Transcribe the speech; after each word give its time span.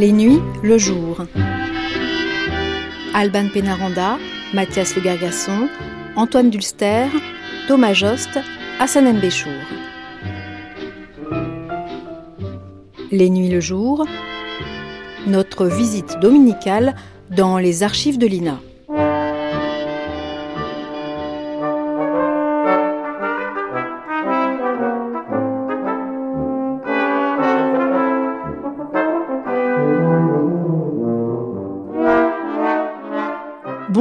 Les 0.00 0.12
nuits, 0.12 0.40
le 0.62 0.78
jour. 0.78 1.26
Alban 3.12 3.48
Pénaranda, 3.52 4.16
Mathias 4.54 4.96
Le 4.96 5.02
Gargasson, 5.02 5.68
Antoine 6.16 6.48
Dulster, 6.48 7.04
Thomas 7.68 7.92
Jost, 7.92 8.30
Hassan 8.78 9.12
Mbéchour. 9.18 9.52
Les 13.10 13.28
nuits, 13.28 13.50
le 13.50 13.60
jour. 13.60 14.06
Notre 15.26 15.66
visite 15.66 16.18
dominicale 16.18 16.96
dans 17.28 17.58
les 17.58 17.82
archives 17.82 18.16
de 18.16 18.26
l'INA. 18.26 18.58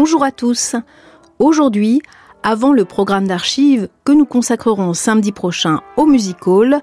Bonjour 0.09 0.23
à 0.23 0.31
tous. 0.31 0.76
Aujourd'hui, 1.38 2.02
avant 2.41 2.73
le 2.73 2.84
programme 2.84 3.27
d'archives 3.27 3.90
que 4.04 4.12
nous 4.12 4.26
consacrerons 4.26 4.95
samedi 4.95 5.32
prochain 5.32 5.82
au 5.98 6.08
Music 6.08 6.48
Hall, 6.48 6.80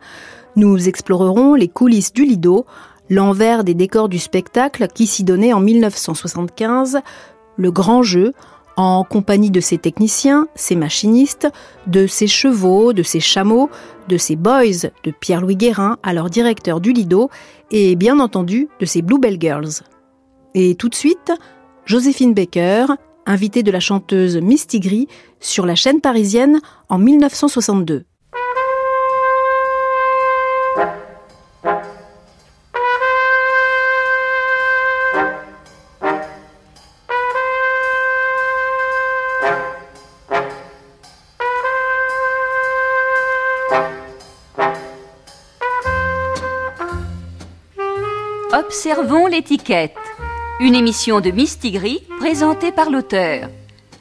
nous 0.54 0.86
explorerons 0.86 1.54
les 1.54 1.66
coulisses 1.66 2.12
du 2.12 2.24
Lido, 2.24 2.66
l'envers 3.10 3.64
des 3.64 3.74
décors 3.74 4.08
du 4.08 4.20
spectacle 4.20 4.86
qui 4.86 5.08
s'y 5.08 5.24
donnait 5.24 5.52
en 5.52 5.58
1975, 5.58 7.00
le 7.56 7.72
grand 7.72 8.04
jeu, 8.04 8.32
en 8.76 9.02
compagnie 9.02 9.50
de 9.50 9.58
ses 9.58 9.78
techniciens, 9.78 10.46
ses 10.54 10.76
machinistes, 10.76 11.48
de 11.88 12.06
ses 12.06 12.28
chevaux, 12.28 12.92
de 12.92 13.02
ses 13.02 13.18
chameaux, 13.18 13.70
de 14.06 14.18
ses 14.18 14.36
boys, 14.36 14.86
de 15.02 15.10
Pierre-Louis 15.10 15.56
Guérin, 15.56 15.98
alors 16.04 16.30
directeur 16.30 16.80
du 16.80 16.92
Lido, 16.92 17.28
et 17.72 17.96
bien 17.96 18.20
entendu 18.20 18.68
de 18.78 18.86
ses 18.86 19.02
Bluebell 19.02 19.38
Girls. 19.40 19.82
Et 20.54 20.76
tout 20.76 20.88
de 20.88 20.94
suite, 20.94 21.32
Joséphine 21.86 22.34
Baker, 22.34 22.86
invitée 23.26 23.62
de 23.62 23.70
la 23.70 23.80
chanteuse 23.80 24.36
Misty 24.36 24.80
Gris 24.80 25.08
sur 25.40 25.66
la 25.66 25.74
chaîne 25.74 26.00
parisienne 26.00 26.60
en 26.88 26.98
1962. 26.98 28.04
Observons 48.52 49.26
l'étiquette. 49.26 50.05
Une 50.58 50.74
émission 50.74 51.20
de 51.20 51.30
Mistigris 51.30 52.02
présentée 52.18 52.72
par 52.72 52.88
l'auteur. 52.88 53.50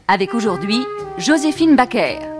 Avec 0.08 0.34
aujourd'hui 0.34 0.80
Joséphine 1.18 1.76
Baker. 1.76 2.35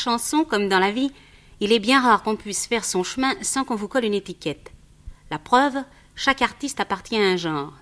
Chanson 0.00 0.44
comme 0.44 0.68
dans 0.68 0.78
la 0.78 0.90
vie, 0.90 1.12
il 1.60 1.72
est 1.72 1.78
bien 1.78 2.00
rare 2.00 2.22
qu'on 2.22 2.36
puisse 2.36 2.66
faire 2.66 2.84
son 2.84 3.02
chemin 3.02 3.34
sans 3.42 3.64
qu'on 3.64 3.76
vous 3.76 3.88
colle 3.88 4.04
une 4.04 4.14
étiquette. 4.14 4.72
La 5.30 5.38
preuve, 5.38 5.76
chaque 6.16 6.42
artiste 6.42 6.80
appartient 6.80 7.16
à 7.16 7.22
un 7.22 7.36
genre. 7.36 7.74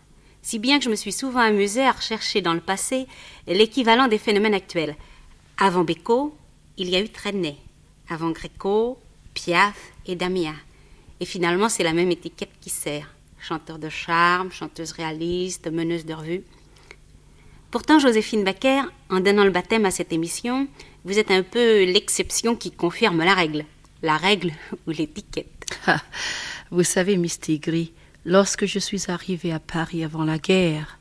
Si 0.43 0.59
bien 0.59 0.79
que 0.79 0.85
je 0.85 0.91
me 0.91 0.97
suis 0.97 1.13
souvent 1.13 1.41
amusée 1.41 1.85
à 1.85 1.93
rechercher 1.93 2.41
dans 2.41 2.55
le 2.55 2.61
passé 2.61 3.07
l'équivalent 3.47 4.09
des 4.09 4.19
phénomènes 4.19 4.55
actuels. 4.55 4.97
Avant 5.57 5.85
Beko, 5.85 6.37
il 6.77 6.89
y 6.89 6.97
a 6.97 7.01
eu 7.01 7.09
Trenet. 7.09 7.57
Avant 8.09 8.31
Gréco, 8.31 8.99
Piaf 9.35 9.93
et 10.07 10.17
Damia. 10.17 10.55
Et 11.21 11.25
finalement, 11.25 11.69
c'est 11.69 11.83
la 11.83 11.93
même 11.93 12.11
étiquette 12.11 12.53
qui 12.61 12.71
sert. 12.71 13.15
Chanteur 13.41 13.79
de 13.79 13.89
charme, 13.89 14.51
chanteuse 14.51 14.93
réaliste, 14.93 15.71
meneuse 15.71 16.07
de 16.07 16.15
revue. 16.15 16.45
Pourtant, 17.71 17.99
Joséphine 17.99 18.45
Baker, 18.45 18.83
en 19.11 19.21
donnant 19.21 19.45
le 19.45 19.51
baptême 19.51 19.85
à 19.85 19.91
cette 19.91 20.13
émission, 20.13 20.69
vous 21.09 21.19
êtes 21.19 21.31
un 21.31 21.43
peu 21.43 21.85
l'exception 21.85 22.55
qui 22.55 22.71
confirme 22.71 23.25
la 23.25 23.33
règle. 23.33 23.65
La 24.03 24.19
règle 24.19 24.53
ou 24.87 24.91
l'étiquette. 24.91 25.65
Ah, 25.87 26.03
vous 26.71 26.83
savez, 26.83 27.17
Miss 27.17 27.41
Tigri, 27.41 27.95
lorsque 28.27 28.67
je 28.67 28.79
suis 28.79 29.11
arrivée 29.11 29.53
à 29.53 29.59
Paris 29.59 30.05
avant 30.05 30.25
la 30.25 30.37
guerre, 30.37 30.99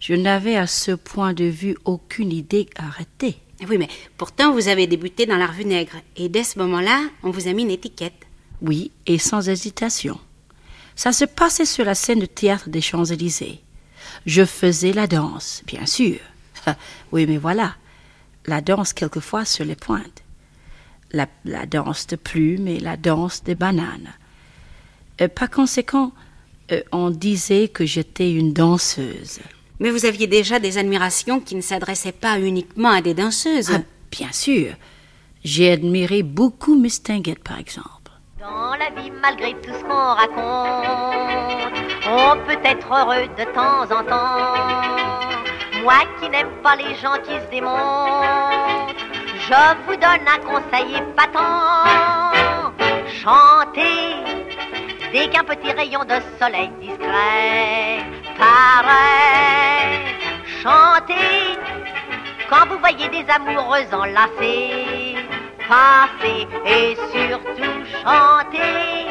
je 0.00 0.14
n'avais 0.14 0.56
à 0.56 0.66
ce 0.66 0.92
point 0.92 1.34
de 1.34 1.44
vue 1.44 1.76
aucune 1.84 2.32
idée 2.32 2.70
arrêtée. 2.74 3.36
Oui, 3.68 3.76
mais 3.76 3.88
pourtant 4.16 4.54
vous 4.54 4.68
avez 4.68 4.86
débuté 4.86 5.26
dans 5.26 5.36
la 5.36 5.46
revue 5.46 5.66
Nègre, 5.66 6.00
et 6.16 6.30
dès 6.30 6.42
ce 6.42 6.58
moment-là, 6.58 7.02
on 7.22 7.30
vous 7.30 7.46
a 7.46 7.52
mis 7.52 7.64
une 7.64 7.70
étiquette. 7.70 8.26
Oui, 8.62 8.92
et 9.04 9.18
sans 9.18 9.46
hésitation. 9.46 10.18
Ça 10.96 11.12
se 11.12 11.26
passait 11.26 11.66
sur 11.66 11.84
la 11.84 11.94
scène 11.94 12.20
de 12.20 12.26
théâtre 12.26 12.70
des 12.70 12.80
Champs-Élysées. 12.80 13.60
Je 14.24 14.46
faisais 14.46 14.94
la 14.94 15.06
danse, 15.06 15.62
bien 15.66 15.84
sûr. 15.84 16.16
oui, 17.12 17.26
mais 17.26 17.36
voilà, 17.36 17.74
la 18.50 18.60
danse 18.60 18.92
quelquefois 18.92 19.46
sur 19.46 19.64
les 19.64 19.76
pointes. 19.76 20.22
La, 21.12 21.26
la 21.44 21.66
danse 21.66 22.06
de 22.06 22.16
plumes 22.16 22.68
et 22.68 22.78
la 22.80 22.96
danse 22.96 23.42
des 23.42 23.54
bananes. 23.54 24.12
Euh, 25.20 25.28
par 25.28 25.50
conséquent, 25.50 26.12
euh, 26.72 26.82
on 26.92 27.10
disait 27.10 27.68
que 27.68 27.86
j'étais 27.86 28.32
une 28.32 28.52
danseuse. 28.52 29.40
Mais 29.78 29.90
vous 29.90 30.04
aviez 30.04 30.26
déjà 30.26 30.58
des 30.58 30.78
admirations 30.78 31.40
qui 31.40 31.54
ne 31.54 31.62
s'adressaient 31.62 32.12
pas 32.12 32.38
uniquement 32.38 32.90
à 32.90 33.00
des 33.00 33.14
danseuses. 33.14 33.72
Ah, 33.72 33.82
bien 34.10 34.32
sûr. 34.32 34.74
J'ai 35.42 35.72
admiré 35.72 36.22
beaucoup 36.22 36.78
Miss 36.78 37.02
Tinguette, 37.02 37.42
par 37.42 37.58
exemple. 37.58 37.88
Dans 38.38 38.74
la 38.74 38.90
vie, 39.00 39.10
malgré 39.22 39.52
tout 39.62 39.72
ce 39.72 39.82
qu'on 39.82 40.14
raconte, 40.22 40.84
on 42.06 42.46
peut 42.46 42.60
être 42.64 42.88
heureux 42.92 43.26
de 43.38 43.44
temps 43.54 43.84
en 43.84 44.04
temps. 44.04 45.29
Moi 45.82 45.94
qui 46.20 46.28
n'aime 46.28 46.50
pas 46.62 46.76
les 46.76 46.94
gens 46.96 47.16
qui 47.24 47.32
se 47.32 47.50
démontent, 47.50 48.94
je 49.48 49.76
vous 49.86 49.96
donne 49.96 50.26
un 50.28 50.40
conseil 50.46 50.96
épatant. 50.96 52.72
Chantez 53.22 54.16
dès 55.12 55.28
qu'un 55.28 55.44
petit 55.44 55.72
rayon 55.72 56.00
de 56.04 56.16
soleil 56.38 56.70
discret 56.80 58.04
paraît. 58.38 60.00
Chantez 60.62 61.58
quand 62.50 62.66
vous 62.68 62.78
voyez 62.78 63.08
des 63.08 63.24
amoureux 63.30 63.86
enlacés 63.92 65.16
passer 65.70 66.48
et 66.66 66.96
surtout 67.12 67.84
chanter 68.02 69.06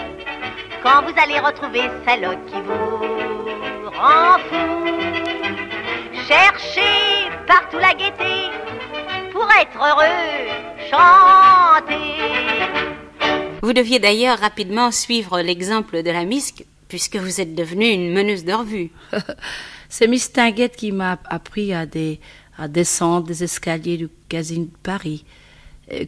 quand 0.84 1.02
vous 1.04 1.14
allez 1.22 1.40
retrouver 1.40 1.90
celle 2.06 2.38
qui 2.48 2.62
vous 2.62 3.90
rend 3.90 4.38
fou. 4.50 5.09
Cherchez 6.30 7.28
partout 7.48 7.80
la 7.80 7.96
gaieté 7.96 8.52
pour 9.32 9.48
être 9.60 9.80
heureux, 9.80 10.46
chantez. 10.92 11.96
Vous 13.64 13.74
deviez 13.74 13.98
d'ailleurs 13.98 14.38
rapidement 14.38 14.92
suivre 14.92 15.42
l'exemple 15.42 16.04
de 16.04 16.12
la 16.12 16.26
misque, 16.26 16.66
puisque 16.88 17.16
vous 17.16 17.42
êtes 17.42 17.56
devenue 17.56 17.88
une 17.88 18.14
meneuse 18.14 18.46
de 18.46 18.54
revue. 18.54 18.92
C'est 19.90 20.06
Miss 20.06 20.32
Tinguette 20.32 20.76
qui 20.76 20.92
m'a 20.92 21.18
appris 21.26 21.74
à, 21.74 21.88
des, 21.88 22.20
à 22.60 22.68
descendre 22.68 23.26
des 23.26 23.44
escaliers 23.44 23.98
du 23.98 24.10
casino 24.28 24.66
de 24.66 24.78
Paris, 24.84 25.26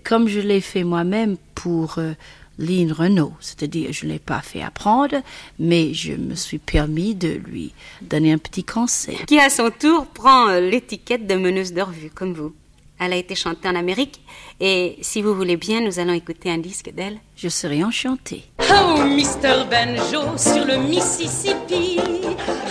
comme 0.03 0.27
je 0.27 0.39
l'ai 0.39 0.61
fait 0.61 0.83
moi-même 0.83 1.37
pour 1.55 1.97
euh, 1.97 2.13
Lynn 2.57 2.91
Renault. 2.91 3.33
C'est-à-dire, 3.39 3.91
je 3.91 4.05
ne 4.05 4.11
l'ai 4.11 4.19
pas 4.19 4.41
fait 4.41 4.61
apprendre, 4.61 5.21
mais 5.59 5.93
je 5.93 6.13
me 6.13 6.35
suis 6.35 6.59
permis 6.59 7.15
de 7.15 7.29
lui 7.29 7.73
donner 8.01 8.31
un 8.31 8.37
petit 8.37 8.63
conseil. 8.63 9.17
Qui 9.27 9.39
à 9.39 9.49
son 9.49 9.71
tour 9.71 10.07
prend 10.07 10.49
euh, 10.49 10.59
l'étiquette 10.59 11.27
de 11.27 11.35
meneuse 11.35 11.73
de 11.73 11.81
revue, 11.81 12.09
comme 12.09 12.33
vous. 12.33 12.53
Elle 12.99 13.13
a 13.13 13.17
été 13.17 13.33
chantée 13.33 13.67
en 13.67 13.75
Amérique, 13.75 14.21
et 14.61 14.97
si 15.01 15.23
vous 15.23 15.33
voulez 15.33 15.57
bien, 15.57 15.81
nous 15.81 15.99
allons 15.99 16.13
écouter 16.13 16.51
un 16.51 16.59
disque 16.59 16.91
d'elle. 16.93 17.17
Je 17.35 17.49
serai 17.49 17.83
enchantée. 17.83 18.43
Oh, 18.59 18.97
Mr. 19.03 19.65
Banjo 19.69 20.37
sur 20.37 20.63
le 20.63 20.77
Mississippi. 20.77 21.99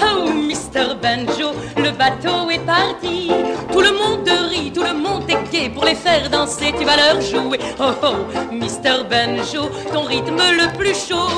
Oh, 0.00 0.30
Mr. 0.30 0.94
Banjo, 1.02 1.50
le 1.76 1.90
bateau 1.90 2.48
est 2.48 2.64
parti. 2.64 3.32
Tout 3.72 3.80
le 3.80 3.90
monde 3.90 4.28
rit, 4.48 4.70
tout 4.72 4.84
le 4.84 4.94
monde 4.94 5.28
est 5.28 5.50
gai 5.50 5.68
pour 5.70 5.84
les 5.84 5.96
faire 5.96 6.30
danser. 6.30 6.72
Tu 6.78 6.84
vas 6.84 6.96
leur 6.96 7.20
jouer. 7.20 7.58
Oh, 7.80 7.90
oh, 8.04 8.52
Mr. 8.52 9.02
Banjo, 9.10 9.68
ton 9.92 10.02
rythme 10.02 10.36
le 10.36 10.78
plus 10.78 10.94
chaud. 10.94 11.28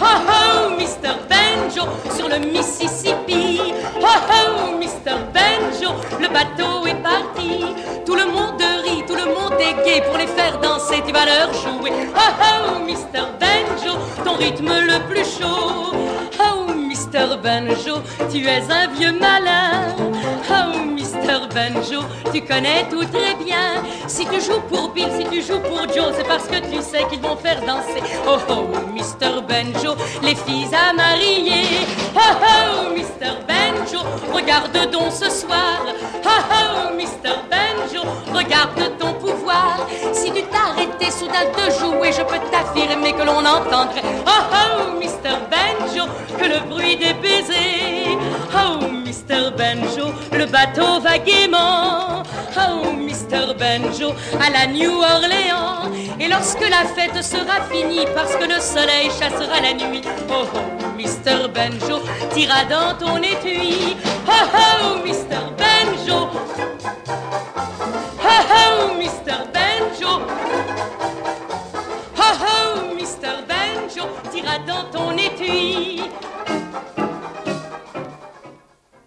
Oh, 0.00 0.04
oh, 0.04 0.70
Mr. 0.78 1.14
Banjo 1.30 1.88
sur 2.14 2.28
le 2.28 2.38
Mississippi. 2.38 3.72
Oh, 4.00 4.04
oh, 4.04 4.76
Mr. 4.78 5.16
Banjo, 5.32 5.94
le 6.20 6.28
bateau 6.28 6.86
est 6.86 7.02
parti. 7.02 7.64
Tout 8.04 8.14
le 8.14 8.26
monde 8.26 8.60
rit, 8.84 9.02
tout 9.06 9.16
le 9.16 9.24
monde 9.24 9.58
est 9.58 9.84
gai 9.84 9.93
pour 10.00 10.16
les 10.16 10.26
faire 10.26 10.58
danser. 10.60 11.02
Tu 11.06 11.12
vas 11.12 11.26
leur 11.26 11.52
jouer. 11.52 11.92
Oh, 12.16 12.20
oh, 12.40 12.78
Mr. 12.84 13.24
Banjo, 13.40 13.98
ton 14.24 14.34
rythme 14.34 14.72
le 14.80 14.98
plus 15.08 15.24
chaud. 15.24 15.92
Oh, 16.40 16.72
Mr. 16.72 17.36
Banjo, 17.42 18.02
tu 18.30 18.46
es 18.46 18.62
un 18.70 18.88
vieux 18.88 19.12
malin. 19.12 19.94
Oh, 20.50 20.78
Mr. 20.78 21.48
Banjo, 21.54 22.00
tu 22.32 22.40
connais 22.42 22.86
tout 22.90 23.04
très 23.04 23.34
bien. 23.44 23.82
Si 24.06 24.26
tu 24.26 24.40
joues 24.40 24.60
pour 24.68 24.90
Bill, 24.90 25.08
si 25.18 25.24
tu 25.28 25.42
joues 25.42 25.60
pour 25.60 25.82
Joe, 25.94 26.12
c'est 26.16 26.26
parce 26.26 26.46
que 26.46 26.58
tu 26.58 26.82
sais 26.82 27.04
qu'ils 27.08 27.20
vont 27.20 27.36
faire 27.36 27.60
danser. 27.60 28.02
Oh, 28.26 28.38
oh, 28.48 28.66
Mr. 28.94 29.42
Banjo, 29.48 29.94
les 30.22 30.34
filles 30.34 30.74
à 30.74 30.92
marier. 30.92 31.64
Oh, 32.16 32.20
oh, 32.20 32.94
Mr. 32.96 33.13
l'on 43.24 43.44
entendrait. 43.44 44.02
Oh, 44.26 44.42
oh, 44.52 44.98
Mr. 44.98 45.36
Banjo, 45.50 46.04
que 46.38 46.44
le 46.44 46.60
bruit 46.68 46.96
des 46.96 47.14
baisers. 47.14 48.18
Oh, 48.54 48.84
Mr. 48.86 49.50
Banjo, 49.56 50.12
le 50.32 50.46
bateau 50.46 51.00
va 51.00 51.18
gaiement. 51.18 52.22
Oh, 52.56 52.92
Mr. 52.92 53.54
Banjo, 53.58 54.14
à 54.40 54.50
la 54.50 54.66
New 54.66 54.92
Orleans. 54.92 55.90
Et 56.20 56.28
lorsque 56.28 56.68
la 56.68 56.84
fête 56.94 57.22
sera 57.22 57.62
finie, 57.70 58.06
parce 58.14 58.36
que 58.36 58.44
le 58.44 58.60
soleil 58.60 59.10
chassera 59.18 59.60
la 59.60 59.72
nuit, 59.74 60.02
oh, 60.30 60.44
oh, 60.54 60.58
Mr. 60.96 61.48
Banjo, 61.48 62.00
tira 62.32 62.64
dans 62.64 62.94
ton 62.98 63.16
étui. 63.18 63.96
Oh, 64.26 64.32
oh, 64.54 64.98
Mr. 65.04 65.40
Banjo. 65.58 66.28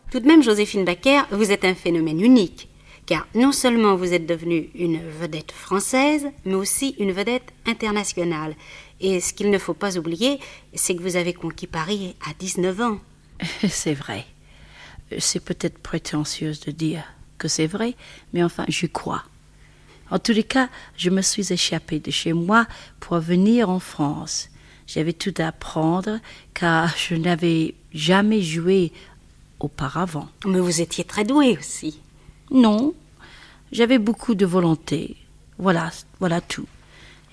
Tout 0.10 0.22
de 0.22 0.28
même, 0.28 0.42
Joséphine 0.42 0.86
Baker, 0.86 1.24
vous 1.32 1.52
êtes 1.52 1.66
un 1.66 1.76
phénomène 1.76 2.22
unique, 2.22 2.70
car 3.06 3.28
non 3.36 3.52
seulement 3.52 3.98
vous 3.98 4.14
êtes 4.14 4.26
devenue 4.26 4.70
une 4.74 5.02
vedette 5.06 5.52
française, 5.52 6.28
mais 6.46 6.54
aussi 6.54 6.96
une 6.98 7.12
vedette 7.12 7.52
internationale. 7.66 8.56
Et 9.02 9.20
ce 9.20 9.34
qu'il 9.34 9.50
ne 9.50 9.58
faut 9.58 9.74
pas 9.74 9.98
oublier, 9.98 10.40
c'est 10.74 10.96
que 10.96 11.02
vous 11.02 11.18
avez 11.18 11.34
conquis 11.34 11.68
Paris 11.68 12.16
à 12.26 12.34
19 12.40 12.82
ans. 12.82 13.00
C'est 13.68 13.94
vrai. 13.94 14.26
C'est 15.20 15.44
peut-être 15.44 15.78
prétentieuse 15.78 16.62
de 16.62 16.72
dire 16.72 17.04
que 17.38 17.48
c'est 17.48 17.68
vrai, 17.68 17.96
mais 18.34 18.44
enfin, 18.44 18.66
je 18.68 18.88
crois. 18.88 19.24
En 20.10 20.20
tous 20.20 20.34
les 20.34 20.44
cas, 20.44 20.70
je 20.98 21.10
me 21.10 21.22
suis 21.22 21.54
échappée 21.54 22.00
de 22.00 22.12
chez 22.12 22.34
moi 22.34 22.66
pour 23.00 23.20
venir 23.20 23.70
en 23.70 23.80
France. 23.80 24.50
J'avais 24.86 25.14
tout 25.14 25.34
à 25.38 25.48
apprendre 25.48 26.20
car 26.54 26.94
je 26.98 27.16
n'avais 27.16 27.76
jamais 27.94 28.42
joué 28.42 28.92
auparavant. 29.60 30.28
Mais 30.46 30.60
vous 30.60 30.82
étiez 30.82 31.04
très 31.04 31.24
douée 31.24 31.58
aussi. 31.58 32.00
Non, 32.52 32.94
j'avais 33.72 33.98
beaucoup 33.98 34.36
de 34.36 34.46
volonté. 34.46 35.18
Voilà, 35.58 35.92
voilà 36.20 36.42
tout. 36.42 36.68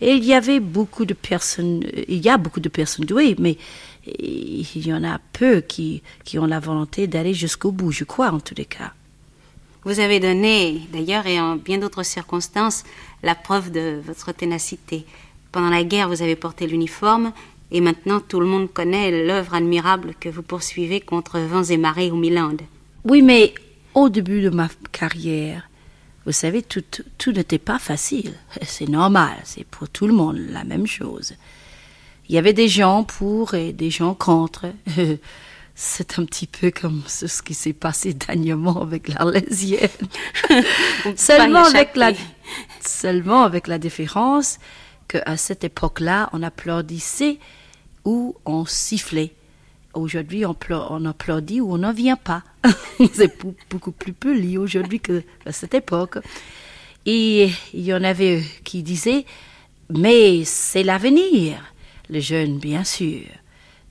Et 0.00 0.14
il 0.14 0.24
y 0.24 0.34
avait 0.34 0.60
beaucoup 0.60 1.04
de 1.04 1.14
personnes, 1.14 1.84
il 2.08 2.18
y 2.18 2.28
a 2.28 2.36
beaucoup 2.36 2.60
de 2.60 2.68
personnes 2.68 3.06
douées, 3.06 3.36
mais 3.38 3.56
il 4.06 4.86
y 4.86 4.92
en 4.92 5.04
a 5.04 5.18
peu 5.32 5.60
qui, 5.60 6.02
qui 6.24 6.38
ont 6.38 6.46
la 6.46 6.60
volonté 6.60 7.06
d'aller 7.06 7.32
jusqu'au 7.32 7.70
bout, 7.70 7.92
je 7.92 8.04
crois, 8.04 8.30
en 8.30 8.40
tous 8.40 8.54
les 8.56 8.64
cas. 8.64 8.92
Vous 9.84 10.00
avez 10.00 10.18
donné, 10.18 10.80
d'ailleurs, 10.92 11.26
et 11.26 11.38
en 11.40 11.56
bien 11.56 11.78
d'autres 11.78 12.02
circonstances, 12.02 12.84
la 13.22 13.34
preuve 13.34 13.70
de 13.70 14.00
votre 14.04 14.32
ténacité. 14.32 15.06
Pendant 15.52 15.70
la 15.70 15.84
guerre, 15.84 16.08
vous 16.08 16.22
avez 16.22 16.36
porté 16.36 16.66
l'uniforme, 16.66 17.32
et 17.74 17.80
maintenant 17.80 18.20
tout 18.20 18.38
le 18.38 18.46
monde 18.46 18.72
connaît 18.72 19.26
l'œuvre 19.26 19.54
admirable 19.54 20.14
que 20.20 20.28
vous 20.28 20.42
poursuivez 20.42 21.00
contre 21.00 21.40
vents 21.40 21.64
et 21.64 21.76
marées 21.76 22.12
au 22.12 22.14
Milan. 22.14 22.52
Oui, 23.04 23.20
mais 23.20 23.52
au 23.94 24.08
début 24.08 24.42
de 24.42 24.48
ma 24.48 24.68
carrière, 24.92 25.68
vous 26.24 26.30
savez, 26.30 26.62
tout, 26.62 26.84
tout 27.18 27.32
n'était 27.32 27.58
pas 27.58 27.80
facile. 27.80 28.32
C'est 28.62 28.88
normal, 28.88 29.36
c'est 29.42 29.66
pour 29.66 29.88
tout 29.88 30.06
le 30.06 30.12
monde 30.14 30.38
la 30.50 30.62
même 30.62 30.86
chose. 30.86 31.34
Il 32.28 32.36
y 32.36 32.38
avait 32.38 32.52
des 32.52 32.68
gens 32.68 33.02
pour 33.02 33.54
et 33.54 33.72
des 33.72 33.90
gens 33.90 34.14
contre. 34.14 34.66
C'est 35.74 36.20
un 36.20 36.24
petit 36.24 36.46
peu 36.46 36.70
comme 36.70 37.02
ce 37.08 37.42
qui 37.42 37.54
s'est 37.54 37.72
passé 37.72 38.14
dernièrement 38.14 38.82
avec 38.82 39.08
l'Arlésienne. 39.08 39.88
seulement, 41.16 41.64
avec 41.64 41.96
la, 41.96 42.12
seulement 42.80 43.42
avec 43.42 43.66
la 43.66 43.78
différence 43.78 44.60
qu'à 45.08 45.36
cette 45.36 45.64
époque-là, 45.64 46.30
on 46.32 46.44
applaudissait 46.44 47.40
ou 48.04 48.36
on 48.44 48.64
sifflait. 48.64 49.32
Aujourd'hui, 49.94 50.44
on, 50.44 51.04
applaudit 51.06 51.60
ou 51.60 51.72
on 51.72 51.78
n'en 51.78 51.92
vient 51.92 52.16
pas. 52.16 52.42
C'est 53.12 53.38
beaucoup 53.70 53.92
plus 53.92 54.12
poli 54.12 54.58
aujourd'hui 54.58 55.00
qu'à 55.00 55.52
cette 55.52 55.74
époque. 55.74 56.18
Et 57.06 57.50
il 57.72 57.80
y 57.82 57.94
en 57.94 58.02
avait 58.02 58.42
qui 58.64 58.82
disaient, 58.82 59.24
mais 59.90 60.42
c'est 60.44 60.82
l'avenir. 60.82 61.58
Les 62.08 62.22
jeunes, 62.22 62.58
bien 62.58 62.82
sûr, 62.82 63.20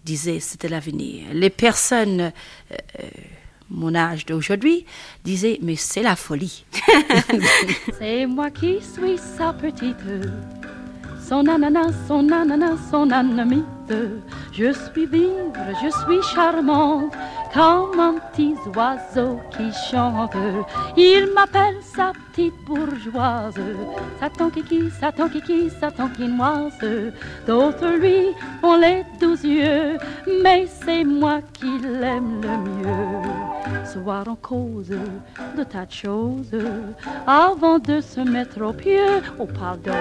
disaient 0.04 0.39
c'était 0.39 0.68
l'avenir. 0.68 1.27
Les 1.31 1.51
personnes, 1.51 2.31
euh, 2.71 3.07
mon 3.69 3.94
âge 3.94 4.25
d'aujourd'hui, 4.25 4.86
disaient, 5.24 5.59
mais 5.62 5.75
c'est 5.75 6.01
la 6.01 6.16
folie. 6.16 6.66
c'est 8.00 8.25
moi 8.25 8.50
qui 8.50 8.80
suis 8.81 9.19
sa 9.38 9.54
petite 9.54 9.95
son 11.27 11.48
ananas, 11.48 11.94
son 12.07 12.30
ananas, 12.31 12.77
son 12.92 13.09
Je 14.51 14.71
suis 14.71 15.06
vive, 15.06 15.53
je 15.81 15.89
suis 15.89 16.21
charmante, 16.33 17.13
comme 17.53 18.00
un 18.00 18.15
petit 18.31 18.56
oiseau 18.75 19.39
qui 19.51 19.71
chante. 19.89 20.35
Il 20.95 21.30
m'appelle 21.33 21.81
sa 21.81 22.12
petite 22.31 22.53
bourgeoise, 22.65 23.59
Satan 24.19 24.50
kiki, 24.50 24.89
Satan 25.00 25.27
kiki, 25.30 25.69
Satan 25.69 26.09
quinoise. 26.09 26.74
D'autres 27.47 27.97
lui 28.00 28.27
ont 28.62 28.77
les 28.77 29.03
douze 29.19 29.44
yeux, 29.44 29.97
mais 30.44 30.66
c'est 30.68 31.04
moi 31.04 31.40
qui 31.54 31.80
l'aime 31.80 32.42
le 32.42 32.57
mieux. 32.57 33.85
Soir 33.85 34.28
en 34.28 34.35
cause 34.35 34.90
de 35.57 35.63
tas 35.63 35.85
de 35.85 35.92
choses, 35.92 36.56
avant 37.28 37.80
de 37.80 38.02
se 38.02 38.21
mettre 38.21 38.61
au 38.61 38.73
pied, 38.73 38.99
au 39.40 39.45
pardon, 39.45 39.92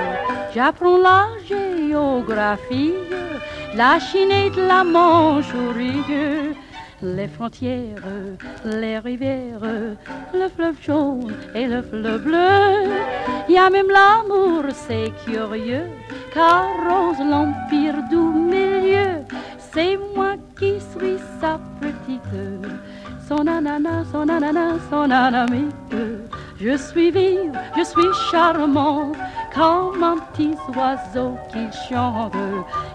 j'apprends 0.55 0.99
la 0.99 1.27
géographie, 1.47 2.93
la 3.75 3.99
Chine 3.99 4.31
et 4.31 4.50
de 4.50 4.62
la 4.62 4.83
rigueux 5.73 6.55
les 7.02 7.26
frontières, 7.26 8.05
les 8.64 8.99
rivières, 8.99 9.61
le 10.33 10.49
fleuve 10.49 10.81
jaune 10.81 11.35
et 11.55 11.67
le 11.67 11.83
fleuve 11.83 12.23
bleu. 12.23 12.93
Il 13.49 13.55
y 13.55 13.59
a 13.59 13.69
même 13.71 13.88
l'amour, 13.88 14.64
c'est 14.71 15.11
curieux, 15.25 15.87
car 16.33 16.67
rose 16.88 17.19
l'empire 17.19 17.97
du 18.09 18.17
milieu. 18.17 19.25
C'est 19.59 19.99
moi 20.14 20.35
qui 20.59 20.75
suis 20.93 21.19
sa 21.41 21.59
petite, 21.81 22.23
son 23.29 23.47
ananas, 23.49 24.05
son 24.12 24.29
ananas, 24.29 24.79
son 24.88 25.11
anamite. 25.11 25.73
Je 26.61 26.76
suis 26.76 27.11
vive, 27.11 27.59
je 27.76 27.83
suis 27.83 28.12
charmant, 28.31 29.11
comme 29.55 30.03
un 30.03 30.17
petit 30.19 30.55
oiseau 30.75 31.37
qui 31.53 31.67
chante. 31.89 32.35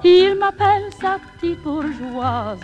Il 0.03 0.35
m'appelle 0.35 0.89
sa 0.99 1.17
petite 1.19 1.61
bourgeoise, 1.63 2.59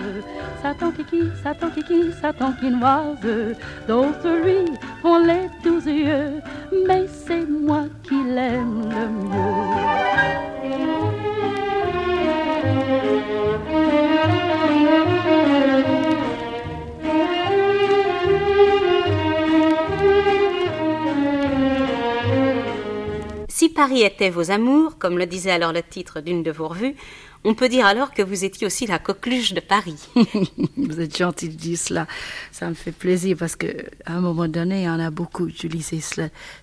Satan 0.62 0.92
kiki, 0.92 1.30
Satan 1.44 1.70
kiki, 1.70 2.12
Satan 2.22 2.54
quinoise. 2.60 3.56
D'autres 3.88 4.44
lui 4.44 4.66
ont 5.04 5.20
les 5.20 5.50
douze 5.64 5.86
yeux, 5.86 6.42
mais 6.88 7.08
c'est 7.08 7.46
moi 7.48 7.84
qui 8.04 8.24
l'aime 8.24 8.90
le 8.90 9.08
mieux. 9.08 11.03
Paris 23.74 24.04
était 24.04 24.30
vos 24.30 24.52
amours, 24.52 24.98
comme 24.98 25.18
le 25.18 25.26
disait 25.26 25.52
alors 25.52 25.74
le 25.74 25.84
titre 25.84 26.22
d'une 26.22 26.44
de 26.44 26.52
vos 26.52 26.68
revues, 26.68 26.96
on 27.44 27.54
peut 27.56 27.68
dire 27.68 27.86
alors 27.86 28.14
que 28.14 28.22
vous 28.22 28.46
étiez 28.46 28.66
aussi 28.66 28.88
la 28.88 29.00
coqueluche 29.00 29.54
de 29.54 29.60
Paris. 29.60 30.08
Vous 30.78 31.02
êtes 31.02 31.18
gentil 31.18 31.50
de 31.50 31.56
dire 31.56 31.78
cela. 31.78 32.08
Ça 32.52 32.70
me 32.70 32.74
fait 32.74 32.94
plaisir 32.94 33.36
parce 33.38 33.58
que 33.58 33.68
à 34.06 34.14
un 34.14 34.22
moment 34.22 34.48
donné, 34.48 34.90
en 34.90 35.00
a 35.00 35.12
beaucoup 35.12 35.48
utilisé 35.48 36.00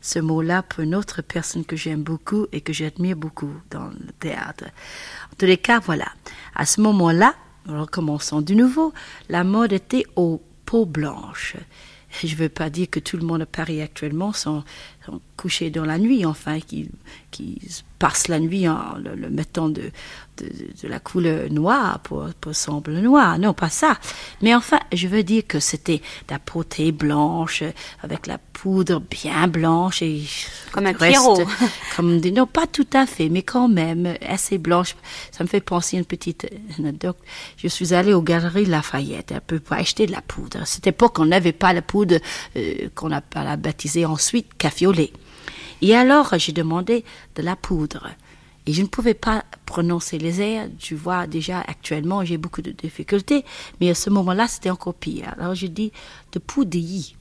ce 0.01 0.19
mot-là 0.19 0.63
pour 0.63 0.83
une 0.83 0.95
autre 0.95 1.21
personne 1.21 1.67
que 1.67 1.77
j'aime 1.77 2.03
beaucoup 2.03 2.47
et 2.53 2.63
que 2.63 2.73
j'admire 2.73 3.17
beaucoup 3.17 3.53
dans 3.71 3.89
le 3.89 4.13
théâtre. 4.21 4.65
En 5.33 5.37
tous 5.37 5.47
les 5.47 5.59
cas, 5.59 5.81
voilà. 5.81 6.07
À 6.55 6.65
ce 6.65 6.81
moment-là, 6.81 7.35
recommençons 7.67 8.41
de 8.41 8.55
nouveau, 8.55 8.95
la 9.29 9.45
mode 9.45 9.75
était 9.75 10.07
aux 10.17 10.43
peaux 10.65 10.87
blanches. 10.87 11.57
Je 12.23 12.27
ne 12.27 12.37
veux 12.39 12.49
pas 12.49 12.71
dire 12.71 12.89
que 12.91 13.01
tout 13.01 13.17
le 13.17 13.25
monde 13.25 13.43
à 13.43 13.47
Paris 13.47 13.81
actuellement 13.81 14.33
sont 14.33 14.65
couchés 15.37 15.71
dans 15.71 15.85
la 15.85 15.99
nuit, 15.99 16.25
enfin, 16.25 16.61
qui, 16.61 16.91
qui 17.31 17.59
passent 17.99 18.29
la 18.29 18.41
nuit 18.41 18.69
en 18.69 18.97
le, 18.97 19.15
le 19.15 19.31
mettant 19.31 19.69
de, 19.69 19.91
de, 20.39 20.49
de 20.83 20.89
la 20.89 21.01
couleur 21.01 21.51
noire 21.51 22.01
pour, 22.01 22.29
pour 22.41 22.55
sembler 22.55 23.01
noir. 23.01 23.39
Non, 23.39 23.53
pas 23.53 23.69
ça. 23.69 23.99
Mais 24.43 24.55
enfin, 24.55 24.81
je 24.93 25.07
veux 25.07 25.23
dire 25.23 25.43
que 25.47 25.61
c'était 25.61 25.99
de 25.99 26.33
la 26.33 26.39
beauté 26.39 26.93
blanche, 26.93 27.63
avec 28.03 28.27
la 28.27 28.39
poudre 28.39 29.01
bien 29.01 29.49
blanche 29.49 30.03
et 30.03 30.23
Comme 30.73 30.87
un 30.87 30.95
Pierrot. 30.95 31.43
comme 31.97 32.21
des, 32.21 32.31
non, 32.31 32.47
pas 32.47 32.67
tout 32.67 32.87
à 32.93 33.07
fait, 33.07 33.29
mais 33.29 33.43
quand 33.43 33.69
même 33.69 34.15
assez 34.27 34.59
blanche. 34.59 34.97
Ça 35.31 35.45
me 35.45 35.49
fait 35.49 35.61
penser 35.61 35.97
à 35.97 36.01
une 36.01 36.07
petite 36.07 36.47
anecdote. 36.79 37.17
Je 37.57 37.69
suis 37.69 37.95
allée 37.95 38.13
aux 38.13 38.23
galeries 38.23 38.67
Lafayette 38.67 39.33
un 39.33 39.41
peu 39.41 39.61
pour 39.61 39.77
acheter 39.77 40.07
de 40.07 40.13
la 40.13 40.23
poudre. 40.23 40.61
À 40.63 40.67
cette 40.67 40.87
époque, 40.87 41.19
on 41.19 41.27
n'avait 41.27 41.53
pas 41.53 41.73
la 41.73 41.83
poudre 41.83 42.17
euh, 42.57 42.89
qu'on 42.95 43.11
a 43.13 43.21
pas 43.21 43.45
la 43.45 43.57
baptisée 43.57 44.05
ensuite 44.05 44.55
café 44.59 44.87
au 44.87 44.93
Et 45.83 45.97
alors, 45.97 46.35
j'ai 46.37 46.53
demandé 46.53 47.05
de 47.37 47.43
la 47.43 47.57
poudre. 47.57 48.09
Et 48.67 48.73
je 48.73 48.83
ne 48.83 48.87
pouvais 48.87 49.15
pas 49.15 49.45
prononcer 49.65 50.19
les 50.19 50.43
airs. 50.43 50.69
Tu 50.79 50.95
vois, 50.95 51.27
déjà, 51.27 51.61
actuellement, 51.61 52.25
j'ai 52.25 52.37
beaucoup 52.37 52.63
de 52.63 52.71
difficultés. 52.71 53.45
Mais 53.81 53.91
à 53.91 53.95
ce 53.95 54.11
moment-là, 54.11 54.47
c'était 54.49 54.71
encore 54.71 54.95
pire. 54.95 55.35
Alors, 55.39 55.55
j'ai 55.55 55.69
dit 55.69 55.93
de 56.33 56.39
poudilly. 56.39 57.17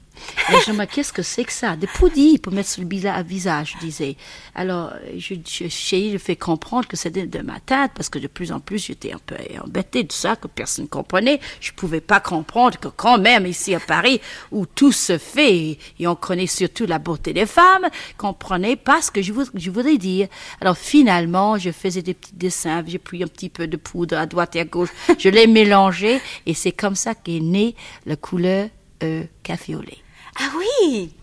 Et 0.49 0.55
je 0.65 0.71
me 0.71 0.85
dis, 0.85 0.91
qu'est-ce 0.93 1.13
que 1.13 1.21
c'est 1.21 1.43
que 1.43 1.51
ça? 1.51 1.75
Des 1.75 1.87
poudilles 1.87 2.39
pour 2.39 2.53
mettre 2.53 2.69
sur 2.69 2.83
le 2.83 3.23
visage, 3.23 3.75
je 3.75 3.85
disais. 3.85 4.15
Alors, 4.55 4.91
je, 5.17 5.35
je, 5.47 5.65
j'ai 5.67 6.17
fait 6.17 6.35
comprendre 6.35 6.87
que 6.87 6.97
c'était 6.97 7.25
de 7.25 7.39
ma 7.39 7.59
tête, 7.59 7.91
parce 7.95 8.09
que 8.09 8.19
de 8.19 8.27
plus 8.27 8.51
en 8.51 8.59
plus, 8.59 8.85
j'étais 8.85 9.13
un 9.13 9.19
peu 9.25 9.35
embêtée 9.63 10.03
de 10.03 10.11
ça, 10.11 10.35
que 10.35 10.47
personne 10.47 10.85
ne 10.85 10.89
comprenait. 10.89 11.39
Je 11.59 11.71
pouvais 11.71 12.01
pas 12.01 12.19
comprendre 12.19 12.79
que 12.79 12.87
quand 12.87 13.17
même, 13.17 13.45
ici 13.45 13.75
à 13.75 13.79
Paris, 13.79 14.21
où 14.51 14.65
tout 14.65 14.91
se 14.91 15.17
fait, 15.17 15.77
et 15.99 16.07
on 16.07 16.15
connaît 16.15 16.47
surtout 16.47 16.85
la 16.85 16.99
beauté 16.99 17.33
des 17.33 17.45
femmes, 17.45 17.87
comprenait 18.17 18.75
pas 18.75 19.01
ce 19.01 19.11
que 19.11 19.21
je, 19.21 19.33
je 19.53 19.71
voudrais 19.71 19.97
dire. 19.97 20.27
Alors, 20.61 20.77
finalement, 20.77 21.57
je 21.57 21.71
faisais 21.71 22.01
des 22.01 22.13
petits 22.13 22.33
dessins, 22.33 22.83
j'ai 22.85 22.99
pris 22.99 23.23
un 23.23 23.27
petit 23.27 23.49
peu 23.49 23.67
de 23.67 23.77
poudre 23.77 24.17
à 24.17 24.25
droite 24.25 24.55
et 24.55 24.61
à 24.61 24.65
gauche, 24.65 24.89
je 25.17 25.29
l'ai 25.29 25.47
mélangé, 25.47 26.19
et 26.45 26.53
c'est 26.53 26.71
comme 26.71 26.95
ça 26.95 27.15
qu'est 27.15 27.39
née 27.39 27.75
la 28.05 28.15
couleur 28.15 28.69
euh, 29.03 29.23
café 29.43 29.75
au 29.75 29.81
lait. 29.81 29.97
Ah 30.37 30.49
oui 30.57 31.13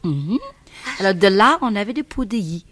Alors 1.00 1.14
de 1.14 1.28
là, 1.28 1.58
on 1.62 1.75
avait 1.76 1.92
des 1.92 2.02
poudilles. 2.02 2.64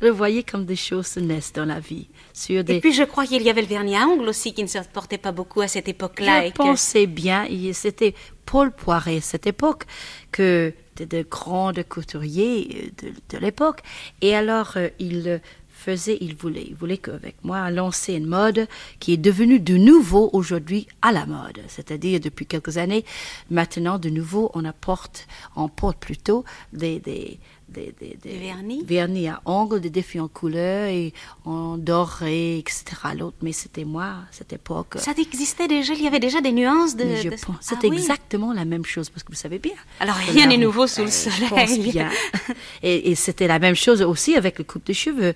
Vous 0.00 0.12
voyez 0.14 0.42
comme 0.42 0.64
des 0.64 0.76
choses 0.76 1.06
se 1.06 1.20
naissent 1.20 1.52
dans 1.52 1.64
la 1.64 1.80
vie. 1.80 2.08
Sur 2.32 2.64
des... 2.64 2.76
Et 2.76 2.80
puis 2.80 2.92
je 2.92 3.04
crois 3.04 3.26
qu'il 3.26 3.42
y 3.42 3.50
avait 3.50 3.62
le 3.62 3.68
vernis 3.68 3.96
à 3.96 4.06
ongles 4.06 4.28
aussi 4.28 4.52
qui 4.54 4.62
ne 4.62 4.68
se 4.68 4.78
portait 4.92 5.18
pas 5.18 5.32
beaucoup 5.32 5.60
à 5.60 5.68
cette 5.68 5.88
époque-là. 5.88 6.42
Je 6.42 6.46
et 6.48 6.50
que- 6.50 6.56
pensais 6.56 7.06
bien, 7.06 7.46
c'était 7.72 8.14
Paul 8.46 8.72
Poiret, 8.72 9.20
cette 9.20 9.46
époque, 9.46 9.84
que 10.32 10.72
de, 10.96 11.04
de 11.04 11.22
grands 11.22 11.72
couturiers 11.88 12.92
euh, 13.04 13.06
de, 13.08 13.36
de 13.36 13.38
l'époque. 13.38 13.80
Et 14.20 14.34
alors, 14.34 14.72
euh, 14.76 14.88
il 14.98 15.40
faisait, 15.82 16.18
il 16.20 16.34
voulait, 16.36 16.66
il 16.68 16.74
voulait 16.74 16.98
qu'avec 16.98 17.36
moi, 17.42 17.70
lancer 17.70 18.14
une 18.14 18.26
mode 18.26 18.68
qui 19.00 19.12
est 19.14 19.16
devenue 19.30 19.60
de 19.60 19.76
nouveau 19.76 20.30
aujourd'hui 20.32 20.86
à 21.02 21.10
la 21.12 21.26
mode. 21.26 21.60
C'est-à-dire, 21.68 22.20
depuis 22.20 22.46
quelques 22.46 22.78
années, 22.78 23.04
maintenant, 23.50 23.98
de 23.98 24.08
nouveau, 24.10 24.50
on 24.54 24.64
apporte, 24.64 25.26
on 25.56 25.68
porte 25.68 25.98
plutôt 25.98 26.44
des, 26.72 27.00
des, 27.00 27.38
des, 27.68 27.94
des, 28.00 28.18
des 28.22 28.30
Des 28.32 28.38
vernis 28.38 28.82
vernis 28.84 29.28
à 29.28 29.40
ongles, 29.46 29.80
des 29.80 29.90
défis 29.90 30.20
en 30.20 30.28
couleur 30.28 30.88
et 30.88 31.12
en 31.44 31.78
doré, 31.78 32.58
etc. 32.58 32.84
L'autre, 33.18 33.36
mais 33.42 33.52
c'était 33.52 33.84
moi, 33.84 34.04
à 34.04 34.24
cette 34.30 34.52
époque. 34.52 34.94
Ça 34.98 35.12
existait 35.18 35.68
déjà, 35.68 35.94
il 35.94 36.02
y 36.02 36.06
avait 36.06 36.20
déjà 36.20 36.40
des 36.42 36.52
nuances 36.52 36.96
de... 36.96 37.04
Je 37.16 37.30
de- 37.30 37.36
pense, 37.36 37.70
Ah 37.72 37.78
c'est 37.80 37.88
oui. 37.88 37.96
exactement 37.96 38.52
la 38.52 38.64
même 38.66 38.84
chose 38.84 39.08
parce 39.10 39.22
que 39.24 39.32
vous 39.32 39.38
savez 39.38 39.58
bien. 39.58 39.72
Alors, 40.00 40.16
rien 40.16 40.46
n'est 40.46 40.58
nouveau 40.58 40.86
sous 40.86 41.00
le 41.02 41.08
Euh, 41.08 41.10
Je 41.10 41.30
soleil. 41.30 41.48
pense 41.50 41.78
bien. 41.78 42.10
Et, 42.82 43.10
et 43.10 43.14
c'était 43.14 43.46
la 43.46 43.58
même 43.58 43.74
chose 43.76 44.02
aussi 44.02 44.36
avec 44.36 44.58
le 44.58 44.64
coupe 44.64 44.86
de 44.86 44.92
cheveux. 44.92 45.34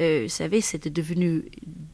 Euh, 0.00 0.22
vous 0.24 0.28
savez, 0.28 0.60
c'était 0.60 0.90
devenu 0.90 1.44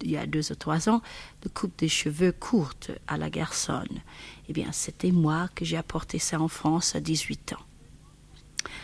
il 0.02 0.10
y 0.10 0.16
a 0.16 0.26
deux 0.26 0.50
ou 0.52 0.54
trois 0.54 0.88
ans 0.88 1.02
le 1.44 1.50
coupe 1.50 1.78
des 1.78 1.88
cheveux 1.88 2.32
courte 2.32 2.90
à 3.06 3.18
la 3.18 3.28
garçonne. 3.30 4.00
Eh 4.48 4.52
bien, 4.52 4.72
c'était 4.72 5.10
moi 5.12 5.48
que 5.54 5.64
j'ai 5.64 5.76
apporté 5.76 6.18
ça 6.18 6.40
en 6.40 6.48
France 6.48 6.94
à 6.96 7.00
18 7.00 7.52
ans. 7.52 7.64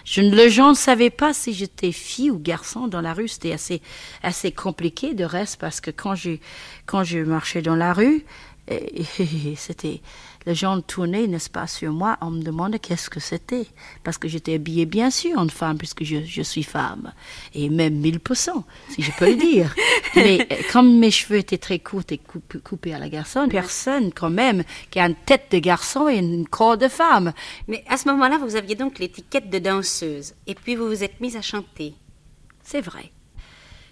Je 0.05 0.21
ne, 0.21 0.31
le 0.35 0.69
ne 0.69 0.75
savaient 0.75 1.11
pas 1.11 1.33
si 1.35 1.53
j'étais 1.53 1.93
fille 1.93 2.31
ou 2.31 2.39
garçon 2.39 2.89
dans 2.89 3.01
la 3.01 3.13
rue. 3.13 3.29
C'était 3.29 3.53
assez, 3.53 3.83
assez 4.23 4.53
compliqué 4.53 5.15
de 5.15 5.25
reste 5.25 5.59
parce 5.59 5.81
que 5.81 5.91
quand 5.91 6.15
je, 6.15 6.33
quand 6.87 7.05
je 7.05 7.19
marchais 7.19 7.63
dans 7.63 7.77
la 7.77 7.93
rue, 7.93 8.25
et- 8.69 9.05
c'était 9.57 10.01
les 10.47 10.55
gens 10.55 10.81
tournaient, 10.81 11.27
n'est-ce 11.27 11.51
pas, 11.51 11.67
sur 11.67 11.93
moi. 11.93 12.17
On 12.21 12.31
me 12.31 12.43
demandait 12.43 12.79
qu'est-ce 12.79 13.11
que 13.11 13.21
c'était 13.21 13.67
parce 14.05 14.17
que 14.17 14.29
j'étais 14.29 14.55
habillée 14.55 14.87
bien 14.87 15.11
sûr 15.11 15.39
en 15.39 15.49
femme 15.49 15.77
puisque 15.77 16.05
je, 16.05 16.25
je 16.25 16.43
suis 16.43 16.63
femme 16.63 17.13
et 17.55 17.69
même 17.69 18.01
1000%, 18.01 18.63
si 18.91 19.03
je 19.03 19.11
peux 19.19 19.31
le 19.31 19.37
dire. 19.37 19.75
Mais 20.17 20.47
euh, 20.51 20.57
comme 20.73 20.99
mes 20.99 21.11
cheveux 21.11 21.39
étaient 21.39 21.59
très 21.59 21.81
courts 21.81 22.03
et 22.11 22.19
coupés, 22.19 22.61
coupés 22.61 22.95
à 22.95 22.99
la 22.99 23.09
garçonne, 23.09 23.49
personne 23.49 24.13
quand 24.13 24.31
même 24.31 24.63
qui 24.91 25.01
a 25.01 25.07
une 25.07 25.15
tête 25.15 25.49
de 25.51 25.59
garçon 25.59 26.09
et 26.09 26.19
une 26.19 26.47
corps 26.47 26.79
de 26.79 26.89
femme. 26.89 27.33
Mais 27.67 27.85
à 27.89 27.97
ce 27.97 28.09
moment-là, 28.09 28.39
vous 28.39 28.57
aviez 28.57 28.77
donc 28.77 28.99
l'étiquette 29.01 29.51
de 29.51 29.59
danseuse. 29.59 30.35
Et 30.47 30.55
puis 30.55 30.77
vous 30.77 30.87
vous 30.87 31.05
êtes 31.05 31.21
mise 31.21 31.37
à 31.37 31.43
chanter. 31.43 31.95
C'est 32.63 32.81
vrai. 32.81 33.11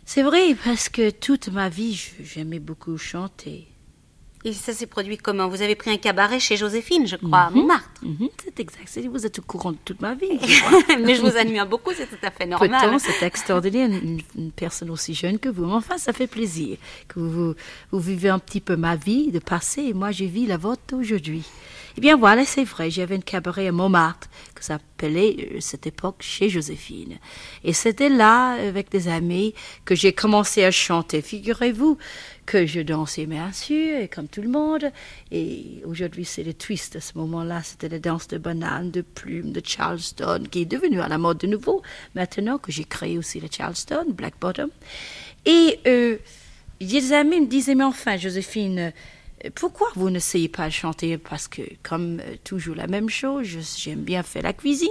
C'est 0.05 0.23
vrai 0.23 0.55
parce 0.65 0.89
que 0.89 1.11
toute 1.11 1.49
ma 1.49 1.69
vie, 1.69 2.13
j'aimais 2.21 2.59
beaucoup 2.59 2.99
chanter. 2.99 3.74
Et 4.47 4.53
ça 4.53 4.75
s'est 4.75 4.87
produit 4.87 5.17
comment 5.17 5.49
Vous 5.49 5.63
avez 5.63 5.75
pris 5.75 5.91
un 5.91 5.97
cabaret 5.97 6.39
chez 6.39 6.57
Joséphine, 6.59 7.07
je 7.07 7.17
crois, 7.17 7.39
à 7.45 7.51
Montmartre. 7.51 7.89
Mhm, 8.03 8.29
c'est 8.45 8.61
exact. 8.61 8.99
Vous 9.11 9.25
êtes 9.25 9.39
au 9.39 9.43
courant 9.43 9.73
de 9.73 9.79
toute 9.85 10.03
ma 10.03 10.15
vie. 10.15 10.39
je. 10.43 10.99
Mais 11.03 11.15
je 11.15 11.23
vous 11.23 11.37
admire 11.37 11.67
beaucoup, 11.67 11.93
c'est 11.97 12.07
tout 12.07 12.19
à 12.23 12.31
fait 12.31 12.47
Pourtant, 12.47 12.69
normal. 12.69 13.01
c'est 13.01 13.25
extraordinaire, 13.25 13.89
une, 13.89 14.21
une 14.37 14.51
personne 14.53 14.91
aussi 14.91 15.15
jeune 15.15 15.39
que 15.39 15.49
vous. 15.49 15.65
Mais 15.65 15.73
enfin, 15.73 15.97
ça 15.97 16.13
fait 16.13 16.27
plaisir 16.27 16.77
que 17.09 17.21
vous, 17.21 17.55
vous 17.91 18.01
vivez 18.01 18.29
un 18.29 18.39
petit 18.39 18.61
peu 18.61 18.77
ma 18.77 18.97
vie 18.97 19.31
de 19.33 19.39
passé 19.39 19.83
et 19.83 19.95
moi, 19.95 20.11
je 20.11 20.25
vis 20.25 20.45
la 20.47 20.59
vôtre 20.59 20.95
aujourd'hui. 20.95 21.45
Eh 21.97 22.01
bien, 22.01 22.17
voilà, 22.17 22.45
c'est 22.45 22.65
vrai, 22.65 22.91
j'avais 22.91 23.15
un 23.15 23.21
cabaret 23.21 23.69
à 23.69 23.73
Montmartre 23.73 24.29
que 24.57 24.65
s'appelait, 24.65 25.37
euh, 25.53 25.61
cette 25.61 25.87
époque, 25.87 26.17
chez 26.23 26.49
Joséphine. 26.49 27.19
Et 27.63 27.73
c'était 27.73 28.09
là, 28.09 28.55
avec 28.55 28.91
des 28.91 29.07
amis, 29.07 29.55
que 29.85 29.95
j'ai 29.95 30.13
commencé 30.13 30.65
à 30.65 30.73
chanter. 30.73 31.23
Figurez-vous 31.23 31.97
que 32.47 32.67
je 32.67 32.81
dansais, 32.81 33.27
bien 33.27 33.53
sûr, 33.53 33.99
et 34.01 34.09
comme 34.09 34.27
tout 34.27 34.43
le 34.43 34.49
monde. 34.49 34.91
Et 35.31 35.83
aujourd'hui, 35.85 36.25
c'est 36.25 36.43
le 36.43 36.53
twist. 36.53 36.97
À 36.97 37.01
ce 37.01 37.17
moment-là, 37.17 37.63
c'était 37.63 37.89
la 37.89 38.01
danse 38.01 38.27
de 38.27 38.39
banane, 38.39 38.91
de 38.91 39.03
plume, 39.03 39.53
de 39.53 39.63
Charleston, 39.65 40.43
qui 40.51 40.63
est 40.63 40.67
devenue 40.67 41.01
à 41.01 41.07
la 41.07 41.19
mode 41.19 41.39
de 41.39 41.47
nouveau. 41.47 41.83
Maintenant 42.17 42.59
que 42.59 42.73
j'ai 42.73 42.85
créé 42.85 43.19
aussi 43.19 43.39
le 43.39 43.47
Charleston, 43.49 44.07
Black 44.09 44.35
Bottom. 44.41 44.71
Et 45.47 45.79
euh, 45.87 46.17
des 46.81 47.13
amis 47.13 47.41
me 47.41 47.47
disaient, 47.47 47.77
mais 47.77 47.85
enfin, 47.85 48.17
Joséphine, 48.17 48.93
pourquoi 49.51 49.89
vous 49.95 50.11
n'essayez 50.11 50.49
pas 50.49 50.67
de 50.67 50.73
chanter? 50.73 51.19
Parce 51.19 51.49
que, 51.49 51.63
comme 51.83 52.21
euh, 52.21 52.37
toujours 52.45 52.75
la 52.75 52.87
même 52.87 53.09
chose, 53.11 53.47
j'aime 53.77 54.03
bien 54.03 54.23
faire 54.23 54.43
la 54.43 54.53
cuisine. 54.53 54.89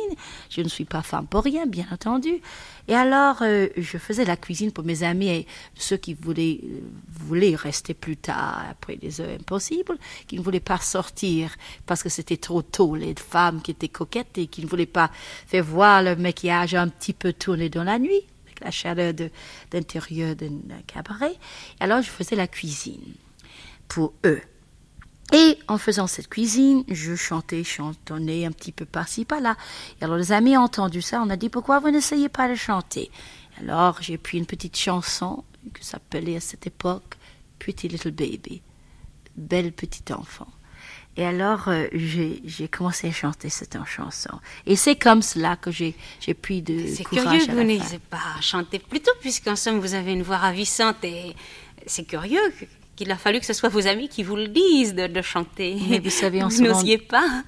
Je 0.50 0.62
ne 0.62 0.68
suis 0.68 0.86
pas 0.86 1.02
femme 1.02 1.28
pour 1.28 1.44
rien, 1.44 1.66
bien 1.66 1.86
entendu. 1.92 2.42
Et 2.88 2.94
alors, 2.94 3.38
euh, 3.42 3.68
je 3.78 3.98
faisais 3.98 4.26
la 4.26 4.36
cuisine 4.36 4.72
pour 4.72 4.84
mes 4.84 5.04
amis 5.04 5.30
et 5.30 5.48
ceux 5.76 5.98
qui 5.98 6.14
voulaient, 6.14 6.60
euh, 6.64 6.82
voulaient 7.08 7.56
rester 7.56 7.94
plus 7.94 8.18
tard, 8.18 8.64
après 8.70 8.98
des 8.98 9.22
heures 9.22 9.40
impossibles, 9.40 9.98
qui 10.28 10.38
ne 10.38 10.42
voulaient 10.42 10.60
pas 10.60 10.78
sortir 10.78 11.56
parce 11.86 12.04
que 12.04 12.10
c'était 12.10 12.38
trop 12.38 12.62
tôt, 12.62 12.96
les 12.96 13.16
femmes 13.16 13.62
qui 13.62 13.72
étaient 13.72 13.88
coquettes 13.88 14.38
et 14.38 14.48
qui 14.48 14.62
ne 14.62 14.68
voulaient 14.68 14.86
pas 14.86 15.10
faire 15.48 15.64
voir 15.64 16.04
le 16.04 16.16
maquillage 16.16 16.76
un 16.76 16.90
petit 16.90 17.14
peu 17.14 17.34
tourné 17.34 17.70
dans 17.70 17.84
la 17.84 17.98
nuit, 17.98 18.22
avec 18.46 18.60
la 18.60 18.72
chaleur 18.72 19.14
d'intérieur 19.72 20.36
d'un 20.36 20.82
cabaret. 20.86 21.36
Alors, 21.80 22.02
je 22.02 22.10
faisais 22.10 22.36
la 22.36 22.48
cuisine 22.48 23.14
pour 23.88 24.14
eux. 24.26 24.42
Et 25.32 25.58
en 25.68 25.78
faisant 25.78 26.06
cette 26.06 26.28
cuisine, 26.28 26.84
je 26.90 27.16
chantais, 27.16 27.64
chantonnais 27.64 28.46
un 28.46 28.52
petit 28.52 28.72
peu 28.72 28.86
par-ci, 28.86 29.26
par-là. 29.26 29.56
Et 30.00 30.04
alors 30.04 30.18
les 30.18 30.32
amis 30.32 30.58
ont 30.58 30.62
entendu 30.62 31.02
ça, 31.02 31.22
on 31.26 31.30
a 31.30 31.38
dit 31.38 31.50
pourquoi 31.50 31.80
vous 31.80 31.90
n'essayez 31.90 32.30
pas 32.30 32.48
de 32.50 32.56
chanter? 32.56 33.10
Alors 33.60 33.98
j'ai 34.02 34.18
pris 34.18 34.38
une 34.38 34.46
petite 34.46 34.78
chanson 34.78 35.44
que 35.74 35.84
s'appelait 35.84 36.36
à 36.36 36.40
cette 36.40 36.68
époque 36.68 37.16
Pretty 37.58 37.88
Little 37.88 38.12
Baby, 38.12 38.62
belle 39.36 39.72
petite 39.72 40.12
enfant. 40.12 40.48
Et 41.16 41.26
alors, 41.26 41.68
euh, 41.68 41.86
j'ai 41.94 42.68
commencé 42.68 43.08
à 43.08 43.12
chanter 43.12 43.50
cette 43.50 43.78
chanson. 43.86 44.32
Et 44.66 44.76
c'est 44.76 44.96
comme 44.96 45.22
cela 45.22 45.56
que 45.56 45.70
j'ai 45.70 45.94
pris 46.42 46.64
de 46.64 46.88
C'est 46.88 47.04
courage 47.04 47.24
curieux 47.24 47.44
à 47.44 47.46
que 47.46 47.52
vous 47.52 47.64
n'ayez 47.64 48.00
pas 48.10 48.42
chanté 48.42 48.80
plus 48.80 49.00
tôt, 49.00 49.12
puisqu'en 49.22 49.56
somme, 49.56 49.80
vous 49.80 49.94
avez 49.94 50.12
une 50.12 50.24
voix 50.24 50.38
ravissante 50.38 51.04
et 51.04 51.36
c'est 51.86 52.06
curieux 52.06 52.42
qu'il 52.96 53.12
a 53.12 53.16
fallu 53.18 53.40
que 53.40 53.46
ce 53.46 53.54
soit 53.54 53.70
vos 53.70 53.88
amis 53.88 54.08
qui 54.10 54.24
vous 54.24 54.36
le 54.36 54.48
disent 54.48 54.94
de, 54.96 55.08
de 55.08 55.22
chanter. 55.22 55.78
Mais 55.90 56.00
vous 56.00 56.10
savez, 56.10 56.44
on 56.44 56.48
vous 56.48 56.56
se 56.58 56.62
rend- 56.64 56.70
n'osiez 56.70 56.98
pas. 56.98 57.44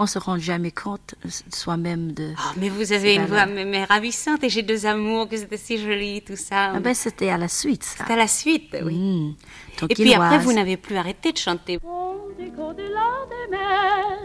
On 0.00 0.06
se 0.06 0.20
rend 0.20 0.38
jamais 0.38 0.70
compte 0.70 1.16
euh, 1.26 1.28
soi-même 1.52 2.12
de. 2.12 2.30
Oh, 2.36 2.52
mais 2.56 2.68
vous 2.68 2.92
avez 2.92 3.16
une 3.16 3.24
voix 3.26 3.46
mais, 3.46 3.64
mais 3.64 3.82
ravissante 3.84 4.44
et 4.44 4.48
j'ai 4.48 4.62
deux 4.62 4.86
amours, 4.86 5.28
que 5.28 5.36
c'était 5.36 5.56
si 5.56 5.76
joli, 5.78 6.22
tout 6.22 6.36
ça. 6.36 6.70
Ah 6.74 6.78
ben, 6.78 6.94
c'était 6.94 7.30
à 7.30 7.36
la 7.36 7.48
suite, 7.48 7.82
ça. 7.82 8.04
C'est 8.06 8.12
à 8.12 8.16
la 8.16 8.28
suite, 8.28 8.76
oui. 8.84 8.94
Mm. 8.96 9.34
Et 9.90 9.94
puis 9.94 10.14
après, 10.14 10.38
vous 10.38 10.52
n'avez 10.52 10.76
plus 10.76 10.96
arrêté 10.96 11.32
de 11.32 11.38
chanter. 11.38 11.80
On 11.82 12.14
décore 12.40 12.68
au-delà 12.68 13.10
des 13.28 13.50
mers, 13.50 14.20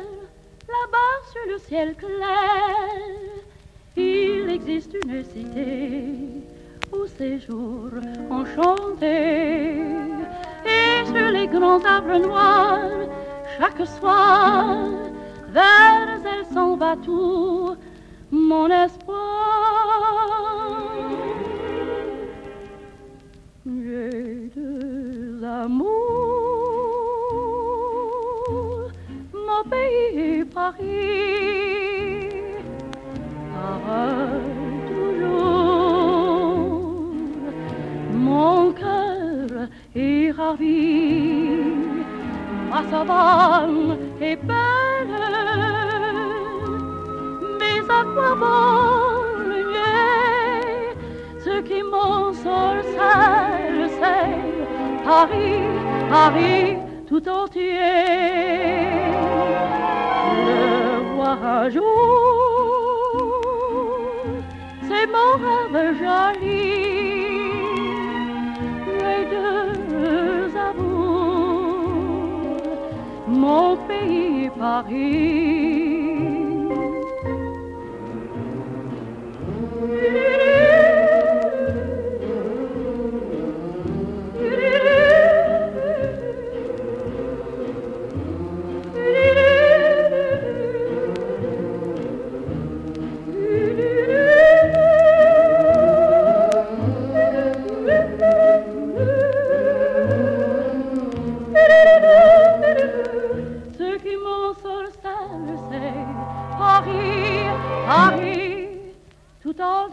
là-bas 0.67 1.13
sur 1.31 1.41
le 1.51 1.59
ciel 1.67 1.95
clair, 1.95 3.09
il 3.97 4.49
existe 4.51 4.95
une 5.07 5.23
cité 5.23 6.03
où 6.91 7.07
séjour 7.17 7.89
enchanté. 8.29 9.95
Et 10.65 11.05
sur 11.05 11.29
les 11.31 11.47
grands 11.47 11.83
arbres 11.83 12.17
noirs, 12.17 12.79
chaque 13.57 13.85
soir, 13.87 14.77
vers 15.49 16.19
elle 16.25 16.45
s'en 16.53 16.75
va 16.75 16.95
tout 16.95 17.75
mon 18.31 18.67
espoir. 18.69 19.19
J'ai 23.65 24.49
deux 24.55 25.43
amours, 25.43 25.91
mon 29.33 29.63
pays 29.69 30.43
Paris. 30.45 32.29
Pareil 33.53 34.79
toujours, 34.89 35.53
mon 38.11 38.71
cœur 38.73 39.02
est 39.95 40.31
ravi. 40.31 41.59
Ma 42.69 42.83
savane 42.89 43.97
est 44.21 44.35
belle, 44.35 45.19
mais 47.59 47.79
à 47.99 48.03
quoi 48.13 48.35
bon 48.41 49.23
le 49.49 49.61
Ce 51.39 51.61
qui 51.61 51.83
m'en 51.83 52.33
sorcelle, 52.33 53.89
c'est 53.99 55.05
Paris, 55.05 55.61
Paris 56.09 56.77
tout 57.07 57.29
entier. 57.29 57.77
Le 60.47 61.15
voir 61.15 61.39
un 61.43 61.69
jour, 61.69 61.83
c'est 64.87 65.07
mon 65.07 65.31
rêve 65.43 65.95
joli. 65.99 66.92
Mon 73.43 73.75
pays 73.87 74.49
Paris. 74.57 76.13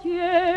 Tout 0.02 0.49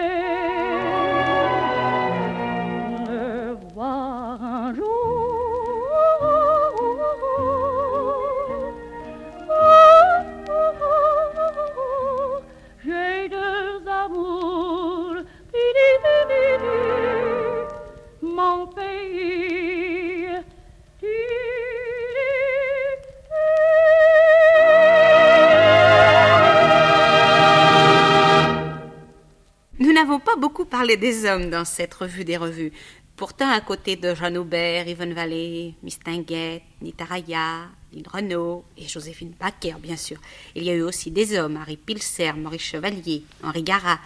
des 30.87 31.25
hommes 31.25 31.49
dans 31.49 31.65
cette 31.65 31.93
revue 31.93 32.25
des 32.25 32.37
revues. 32.37 32.71
Pourtant, 33.15 33.49
à 33.49 33.61
côté 33.61 33.95
de 33.95 34.15
Jean 34.15 34.35
Aubert, 34.35 34.87
Yvonne 34.87 35.13
Vallée, 35.13 35.75
Miss 35.83 35.99
Tinguette, 35.99 36.63
Nita 36.81 37.05
Raya, 37.05 37.67
Lynn 37.93 38.03
Renault 38.11 38.65
et 38.77 38.87
Joséphine 38.87 39.33
Paquer, 39.33 39.75
bien 39.79 39.97
sûr, 39.97 40.17
il 40.55 40.63
y 40.63 40.69
a 40.69 40.73
eu 40.73 40.81
aussi 40.81 41.11
des 41.11 41.37
hommes, 41.37 41.57
Harry 41.57 41.77
Pilser, 41.77 42.33
Maurice 42.33 42.63
Chevalier, 42.63 43.23
Henri 43.43 43.63
Garat. 43.63 43.99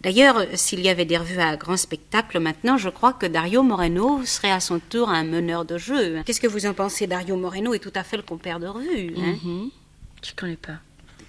D'ailleurs, 0.00 0.44
s'il 0.54 0.80
y 0.80 0.88
avait 0.88 1.04
des 1.04 1.16
revues 1.16 1.38
à 1.40 1.56
grand 1.56 1.76
spectacle 1.76 2.38
maintenant, 2.40 2.78
je 2.78 2.88
crois 2.88 3.12
que 3.12 3.26
Dario 3.26 3.62
Moreno 3.62 4.24
serait 4.24 4.52
à 4.52 4.60
son 4.60 4.78
tour 4.78 5.08
un 5.08 5.24
meneur 5.24 5.64
de 5.64 5.76
jeu. 5.78 6.22
Qu'est-ce 6.24 6.40
que 6.40 6.46
vous 6.46 6.66
en 6.66 6.74
pensez? 6.74 7.06
Dario 7.06 7.36
Moreno 7.36 7.74
est 7.74 7.80
tout 7.80 7.92
à 7.94 8.04
fait 8.04 8.16
le 8.16 8.22
compère 8.22 8.60
de 8.60 8.66
revue. 8.66 9.14
Hein? 9.16 9.36
Mhm. 9.42 9.70
Je 10.22 10.32
connais 10.36 10.56
pas. 10.56 10.78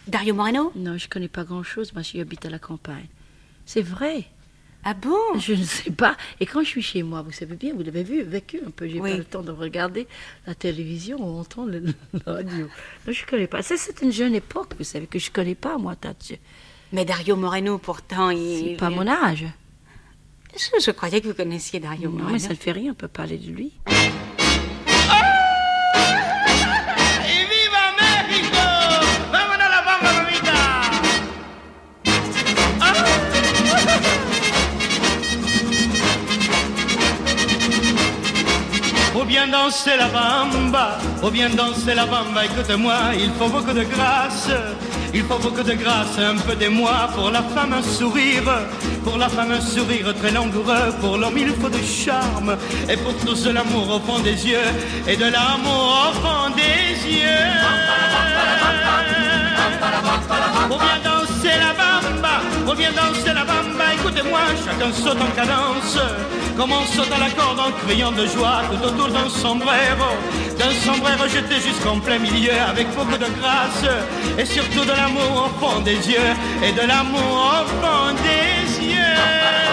Dario 0.07 0.33
Moreno? 0.33 0.71
Non, 0.75 0.97
je 0.97 1.07
connais 1.07 1.27
pas 1.27 1.43
grand-chose. 1.43 1.93
Moi, 1.93 2.03
j'habite 2.03 2.45
à 2.45 2.49
la 2.49 2.59
campagne. 2.59 3.07
C'est 3.65 3.81
vrai. 3.81 4.25
Ah 4.83 4.93
bon 4.93 5.37
Je 5.39 5.53
ne 5.53 5.63
sais 5.63 5.91
pas. 5.91 6.15
Et 6.39 6.45
quand 6.45 6.61
je 6.63 6.67
suis 6.69 6.81
chez 6.81 7.03
moi, 7.03 7.21
vous 7.21 7.31
savez 7.33 7.55
bien, 7.55 7.73
vous 7.73 7.83
l'avez 7.83 8.03
vu, 8.03 8.21
vécu 8.23 8.61
un 8.65 8.69
peu. 8.71 8.87
J'ai 8.87 8.99
Oui. 9.01 9.11
pas 9.11 9.17
le 9.17 9.25
temps 9.25 9.41
de 9.41 9.51
regarder 9.51 10.07
la 10.47 10.55
télévision 10.55 11.17
ou 11.19 11.39
entendre 11.39 11.71
la 12.25 12.33
radio. 12.33 12.67
Non, 13.05 13.13
je 13.13 13.25
connais 13.25 13.47
pas. 13.47 13.61
Ça, 13.61 13.75
c'est 13.77 14.01
une 14.01 14.11
jeune 14.11 14.35
époque, 14.35 14.73
vous 14.77 14.85
savez, 14.85 15.05
que 15.07 15.19
je 15.19 15.31
connais 15.31 15.55
pas, 15.55 15.77
moi, 15.77 15.95
Tatch. 15.95 16.33
Mais 16.93 17.03
Dario 17.05 17.35
Moreno, 17.35 17.77
pourtant, 17.77 18.29
il... 18.29 18.69
C'est 18.69 18.77
pas 18.77 18.89
mon 18.89 19.05
âge. 19.07 19.45
Je, 20.55 20.81
je 20.83 20.91
croyais 20.91 21.21
que 21.21 21.27
vous 21.27 21.33
connaissiez 21.35 21.79
Dario 21.79 22.09
Non, 22.09 22.15
Moreno. 22.17 22.33
mais 22.33 22.39
ça 22.39 22.49
ne 22.49 22.55
fait 22.55 22.71
rien, 22.71 22.91
on 22.91 22.95
peut 22.95 23.07
parler 23.09 23.37
de 23.37 23.51
lui. 23.51 23.73
Danser 39.47 39.97
la 39.97 40.07
bamba, 40.09 40.99
faut 41.21 41.31
bien 41.31 41.49
danser 41.49 41.95
la 41.95 42.05
bamba, 42.05 42.45
écoute-moi, 42.45 42.93
il 43.17 43.31
faut 43.31 43.47
beaucoup 43.47 43.73
de 43.73 43.83
grâce, 43.83 44.49
il 45.13 45.23
faut 45.23 45.39
beaucoup 45.39 45.63
de 45.63 45.73
grâce, 45.73 46.19
un 46.19 46.37
peu 46.37 46.55
d'émoi 46.55 47.09
pour 47.15 47.31
la 47.31 47.41
femme 47.41 47.73
un 47.73 47.81
sourire, 47.81 48.43
pour 49.03 49.17
la 49.17 49.27
femme 49.27 49.51
un 49.51 49.61
sourire 49.61 50.13
très 50.19 50.31
langoureux, 50.31 50.93
pour 51.01 51.17
l'homme 51.17 51.37
il 51.37 51.49
faut 51.55 51.69
de 51.69 51.81
charme, 51.83 52.57
et 52.87 52.97
pour 52.97 53.15
tous 53.25 53.47
l'amour 53.47 53.95
au 53.95 53.99
fond 53.99 54.19
des 54.19 54.47
yeux, 54.47 54.69
et 55.07 55.15
de 55.17 55.25
l'amour 55.25 56.09
au 56.09 56.13
fond 56.21 56.49
des 56.55 57.09
yeux. 57.09 57.49
Faut 60.69 60.77
bien 60.77 60.99
danser 61.03 61.55
la 61.57 61.73
bamba, 61.73 62.41
faut 62.67 62.75
bien 62.75 62.91
danser 62.91 63.33
la 63.33 63.45
bamba, 63.45 63.78
écoutez-moi, 64.09 64.39
chacun 64.65 64.91
saute 64.91 65.21
en 65.21 65.31
cadence, 65.35 65.97
comme 66.57 66.71
on 66.71 66.85
saute 66.85 67.11
à 67.11 67.19
la 67.19 67.29
corde 67.29 67.59
en 67.59 67.71
criant 67.85 68.11
de 68.11 68.25
joie 68.25 68.61
tout 68.69 68.83
autour 68.87 69.09
d'un 69.09 69.29
sombrero, 69.29 70.15
d'un 70.57 70.71
sombrero 70.71 71.27
jeté 71.27 71.55
jusqu'en 71.61 71.99
plein 71.99 72.17
milieu 72.17 72.53
avec 72.69 72.87
beaucoup 72.95 73.17
de 73.17 73.27
grâce, 73.39 73.85
et 74.37 74.45
surtout 74.45 74.85
de 74.85 74.91
l'amour 74.91 75.51
au 75.51 75.59
fond 75.59 75.79
des 75.81 75.95
yeux, 75.95 76.33
et 76.63 76.71
de 76.71 76.87
l'amour 76.87 77.61
au 77.61 77.67
fond 77.81 78.15
des 78.23 78.85
yeux. 78.85 79.68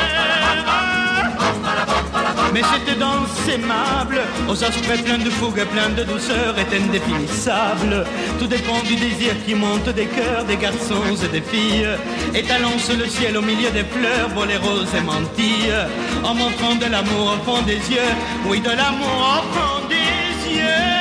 Mais 2.56 2.62
c'était 2.72 2.98
danse 2.98 3.46
aimable, 3.52 4.18
aux 4.48 4.64
aspects 4.64 5.04
pleins 5.04 5.18
de 5.18 5.28
fougue, 5.28 5.62
plein 5.66 5.90
de 5.90 6.04
douceur 6.04 6.54
et 6.56 6.74
indéfinissable. 6.74 8.06
Tout 8.38 8.46
dépend 8.46 8.80
du 8.80 8.96
désir 8.96 9.34
qui 9.44 9.54
monte 9.54 9.90
des 9.90 10.06
cœurs 10.06 10.42
des 10.48 10.56
garçons 10.56 11.04
et 11.22 11.28
des 11.28 11.42
filles. 11.42 11.86
Étalons 12.34 12.78
sur 12.78 12.96
le 12.96 13.08
ciel 13.08 13.36
au 13.36 13.42
milieu 13.42 13.70
des 13.72 13.84
fleurs, 13.84 14.30
boléros 14.34 14.86
et 14.96 15.02
mantilles, 15.02 15.84
en 16.24 16.32
montrant 16.32 16.76
de 16.76 16.86
l'amour 16.86 17.34
au 17.34 17.44
fond 17.44 17.60
des 17.60 17.74
yeux, 17.74 18.14
oui 18.46 18.60
de 18.60 18.70
l'amour 18.70 19.38
au 19.38 19.52
fond 19.52 19.86
des 19.90 20.54
yeux. 20.54 20.95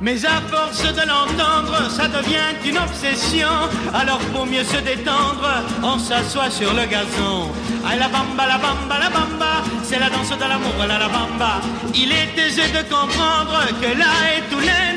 Mais 0.00 0.24
à 0.26 0.40
force 0.42 0.82
de 0.82 1.00
l'entendre, 1.08 1.90
ça 1.90 2.06
devient 2.08 2.52
une 2.66 2.76
obsession. 2.76 3.48
Alors 3.94 4.18
pour 4.32 4.44
mieux 4.44 4.64
se 4.64 4.76
détendre, 4.76 5.64
on 5.82 5.98
s'assoit 5.98 6.50
sur 6.50 6.72
le 6.74 6.84
gazon. 6.84 7.50
Ah 7.84 7.96
la 7.96 8.08
bamba, 8.08 8.46
la 8.46 8.58
bamba, 8.58 8.98
la 8.98 9.08
bamba, 9.08 9.62
c'est 9.82 9.98
la 9.98 10.10
danse 10.10 10.30
de 10.30 10.40
l'amour, 10.40 10.74
la 10.86 10.98
la 10.98 11.08
bamba. 11.08 11.60
Il 11.94 12.12
est 12.12 12.36
aisé 12.36 12.62
de 12.62 12.82
comprendre 12.92 13.66
que 13.80 13.98
là 13.98 14.12
est 14.36 14.50
tout 14.50 14.60
l'intérêt. 14.60 14.95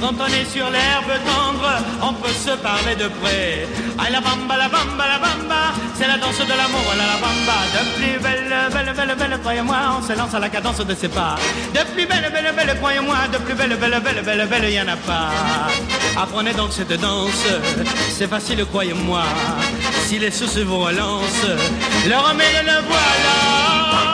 Quand 0.00 0.14
on 0.20 0.26
est 0.26 0.44
sur 0.50 0.68
l'herbe 0.70 1.12
tendre, 1.24 1.70
on 2.02 2.12
peut 2.14 2.32
se 2.32 2.50
parler 2.56 2.94
de 2.96 3.08
près. 3.20 3.66
Ah 3.98 4.10
la 4.10 4.20
bamba, 4.20 4.56
la 4.56 4.68
bamba, 4.68 5.04
la 5.06 5.18
bamba, 5.18 5.62
c'est 5.94 6.06
la 6.06 6.18
danse 6.18 6.38
de 6.38 6.56
l'amour, 6.60 6.86
la 6.96 7.06
la 7.12 7.18
bamba. 7.24 7.58
De 7.74 7.82
plus 7.96 8.18
belle, 8.22 8.54
belle, 8.72 8.94
belle, 8.94 9.16
belle, 9.16 9.38
croyez-moi, 9.40 9.76
on 9.98 10.02
se 10.06 10.12
lance 10.16 10.34
à 10.34 10.38
la 10.38 10.48
cadence 10.48 10.78
de 10.78 10.94
ses 10.94 11.08
pas. 11.08 11.36
De 11.74 11.80
plus 11.92 12.06
belle, 12.06 12.30
belle, 12.32 12.52
belle, 12.56 12.76
croyez-moi, 12.78 13.16
de 13.32 13.38
plus 13.38 13.54
belle, 13.54 13.76
belle, 13.76 14.00
belle, 14.04 14.22
belle, 14.24 14.48
belle, 14.48 14.72
y 14.72 14.80
en 14.80 14.88
a 14.88 14.96
pas. 14.96 15.30
Apprenez 16.20 16.52
donc 16.52 16.72
cette 16.72 16.98
danse, 17.00 17.46
c'est 18.10 18.28
facile, 18.28 18.64
croyez-moi. 18.66 19.22
Si 20.06 20.18
les 20.18 20.30
sous 20.30 20.64
vous 20.66 20.80
relancent, 20.80 21.52
le 22.06 22.16
remède 22.16 22.64
le 22.64 22.76
voilà. 22.88 24.13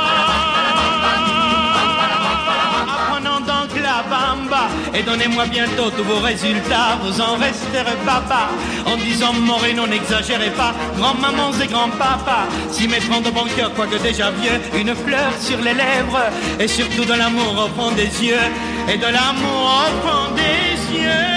Et 4.94 5.02
donnez-moi 5.02 5.46
bientôt 5.46 5.90
tous 5.96 6.04
vos 6.04 6.20
résultats. 6.20 6.98
Vous 7.02 7.20
en 7.20 7.36
resterez 7.36 7.96
papa 8.04 8.48
en 8.86 8.96
disant 8.96 9.32
Moreno, 9.32 9.86
n'exagérez 9.86 10.50
pas. 10.50 10.72
Grand-mamans 10.96 11.52
et 11.62 11.66
grand-papa 11.66 12.48
s'y 12.70 12.88
mettront 12.88 13.20
de 13.20 13.30
bon 13.30 13.46
cœur, 13.56 13.72
quoique 13.74 13.96
déjà 13.96 14.30
vieux. 14.30 14.60
Une 14.78 14.94
fleur 14.94 15.30
sur 15.40 15.58
les 15.58 15.74
lèvres 15.74 16.24
et 16.58 16.68
surtout 16.68 17.04
de 17.04 17.14
l'amour 17.14 17.66
au 17.66 17.80
fond 17.80 17.90
des 17.92 18.10
yeux 18.24 18.48
et 18.88 18.96
de 18.96 19.06
l'amour 19.06 19.84
au 19.86 20.06
fond 20.06 20.34
des 20.34 20.98
yeux. 20.98 21.30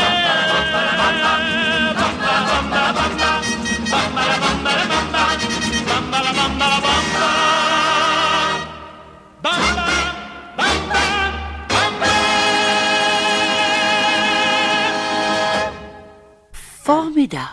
Formidable. 16.84 17.48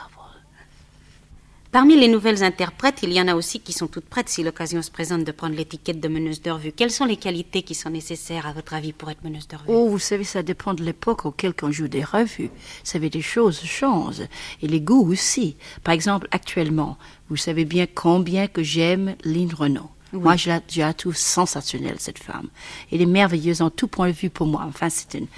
Parmi 1.71 1.97
les 1.97 2.09
nouvelles 2.09 2.43
interprètes, 2.43 3.05
il 3.05 3.13
y 3.13 3.21
en 3.21 3.29
a 3.29 3.37
aussi 3.37 3.61
qui 3.61 3.73
sont 3.73 3.87
toutes 3.87 4.07
prêtes 4.07 4.29
si 4.29 4.43
l'occasion 4.43 4.83
se 4.83 4.91
présente 4.91 5.23
de 5.23 5.31
prendre 5.31 5.55
l'étiquette 5.55 6.01
de 6.01 6.09
meneuse 6.09 6.43
de 6.43 6.51
revue. 6.51 6.73
Quelles 6.73 6.91
sont 6.91 7.05
les 7.05 7.17
qualités 7.17 7.63
qui 7.63 7.77
sont 7.77 7.91
nécessaires 7.91 8.49
à 8.49 8.53
votre 8.53 8.75
avis 8.75 8.93
pour 8.93 9.09
être 9.09 9.23
meneuse 9.23 9.47
de 9.47 9.55
revue? 9.55 9.69
Oh, 9.69 9.89
vous 9.89 10.01
savez, 10.01 10.25
ça 10.25 10.43
dépend 10.43 10.75
de 10.75 10.83
l'époque 10.83 11.27
auquel 11.27 11.55
on 11.63 11.71
joue 11.71 11.87
des 11.87 12.03
revues. 12.03 12.49
Vous 12.49 12.81
savez, 12.83 13.09
des 13.09 13.23
choses 13.23 13.63
changent. 13.63 14.27
Et 14.63 14.67
les 14.67 14.81
goûts 14.81 15.13
aussi. 15.13 15.57
Par 15.85 15.95
exemple, 15.95 16.27
actuellement, 16.33 16.99
vous 17.29 17.37
savez 17.37 17.65
bien 17.65 17.87
combien 17.87 18.49
que 18.49 18.65
j'aime 18.65 19.15
Lynn 19.23 19.55
Renault. 19.55 19.91
Moi, 20.13 20.35
je 20.35 20.49
la, 20.49 20.61
je 20.69 20.81
la 20.81 20.93
trouve 20.93 21.17
sensationnelle, 21.17 22.01
cette 22.01 22.19
femme. 22.19 22.49
Elle 22.91 23.01
est 23.01 23.07
merveilleuse 23.07 23.63
en 23.63 23.71
tout 23.71 23.87
point 23.87 24.09
de 24.09 24.13
vue 24.13 24.29
pour 24.29 24.49
moi. 24.49 24.65
Enfin, 24.67 24.91
c'est 24.91 25.15
une, 25.15 25.29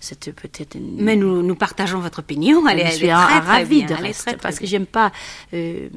c'est 0.00 0.32
peut-être 0.32 0.76
une... 0.76 0.96
Mais 1.02 1.16
nous, 1.16 1.42
nous 1.42 1.54
partageons 1.54 1.98
votre 1.98 2.20
opinion. 2.20 2.66
Elle 2.68 2.78
je 2.78 2.84
elle 2.84 2.92
suis 2.92 3.06
est 3.06 3.12
très, 3.12 3.40
très 3.40 3.40
ravie 3.40 3.84
bien. 3.84 3.96
de 3.96 4.02
rester 4.02 4.30
très, 4.32 4.36
parce 4.36 4.58
que 4.58 4.66
j'aime 4.66 4.86
pas 4.86 5.10
euh, 5.54 5.88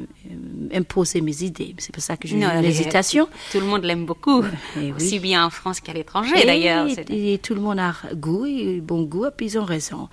imposer 0.74 1.22
mes 1.22 1.44
idées. 1.44 1.76
C'est 1.78 1.94
pour 1.94 2.02
ça 2.04 2.18
que 2.18 2.28
j'ai 2.28 2.38
une 2.38 2.64
hésitation. 2.64 3.28
Tout 3.52 3.60
le 3.60 3.66
monde 3.66 3.84
l'aime 3.84 4.06
beaucoup, 4.06 4.44
Eh 4.78 4.80
oui. 4.80 4.94
aussi 4.94 5.20
bien 5.20 5.46
en 5.46 5.50
France 5.50 5.80
qu'à 5.82 5.94
l'étranger 5.94 6.46
d'ailleurs. 6.46 6.88
Et, 7.10 7.38
tout 7.42 7.54
le 7.54 7.62
monde 7.62 7.80
a 7.80 7.94
goût, 8.16 8.46
et 8.46 8.82
bon 8.82 9.04
goût, 9.04 9.26
et 9.28 9.32
puis 9.36 9.46
ils 9.48 9.58
ont 9.60 9.66
raison. 9.66 10.10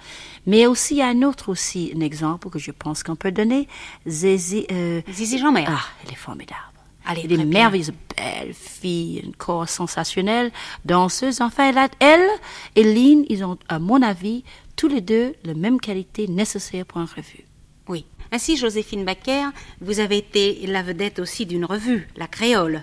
Mais 0.46 0.66
aussi, 0.66 1.02
un 1.02 1.22
autre 1.22 1.50
aussi, 1.50 1.92
un 1.96 2.00
exemple 2.00 2.50
que 2.50 2.58
je 2.58 2.70
pense 2.70 3.02
qu'on 3.02 3.16
peut 3.16 3.32
donner. 3.32 3.68
Zizi, 4.06 4.66
euh, 4.70 5.00
Zizi 5.10 5.38
Jeanmaire. 5.38 5.68
ah, 5.70 5.84
elle 6.04 6.12
est 6.12 6.16
formidable. 6.16 6.60
Elle 7.08 7.18
est 7.18 7.24
Elle 7.24 7.32
est 7.32 7.36
très 7.36 7.44
bien. 7.44 7.58
merveilleuse, 7.60 7.92
belle 8.16 8.54
fille, 8.54 9.24
un 9.26 9.32
corps 9.36 9.68
sensationnel, 9.68 10.52
danseuse. 10.84 11.40
Enfin, 11.40 11.70
elle, 11.70 11.78
a- 11.78 11.88
elle 12.00 12.28
et 12.76 12.84
Lynn, 12.84 13.24
ils 13.28 13.44
ont, 13.44 13.58
à 13.68 13.78
mon 13.78 14.02
avis, 14.02 14.44
tous 14.76 14.88
les 14.88 15.00
deux 15.00 15.34
la 15.44 15.54
même 15.54 15.80
qualité 15.80 16.28
nécessaire 16.28 16.84
pour 16.86 17.00
une 17.00 17.06
revue. 17.06 17.44
Oui. 17.88 18.04
Ainsi, 18.30 18.56
Joséphine 18.58 19.04
Baker, 19.04 19.46
vous 19.80 20.00
avez 20.00 20.18
été 20.18 20.66
la 20.66 20.82
vedette 20.82 21.18
aussi 21.18 21.46
d'une 21.46 21.64
revue, 21.64 22.06
La 22.16 22.26
Créole. 22.26 22.82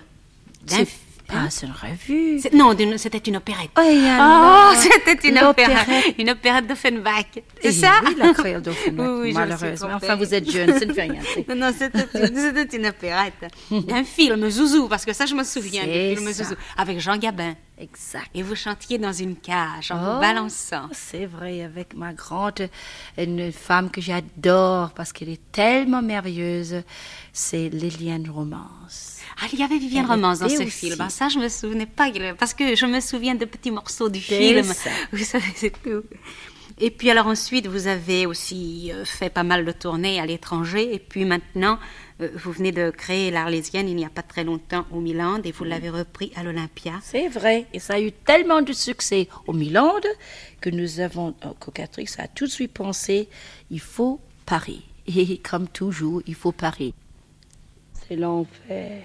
D'un 1.28 1.50
C'est 1.50 1.66
f- 1.66 1.70
pas 1.70 1.86
hein? 1.86 1.88
une 1.88 1.90
revue. 1.92 2.40
C'est- 2.40 2.52
Non, 2.54 2.74
c'était 2.98 3.18
une 3.18 3.36
opérette. 3.36 3.70
Oh, 3.78 3.82
Oh, 3.82 4.72
c'était 4.76 5.28
une 5.28 5.38
opérette, 5.38 6.14
une 6.18 6.30
opérette 6.30 6.66
d'Offenbach. 6.66 7.24
C'est 7.62 7.72
ça? 7.72 7.92
oui, 8.06 8.14
la 8.18 8.32
créole 8.32 8.62
d'Offenbach, 8.62 9.06
Oui, 9.10 9.20
oui, 9.22 9.32
malheureusement. 9.32 9.88
Enfin, 9.94 10.14
vous 10.16 10.32
êtes 10.34 10.50
jeune, 10.50 10.78
ça 10.78 10.84
ne 10.86 10.92
fait 10.92 11.02
rien. 11.02 11.20
c'est- 11.34 11.48
Non, 11.54 11.56
non, 11.56 11.72
c'était 11.78 12.76
une, 12.76 12.86
opérette. 12.86 13.34
D'un 13.70 14.04
film 14.04 14.48
Zouzou, 14.48 14.88
parce 14.88 15.04
que 15.04 15.12
ça, 15.12 15.26
je 15.26 15.34
me 15.34 15.42
souviens 15.44 15.82
C'est 15.84 16.10
du 16.10 16.16
film 16.16 16.32
ça. 16.32 16.44
Zouzou, 16.44 16.54
avec 16.76 17.00
Jean 17.00 17.16
Gabin. 17.16 17.54
Exact. 17.78 18.30
Et 18.34 18.42
vous 18.42 18.54
chantiez 18.54 18.96
dans 18.98 19.12
une 19.12 19.36
cage 19.36 19.90
en 19.90 19.96
Oh, 19.96 20.14
vous 20.14 20.20
balançant. 20.20 20.88
C'est 20.92 21.26
vrai, 21.26 21.62
avec 21.62 21.94
ma 21.94 22.14
grande, 22.14 22.70
une 23.18 23.52
femme 23.52 23.90
que 23.90 24.00
j'adore 24.00 24.92
parce 24.92 25.12
qu'elle 25.12 25.28
est 25.28 25.52
tellement 25.52 26.00
merveilleuse, 26.00 26.82
c'est 27.32 27.68
Liliane 27.68 28.30
Romance. 28.30 29.18
Ah, 29.42 29.46
il 29.52 29.58
y 29.58 29.62
avait 29.62 29.76
Viviane 29.76 30.06
Romance 30.06 30.38
dans 30.38 30.48
ce 30.48 30.62
aussi. 30.62 30.70
film. 30.70 30.96
Ah, 31.00 31.10
ça, 31.10 31.28
je 31.28 31.38
me 31.38 31.48
souvenais 31.48 31.86
pas. 31.86 32.10
Parce 32.38 32.54
que 32.54 32.74
je 32.74 32.86
me 32.86 33.00
souviens 33.00 33.34
de 33.34 33.44
petits 33.44 33.70
morceaux 33.70 34.08
du 34.08 34.20
film. 34.20 34.62
ça. 34.62 34.90
Vous 35.12 35.24
savez, 35.24 35.52
c'est 35.54 35.82
tout. 35.82 36.02
Et 36.78 36.90
puis 36.90 37.10
alors 37.10 37.26
ensuite, 37.26 37.66
vous 37.66 37.86
avez 37.86 38.26
aussi 38.26 38.92
euh, 38.92 39.06
fait 39.06 39.30
pas 39.30 39.44
mal 39.44 39.64
de 39.64 39.72
tournées 39.72 40.20
à 40.20 40.26
l'étranger. 40.26 40.94
Et 40.94 40.98
puis 40.98 41.24
maintenant, 41.24 41.78
euh, 42.20 42.28
vous 42.34 42.52
venez 42.52 42.70
de 42.70 42.90
créer 42.90 43.30
l'Arlésienne 43.30 43.88
il 43.88 43.96
n'y 43.96 44.04
a 44.04 44.10
pas 44.10 44.22
très 44.22 44.44
longtemps 44.44 44.84
au 44.90 45.00
Milan 45.00 45.40
et 45.42 45.52
vous 45.52 45.64
l'avez 45.64 45.88
repris 45.88 46.32
à 46.36 46.42
l'Olympia. 46.42 46.92
C'est 47.02 47.28
vrai, 47.28 47.66
et 47.72 47.78
ça 47.78 47.94
a 47.94 48.00
eu 48.00 48.12
tellement 48.12 48.60
de 48.60 48.74
succès 48.74 49.28
au 49.46 49.54
Milan 49.54 49.94
que 50.60 50.68
nous 50.68 51.00
avons, 51.00 51.28
au 51.44 51.54
Cocatrix 51.58 52.08
a 52.18 52.28
tout 52.28 52.44
de 52.44 52.50
suite 52.50 52.72
pensé, 52.72 53.28
il 53.70 53.80
faut 53.80 54.20
Paris. 54.44 54.84
Et 55.06 55.38
comme 55.38 55.68
toujours, 55.68 56.20
il 56.26 56.34
faut 56.34 56.52
Paris. 56.52 56.92
C'est 57.94 58.16
l'enfer. 58.16 59.02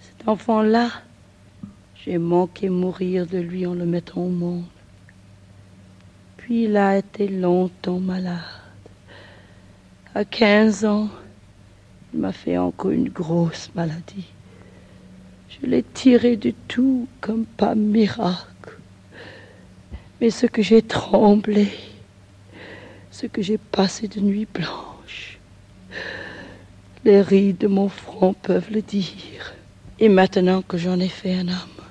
Cet 0.00 0.28
enfant-là, 0.28 0.90
j'ai 2.04 2.18
manqué 2.18 2.68
mourir 2.68 3.26
de 3.26 3.38
lui 3.38 3.66
en 3.66 3.74
le 3.74 3.86
mettant 3.86 4.22
au 4.22 4.28
monde. 4.28 4.64
Puis 6.42 6.64
il 6.64 6.76
a 6.76 6.98
été 6.98 7.28
longtemps 7.28 8.00
malade. 8.00 8.40
À 10.12 10.24
15 10.24 10.84
ans, 10.84 11.08
il 12.12 12.18
m'a 12.18 12.32
fait 12.32 12.58
encore 12.58 12.90
une 12.90 13.08
grosse 13.08 13.70
maladie. 13.76 14.26
Je 15.48 15.66
l'ai 15.66 15.84
tiré 15.84 16.36
du 16.36 16.52
tout 16.52 17.06
comme 17.20 17.44
par 17.44 17.76
miracle. 17.76 18.76
Mais 20.20 20.30
ce 20.30 20.46
que 20.46 20.62
j'ai 20.62 20.82
tremblé, 20.82 21.68
ce 23.12 23.26
que 23.26 23.40
j'ai 23.40 23.58
passé 23.58 24.08
de 24.08 24.18
nuit 24.18 24.48
blanche, 24.52 25.38
les 27.04 27.22
rides 27.22 27.58
de 27.58 27.68
mon 27.68 27.88
front 27.88 28.34
peuvent 28.34 28.72
le 28.72 28.82
dire. 28.82 29.54
Et 30.00 30.08
maintenant 30.08 30.62
que 30.62 30.76
j'en 30.76 30.98
ai 30.98 31.08
fait 31.08 31.34
un 31.34 31.46
homme, 31.46 31.84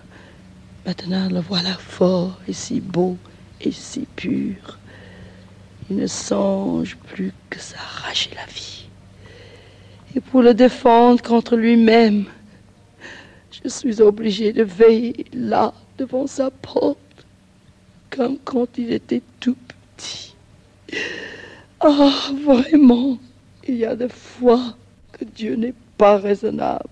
maintenant 0.85 1.29
le 1.29 1.39
voilà 1.39 1.73
fort 1.75 2.37
et 2.49 2.53
si 2.53 2.81
beau 2.81 3.17
et 3.63 3.71
si 3.71 4.07
pur. 4.15 4.79
Il 5.89 5.97
ne 5.97 6.07
songe 6.07 6.97
plus 7.07 7.33
que 7.49 7.59
s'arracher 7.59 8.31
la 8.35 8.45
vie. 8.45 8.85
Et 10.15 10.19
pour 10.19 10.41
le 10.41 10.53
défendre 10.53 11.21
contre 11.21 11.55
lui-même, 11.55 12.25
je 13.63 13.69
suis 13.69 14.01
obligée 14.01 14.53
de 14.53 14.63
veiller 14.63 15.25
là, 15.33 15.73
devant 15.97 16.27
sa 16.27 16.49
porte, 16.49 16.97
comme 18.09 18.37
quand 18.43 18.77
il 18.77 18.91
était 18.91 19.21
tout 19.39 19.57
petit. 19.95 20.35
Ah, 21.79 22.11
vraiment, 22.43 23.17
il 23.67 23.75
y 23.75 23.85
a 23.85 23.95
des 23.95 24.09
fois 24.09 24.75
que 25.11 25.25
Dieu 25.25 25.55
n'est 25.55 25.73
pas 25.97 26.17
raisonnable. 26.17 26.89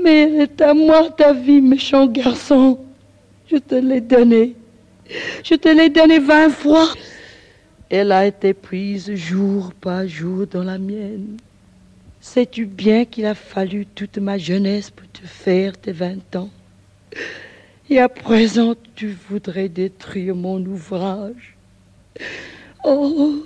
Mais 0.00 0.22
elle 0.22 0.40
est 0.40 0.60
à 0.60 0.74
moi 0.74 1.10
ta 1.10 1.32
vie, 1.32 1.60
méchant 1.60 2.06
garçon. 2.06 2.78
Je 3.52 3.58
te 3.58 3.74
l'ai 3.74 4.00
donnée. 4.00 4.56
Je 5.44 5.56
te 5.56 5.68
l'ai 5.68 5.90
donnée 5.90 6.20
vingt 6.20 6.48
fois. 6.48 6.88
Elle 7.90 8.10
a 8.10 8.24
été 8.24 8.54
prise 8.54 9.14
jour 9.14 9.74
par 9.78 10.08
jour 10.08 10.46
dans 10.46 10.64
la 10.64 10.78
mienne. 10.78 11.36
Sais-tu 12.18 12.64
bien 12.64 13.04
qu'il 13.04 13.26
a 13.26 13.34
fallu 13.34 13.84
toute 13.84 14.16
ma 14.16 14.38
jeunesse 14.38 14.88
pour 14.88 15.06
te 15.10 15.26
faire 15.26 15.76
tes 15.76 15.92
vingt 15.92 16.34
ans? 16.34 16.48
Et 17.90 17.98
à 17.98 18.08
présent, 18.08 18.74
tu 18.94 19.14
voudrais 19.28 19.68
détruire 19.68 20.34
mon 20.34 20.64
ouvrage? 20.64 21.54
Oh, 22.84 23.44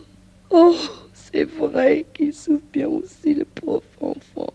oh, 0.51 0.77
c'est 1.15 1.51
vrai 1.51 2.07
qu'il 2.15 2.33
souffre 2.33 2.63
bien 2.73 2.87
aussi, 2.87 3.35
le 3.35 3.45
pauvre 3.45 3.83
enfant. 4.01 4.53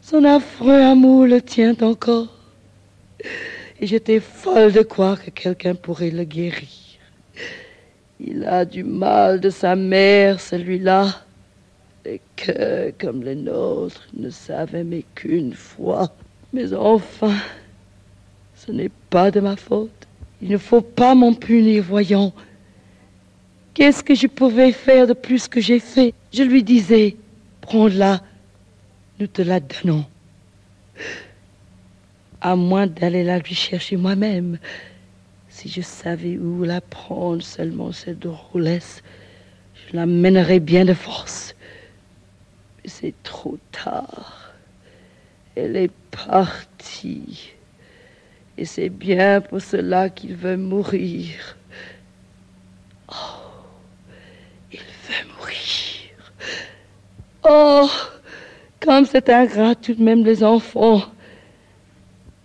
Son 0.00 0.22
affreux 0.22 0.82
amour 0.82 1.26
le 1.26 1.42
tient 1.42 1.74
encore. 1.80 2.28
Et 3.80 3.86
j'étais 3.86 4.20
folle 4.20 4.72
de 4.72 4.82
croire 4.82 5.22
que 5.22 5.30
quelqu'un 5.30 5.74
pourrait 5.74 6.10
le 6.10 6.24
guérir. 6.24 6.68
Il 8.20 8.44
a 8.44 8.64
du 8.64 8.84
mal 8.84 9.40
de 9.40 9.50
sa 9.50 9.74
mère, 9.74 10.40
celui-là, 10.40 11.24
et 12.04 12.20
que, 12.36 12.92
comme 12.98 13.22
les 13.22 13.34
nôtres, 13.34 14.06
ne 14.14 14.30
savait 14.30 14.80
aimer 14.80 15.04
qu'une 15.14 15.52
fois. 15.52 16.14
Mais 16.52 16.72
enfin, 16.74 17.34
ce 18.54 18.70
n'est 18.70 18.90
pas 19.10 19.30
de 19.30 19.40
ma 19.40 19.56
faute. 19.56 19.90
Il 20.40 20.50
ne 20.50 20.58
faut 20.58 20.80
pas 20.80 21.14
m'en 21.14 21.34
punir, 21.34 21.82
voyons. 21.82 22.32
Qu'est-ce 23.72 24.04
que 24.04 24.14
je 24.14 24.28
pouvais 24.28 24.72
faire 24.72 25.06
de 25.06 25.14
plus 25.14 25.48
que 25.48 25.60
j'ai 25.60 25.80
fait? 25.80 26.14
Je 26.32 26.42
lui 26.42 26.62
disais, 26.62 27.16
prends-la, 27.60 28.22
nous 29.18 29.26
te 29.26 29.42
la 29.42 29.58
donnons. 29.58 30.04
À 32.44 32.56
moins 32.56 32.86
d'aller 32.86 33.24
la 33.24 33.38
lui 33.38 33.54
chercher 33.54 33.96
moi-même. 33.96 34.58
Si 35.48 35.70
je 35.70 35.80
savais 35.80 36.36
où 36.36 36.62
la 36.62 36.82
prendre 36.82 37.42
seulement, 37.42 37.90
cette 37.90 38.18
drôlesse, 38.18 39.02
je 39.74 39.96
la 39.96 40.04
mènerais 40.04 40.60
bien 40.60 40.84
de 40.84 40.92
force. 40.92 41.56
Mais 42.82 42.90
c'est 42.90 43.14
trop 43.22 43.56
tard. 43.72 44.52
Elle 45.56 45.74
est 45.74 45.90
partie. 46.10 47.52
Et 48.58 48.66
c'est 48.66 48.90
bien 48.90 49.40
pour 49.40 49.62
cela 49.62 50.10
qu'il 50.10 50.36
veut 50.36 50.58
mourir. 50.58 51.56
Oh, 53.08 53.14
il 54.70 54.80
veut 54.80 55.34
mourir. 55.38 56.34
Oh, 57.42 57.88
comme 58.80 59.06
c'est 59.06 59.30
ingrat 59.30 59.74
tout 59.76 59.94
de 59.94 60.02
même 60.02 60.26
les 60.26 60.44
enfants. 60.44 61.13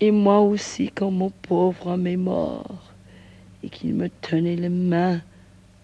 Et 0.02 0.12
moi 0.12 0.40
aussi, 0.40 0.92
quand 0.94 1.12
mon 1.12 1.30
pauvre 1.30 1.88
homme 1.88 2.08
est 2.08 2.18
mort, 2.18 2.90
et 3.64 3.70
qu'il 3.70 3.94
me 3.94 4.10
tenait 4.10 4.56
les 4.56 4.70
mains 4.70 5.22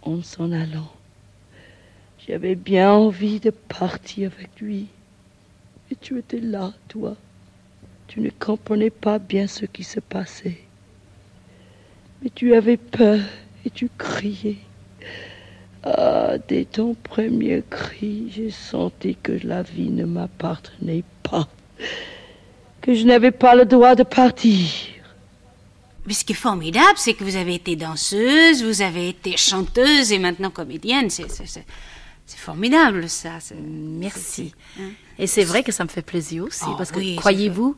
en 0.01 0.21
s'en 0.21 0.51
allant. 0.51 0.91
J'avais 2.27 2.55
bien 2.55 2.91
envie 2.91 3.39
de 3.39 3.51
partir 3.51 4.31
avec 4.35 4.49
lui. 4.59 4.87
Et 5.91 5.95
tu 5.95 6.17
étais 6.17 6.39
là, 6.39 6.73
toi. 6.87 7.15
Tu 8.07 8.21
ne 8.21 8.29
comprenais 8.29 8.89
pas 8.89 9.19
bien 9.19 9.47
ce 9.47 9.65
qui 9.65 9.83
se 9.83 9.99
passait. 9.99 10.59
Mais 12.21 12.29
tu 12.33 12.55
avais 12.55 12.77
peur 12.77 13.19
et 13.65 13.69
tu 13.69 13.89
criais. 13.97 14.57
Ah, 15.83 16.37
dès 16.47 16.65
ton 16.65 16.95
premier 16.95 17.61
cri, 17.69 18.31
j'ai 18.31 18.49
senti 18.49 19.15
que 19.15 19.33
la 19.43 19.61
vie 19.61 19.91
ne 19.91 20.05
m'appartenait 20.05 21.03
pas, 21.21 21.47
que 22.85 22.93
je 22.93 23.03
n'avais 23.05 23.31
pas 23.31 23.55
le 23.55 23.65
droit 23.65 23.95
de 23.95 24.03
partir. 24.03 24.69
Mais 26.05 26.13
ce 26.13 26.23
qui 26.23 26.33
est 26.33 26.35
formidable, 26.35 26.97
c'est 26.97 27.15
que 27.15 27.23
vous 27.23 27.35
avez 27.35 27.55
été 27.55 27.75
danseuse, 27.75 28.63
vous 28.63 28.83
avez 28.83 29.09
été 29.09 29.37
chanteuse 29.37 30.11
et 30.11 30.19
maintenant 30.19 30.51
comédienne. 30.51 31.09
C'est, 31.09 31.25
formidable, 32.27 33.09
ça. 33.09 33.39
Merci. 33.59 34.53
hein. 34.79 34.89
Et 35.17 35.25
c'est 35.25 35.43
vrai 35.43 35.63
que 35.63 35.71
ça 35.71 35.83
me 35.83 35.89
fait 35.89 36.03
plaisir 36.03 36.43
aussi, 36.43 36.65
Oh, 36.67 36.75
parce 36.77 36.91
que 36.91 36.99
oui, 36.99 37.15
croyez-vous, 37.15 37.75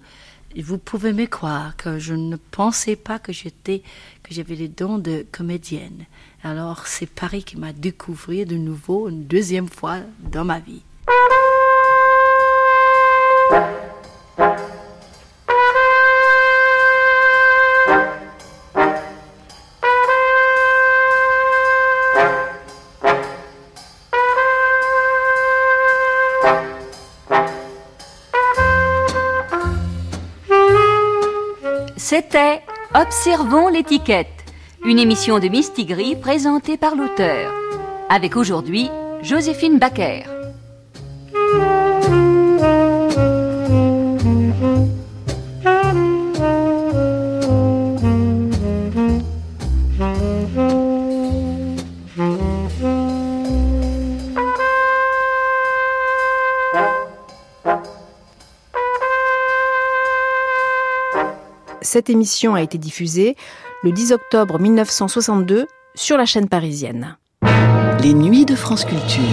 vous 0.58 0.78
pouvez 0.78 1.14
me 1.14 1.26
croire 1.26 1.78
que 1.78 2.00
je 2.00 2.14
ne 2.14 2.36
pensais 2.36 2.98
pas 2.98 3.18
que 3.18 3.32
j'étais, 3.32 3.84
que 4.24 4.34
j'avais 4.34 4.56
les 4.56 4.68
dons 4.68 4.98
de 4.98 5.26
comédienne. 5.32 6.06
Alors 6.44 6.86
c'est 6.86 7.10
Paris 7.10 7.44
qui 7.44 7.58
m'a 7.58 7.72
découvert 7.72 8.46
de 8.46 8.56
nouveau 8.56 9.08
une 9.08 9.26
deuxième 9.26 9.70
fois 9.70 10.00
dans 10.20 10.44
ma 10.44 10.60
vie. 10.60 10.82
Observons 33.08 33.70
l'étiquette, 33.70 34.44
une 34.84 35.00
émission 35.00 35.40
de 35.40 35.48
Mistigris 35.48 36.18
présentée 36.18 36.76
par 36.76 36.94
l'auteur. 36.94 37.54
Avec 38.10 38.36
aujourd'hui 38.36 38.90
Joséphine 39.22 39.80
Baker. 39.80 40.24
Cette 61.98 62.12
émission 62.12 62.54
a 62.54 62.62
été 62.62 62.78
diffusée 62.78 63.36
le 63.82 63.92
10 63.92 64.12
octobre 64.12 64.60
1962 64.60 65.66
sur 65.96 66.16
la 66.16 66.28
chaîne 66.28 66.48
parisienne. 66.48 67.18
Les 68.04 68.14
nuits 68.14 68.46
de 68.46 68.54
France 68.54 68.86
Culture. 68.86 69.24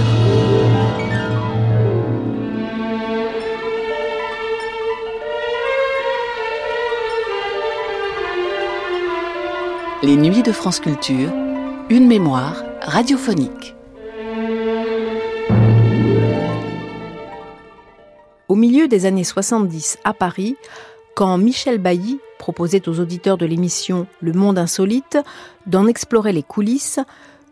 Les 10.03 10.17
nuits 10.17 10.43
de 10.43 10.53
France 10.53 10.81
Culture, 10.81 11.31
une 11.91 12.07
mémoire 12.07 12.65
radiophonique. 12.81 13.75
Au 18.49 18.55
milieu 18.55 18.89
des 18.89 19.05
années 19.05 19.23
70 19.23 19.99
à 20.05 20.15
Paris, 20.15 20.57
quand 21.15 21.37
Michel 21.37 21.77
Bailly 21.77 22.21
proposait 22.45 22.91
aux 22.91 23.01
auditeurs 23.01 23.39
de 23.39 23.47
l'émission 23.47 24.07
Le 24.21 24.35
Monde 24.35 24.59
Insolite 24.59 25.17
d'en 25.67 25.87
explorer 25.87 26.31
les 26.35 26.43
coulisses, 26.43 27.01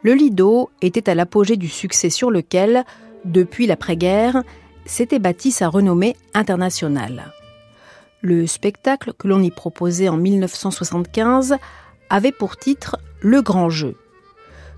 le 0.03 0.13
Lido 0.13 0.69
était 0.83 1.09
à 1.09 1.15
l'apogée 1.15 1.57
du 1.57 1.69
succès 1.69 2.11
sur 2.11 2.31
lequel, 2.31 2.85
depuis 3.25 3.67
l'après-guerre, 3.67 4.43
s'était 4.85 5.19
bâti 5.19 5.51
sa 5.51 5.71
renommée 5.71 6.15
internationale. 6.35 7.33
Le 8.21 8.47
spectacle 8.47 9.15
que 9.17 9.29
l'on 9.29 9.43
y 9.43 9.51
proposait 9.51 10.11
en 10.11 10.19
1975 10.19 11.57
avait 12.11 12.31
pour 12.31 12.59
titre 12.59 12.99
Le 13.23 13.41
Grand 13.41 13.71
Jeu. 13.71 13.97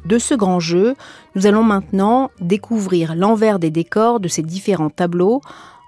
De 0.04 0.18
ce 0.18 0.34
grand 0.34 0.60
jeu, 0.60 0.94
nous 1.34 1.48
allons 1.48 1.64
maintenant 1.64 2.30
découvrir 2.40 3.16
l'envers 3.16 3.58
des 3.58 3.70
décors 3.70 4.20
de 4.20 4.28
ces 4.28 4.42
différents 4.42 4.90
tableaux 4.90 5.40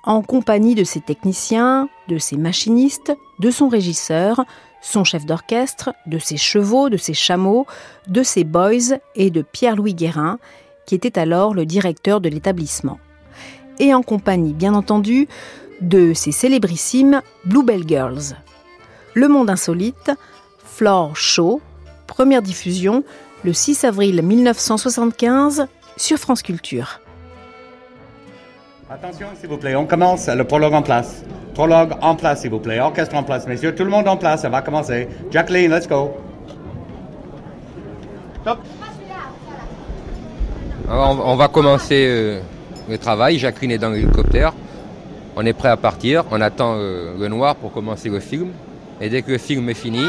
en 0.06 0.22
compagnie 0.22 0.74
de 0.74 0.84
ses 0.84 1.00
techniciens, 1.00 1.88
de 2.08 2.18
ses 2.18 2.36
machinistes, 2.36 3.12
de 3.40 3.50
son 3.50 3.68
régisseur, 3.68 4.44
son 4.80 5.04
chef 5.04 5.26
d'orchestre, 5.26 5.92
de 6.06 6.18
ses 6.18 6.36
chevaux, 6.36 6.88
de 6.88 6.96
ses 6.96 7.14
chameaux, 7.14 7.66
de 8.06 8.22
ses 8.22 8.44
boys 8.44 8.98
et 9.16 9.30
de 9.30 9.42
Pierre-Louis 9.42 9.94
Guérin, 9.94 10.38
qui 10.86 10.94
était 10.94 11.18
alors 11.18 11.54
le 11.54 11.66
directeur 11.66 12.20
de 12.20 12.28
l'établissement. 12.28 13.00
Et 13.80 13.92
en 13.92 14.02
compagnie, 14.02 14.52
bien 14.52 14.74
entendu, 14.74 15.28
de 15.80 16.14
ses 16.14 16.32
célébrissimes 16.32 17.20
Bluebell 17.44 17.82
Girls. 17.86 18.36
Le 19.14 19.28
Monde 19.28 19.50
Insolite, 19.50 20.12
Floor 20.64 21.16
Show, 21.16 21.60
première 22.06 22.42
diffusion 22.42 23.02
le 23.44 23.52
6 23.52 23.84
avril 23.84 24.22
1975 24.22 25.66
sur 25.96 26.18
France 26.18 26.42
Culture. 26.42 27.00
Attention, 28.88 29.26
s'il 29.34 29.48
vous 29.48 29.56
plaît, 29.56 29.74
on 29.74 29.84
commence 29.84 30.28
le 30.28 30.44
prologue 30.44 30.72
en 30.72 30.82
place. 30.82 31.24
Prologue 31.54 31.94
en 32.00 32.14
place, 32.14 32.42
s'il 32.42 32.50
vous 32.50 32.60
plaît. 32.60 32.78
Orchestre 32.78 33.16
en 33.16 33.24
place, 33.24 33.44
messieurs. 33.48 33.74
Tout 33.74 33.82
le 33.82 33.90
monde 33.90 34.06
en 34.06 34.16
place, 34.16 34.42
ça 34.42 34.48
va 34.48 34.62
commencer. 34.62 35.08
Jacqueline, 35.32 35.72
let's 35.72 35.88
go. 35.88 36.16
Top. 38.44 38.58
Alors, 40.88 41.20
on, 41.26 41.34
va 41.34 41.48
commencer 41.48 42.06
euh, 42.08 42.40
le 42.88 42.96
travail. 42.96 43.38
Jacqueline 43.38 43.72
est 43.72 43.78
dans 43.78 43.90
l'hélicoptère. 43.90 44.52
On 45.34 45.44
est 45.44 45.52
prêt 45.52 45.70
à 45.70 45.76
partir. 45.76 46.22
On 46.30 46.40
attend 46.40 46.76
euh, 46.76 47.18
le 47.18 47.26
noir 47.26 47.56
pour 47.56 47.72
commencer 47.72 48.08
le 48.08 48.20
film. 48.20 48.52
Et 49.00 49.08
dès 49.08 49.22
que 49.22 49.32
le 49.32 49.38
film 49.38 49.68
est 49.68 49.74
fini, 49.74 50.04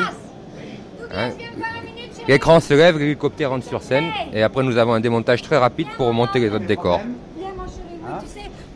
hein, 1.15 1.31
l'écran 2.27 2.59
se 2.59 2.75
lève, 2.75 2.99
l'hélicoptère 2.99 3.49
rentre 3.49 3.65
sur 3.65 3.81
scène. 3.81 4.05
Et 4.33 4.43
après, 4.43 4.61
nous 4.61 4.77
avons 4.77 4.93
un 4.93 4.99
démontage 4.99 5.41
très 5.41 5.57
rapide 5.57 5.87
pour 5.97 6.13
monter 6.13 6.39
les 6.39 6.51
autres 6.51 6.67
décors. 6.67 7.01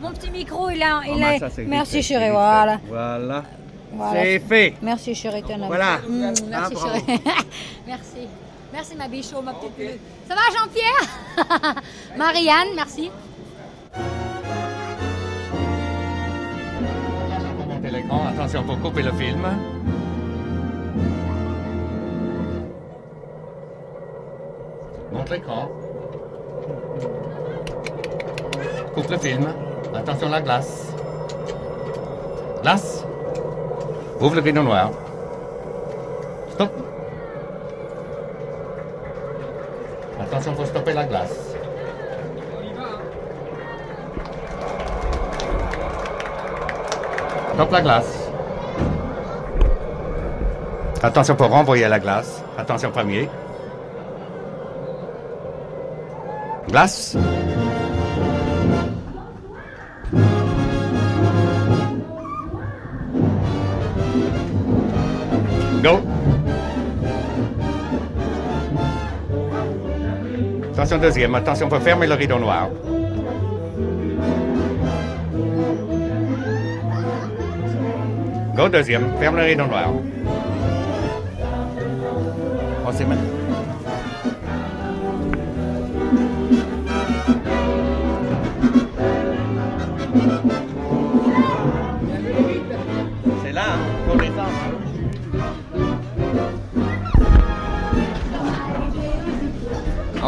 Mon 0.02 0.10
petit 0.10 0.30
micro, 0.30 0.68
il. 0.68 0.84
Il 1.06 1.22
est 1.22 1.66
Merci, 1.68 2.02
chérie. 2.02 2.30
Voilà. 2.30 2.80
Voilà. 2.88 3.44
C'est 4.12 4.38
fait. 4.40 4.74
Merci, 4.82 5.14
chérie. 5.14 5.44
Voilà. 5.66 5.98
Mm, 5.98 6.32
merci, 6.48 6.74
chérie. 6.76 7.20
merci. 7.86 8.28
Merci, 8.72 8.96
ma 8.96 9.06
bichot, 9.06 9.36
oh, 9.38 9.42
ma 9.42 9.52
petite. 9.52 9.72
Okay. 9.78 10.00
Ça 10.26 10.34
va, 10.34 10.40
Jean-Pierre? 10.50 11.74
Marianne, 12.16 12.74
merci. 12.74 13.10
Attention 18.34 18.64
pour 18.64 18.80
couper 18.80 19.02
le 19.02 19.12
film. 19.12 19.46
Montre 25.12 25.32
l'écran. 25.32 25.68
Coupe 28.94 29.10
le 29.10 29.18
film. 29.18 29.71
Attention 29.94 30.30
la 30.30 30.40
glace. 30.40 30.92
Glace. 32.62 33.04
Ouvre 34.20 34.36
le 34.36 34.40
rideau 34.40 34.62
noir. 34.62 34.90
Stop. 36.52 36.70
Attention, 40.20 40.54
faut 40.54 40.64
stopper 40.64 40.92
la 40.92 41.04
glace. 41.04 41.54
Stop 47.54 47.70
la 47.72 47.80
glace. 47.80 48.30
Attention 51.02 51.34
pour 51.34 51.48
renvoyer 51.48 51.88
la 51.88 51.98
glace. 51.98 52.42
Attention 52.56 52.90
premier. 52.90 53.28
Glace. 56.68 57.16
Go. 65.82 66.00
Attention 70.72 70.98
deuxième. 70.98 71.34
Attention 71.34 71.68
pour 71.68 71.78
fermer 71.78 72.06
le 72.06 72.14
rideau 72.14 72.38
noir. 72.38 72.68
Go 78.54 78.68
deuxième. 78.68 79.04
Ferme 79.18 79.36
le 79.36 79.42
rideau 79.42 79.66
noir. 79.66 79.88
On 82.86 82.92
s'est 82.92 83.04
maintenant. 83.04 83.31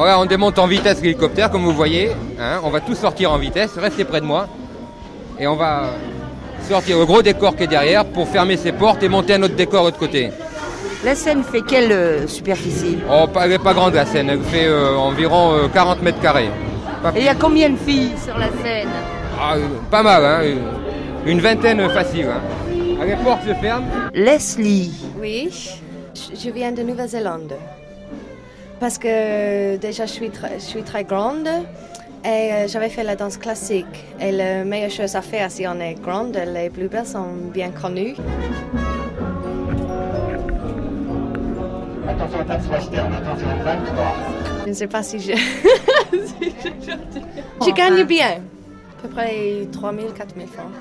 Alors 0.05 0.19
là, 0.19 0.21
on 0.23 0.27
démonte 0.27 0.59
en 0.59 0.67
vitesse 0.67 1.01
l'hélicoptère, 1.01 1.51
comme 1.51 1.63
vous 1.65 1.73
voyez. 1.73 2.11
hein. 2.39 2.61
on 2.63 2.69
va 2.69 2.81
tous 2.81 2.95
sortir 2.95 3.33
en 3.33 3.39
vitesse, 3.39 3.71
restez 3.79 4.05
près 4.05 4.21
de 4.21 4.27
moi. 4.27 4.47
Et 5.41 5.47
on 5.47 5.57
va 5.57 5.93
sortir 6.69 6.99
le 6.99 7.07
gros 7.07 7.23
décor 7.23 7.57
qui 7.57 7.63
est 7.63 7.69
derrière 7.69 8.05
pour 8.05 8.29
fermer 8.29 8.59
ses 8.59 8.73
portes 8.73 9.03
et 9.03 9.09
monter 9.09 9.33
un 9.33 9.43
autre 9.45 9.55
décor 9.55 9.81
de 9.81 9.87
l'autre 9.87 9.99
côté. 9.99 10.31
La 11.07 11.15
scène 11.15 11.43
fait 11.43 11.63
quelle 11.63 11.91
euh, 11.91 12.27
superficie? 12.29 12.99
Oh, 13.11 13.27
pas- 13.29 13.45
elle 13.45 13.51
n'est 13.53 13.59
pas 13.59 13.73
grande 13.73 13.95
la 13.95 14.05
scène, 14.05 14.29
elle 14.29 14.43
fait 14.43 14.67
euh, 14.67 14.95
environ 14.95 15.55
euh, 15.55 15.69
40 15.73 16.03
mètres 16.03 16.21
carrés. 16.21 16.51
Pas, 17.03 17.11
Et 17.17 17.21
il 17.21 17.25
y 17.25 17.29
a 17.29 17.35
combien 17.35 17.71
de 17.71 17.77
filles 17.79 18.13
sur 18.23 18.37
la 18.37 18.49
scène? 18.63 18.89
Ah, 19.41 19.55
euh, 19.57 19.61
pas 19.91 20.03
mal, 20.03 20.23
hein, 20.23 20.41
une- 20.45 21.31
une 21.33 21.41
vingtaine 21.41 21.89
facile. 21.89 22.27
Hein. 22.27 23.05
Les 23.07 23.17
portes 23.17 23.41
se 23.49 23.55
ferment. 23.55 23.87
Leslie. 24.13 24.93
Oui, 25.19 25.49
je 26.15 26.51
viens 26.51 26.73
de 26.73 26.83
Nouvelle-Zélande. 26.83 27.55
Parce 28.85 28.99
que 28.99 29.77
déjà, 29.77 30.05
je 30.05 30.13
suis, 30.13 30.29
très- 30.29 30.57
je 30.57 30.65
suis 30.65 30.83
très 30.83 31.05
grande 31.05 31.49
et 32.23 32.29
euh, 32.53 32.69
j'avais 32.69 32.91
fait 32.91 33.03
la 33.03 33.17
danse 33.17 33.39
classique. 33.39 34.05
Et 34.21 34.31
la 34.31 34.63
meilleure 34.63 34.91
chose 34.91 35.17
à 35.17 35.23
faire 35.23 35.51
si 35.51 35.67
on 35.67 35.81
est 35.81 35.95
grande, 35.95 36.39
les 36.47 36.69
bluebells 36.69 37.07
sont 37.07 37.33
bien 37.51 37.71
connus. 37.71 38.15
Attention. 42.07 42.41
Attention 42.41 43.49
à 43.49 43.65
23. 43.65 44.17
Je 44.65 44.69
ne 44.69 44.75
sais 44.75 44.87
pas 44.87 45.03
si 45.03 45.19
je... 45.19 45.33
si 45.33 46.53
je... 46.63 46.93
je 47.65 47.71
gagne 47.71 48.05
bien. 48.05 48.33
À 48.99 49.03
peu 49.03 49.09
près 49.09 49.67
3 49.73 49.95
000, 49.95 50.09
4 50.15 50.35
000 50.37 50.47
francs. 50.49 50.73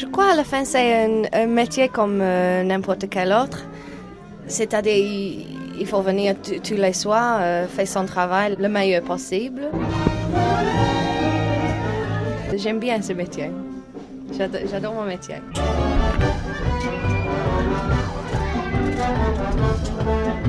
Je 0.00 0.06
crois 0.06 0.30
à 0.32 0.36
la 0.36 0.44
fin, 0.44 0.64
c'est 0.64 1.04
un, 1.06 1.22
un 1.32 1.46
métier 1.46 1.88
comme 1.88 2.20
euh, 2.20 2.62
n'importe 2.62 3.08
quel 3.10 3.32
autre. 3.32 3.64
C'est-à-dire, 4.46 4.94
il, 4.96 5.46
il 5.80 5.86
faut 5.86 6.02
venir 6.02 6.36
tous 6.40 6.74
les 6.74 6.92
soirs, 6.92 7.38
euh, 7.40 7.66
faire 7.66 7.88
son 7.88 8.04
travail 8.06 8.54
le 8.58 8.68
meilleur 8.68 9.02
possible. 9.02 9.62
J'aime 12.54 12.78
bien 12.78 13.02
ce 13.02 13.12
métier. 13.12 13.50
J'ado- 14.36 14.58
J'adore 14.70 14.94
mon 14.94 15.04
métier. 15.04 15.36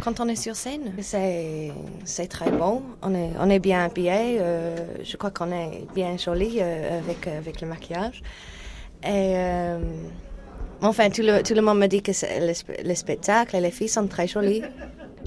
Quand 0.03 0.19
on 0.19 0.27
est 0.27 0.35
sur 0.35 0.55
scène, 0.55 0.93
c'est, 1.01 2.27
très 2.29 2.51
bon. 2.51 2.83
On 3.01 3.13
est, 3.15 3.31
on 3.39 3.49
est 3.49 3.59
bien 3.59 3.83
habillé. 3.85 4.37
euh, 4.39 4.75
je 5.03 5.17
crois 5.17 5.31
qu'on 5.31 5.51
est 5.51 5.85
bien 5.95 6.17
joli 6.17 6.61
avec, 6.61 7.27
avec 7.27 7.61
le 7.61 7.67
maquillage. 7.67 8.21
Et 9.03 9.33
euh, 9.35 9.79
enfin, 10.81 11.09
tout 11.09 11.21
le, 11.21 11.61
monde 11.61 11.79
me 11.79 11.87
dit 11.87 12.01
que 12.01 12.11
le, 12.11 12.53
le 12.87 12.95
spectacle 12.95 13.55
et 13.55 13.61
les 13.61 13.71
filles 13.71 13.89
sont 13.89 14.07
très 14.07 14.27
jolies. 14.27 14.63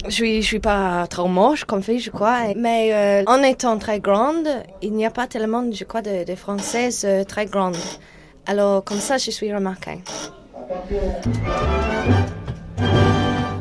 Je 0.05 0.11
suis, 0.11 0.43
suis 0.43 0.59
pas 0.59 1.07
trop 1.07 1.27
moche 1.27 1.63
comme 1.63 1.81
fille, 1.81 1.99
je 1.99 2.11
crois. 2.11 2.53
Mais 2.57 2.93
euh, 2.93 3.23
en 3.25 3.41
étant 3.41 3.77
très 3.77 3.99
grande, 3.99 4.47
il 4.81 4.93
n'y 4.93 5.05
a 5.05 5.11
pas 5.11 5.27
tellement, 5.27 5.63
je 5.71 5.83
crois, 5.85 6.01
de, 6.01 6.35
Françaises 6.35 7.05
euh, 7.05 7.23
très 7.23 7.45
grandes. 7.45 7.77
Alors, 8.45 8.83
comme 8.83 8.99
ça, 8.99 9.17
je 9.17 9.31
suis 9.31 9.53
remarquée. 9.53 9.99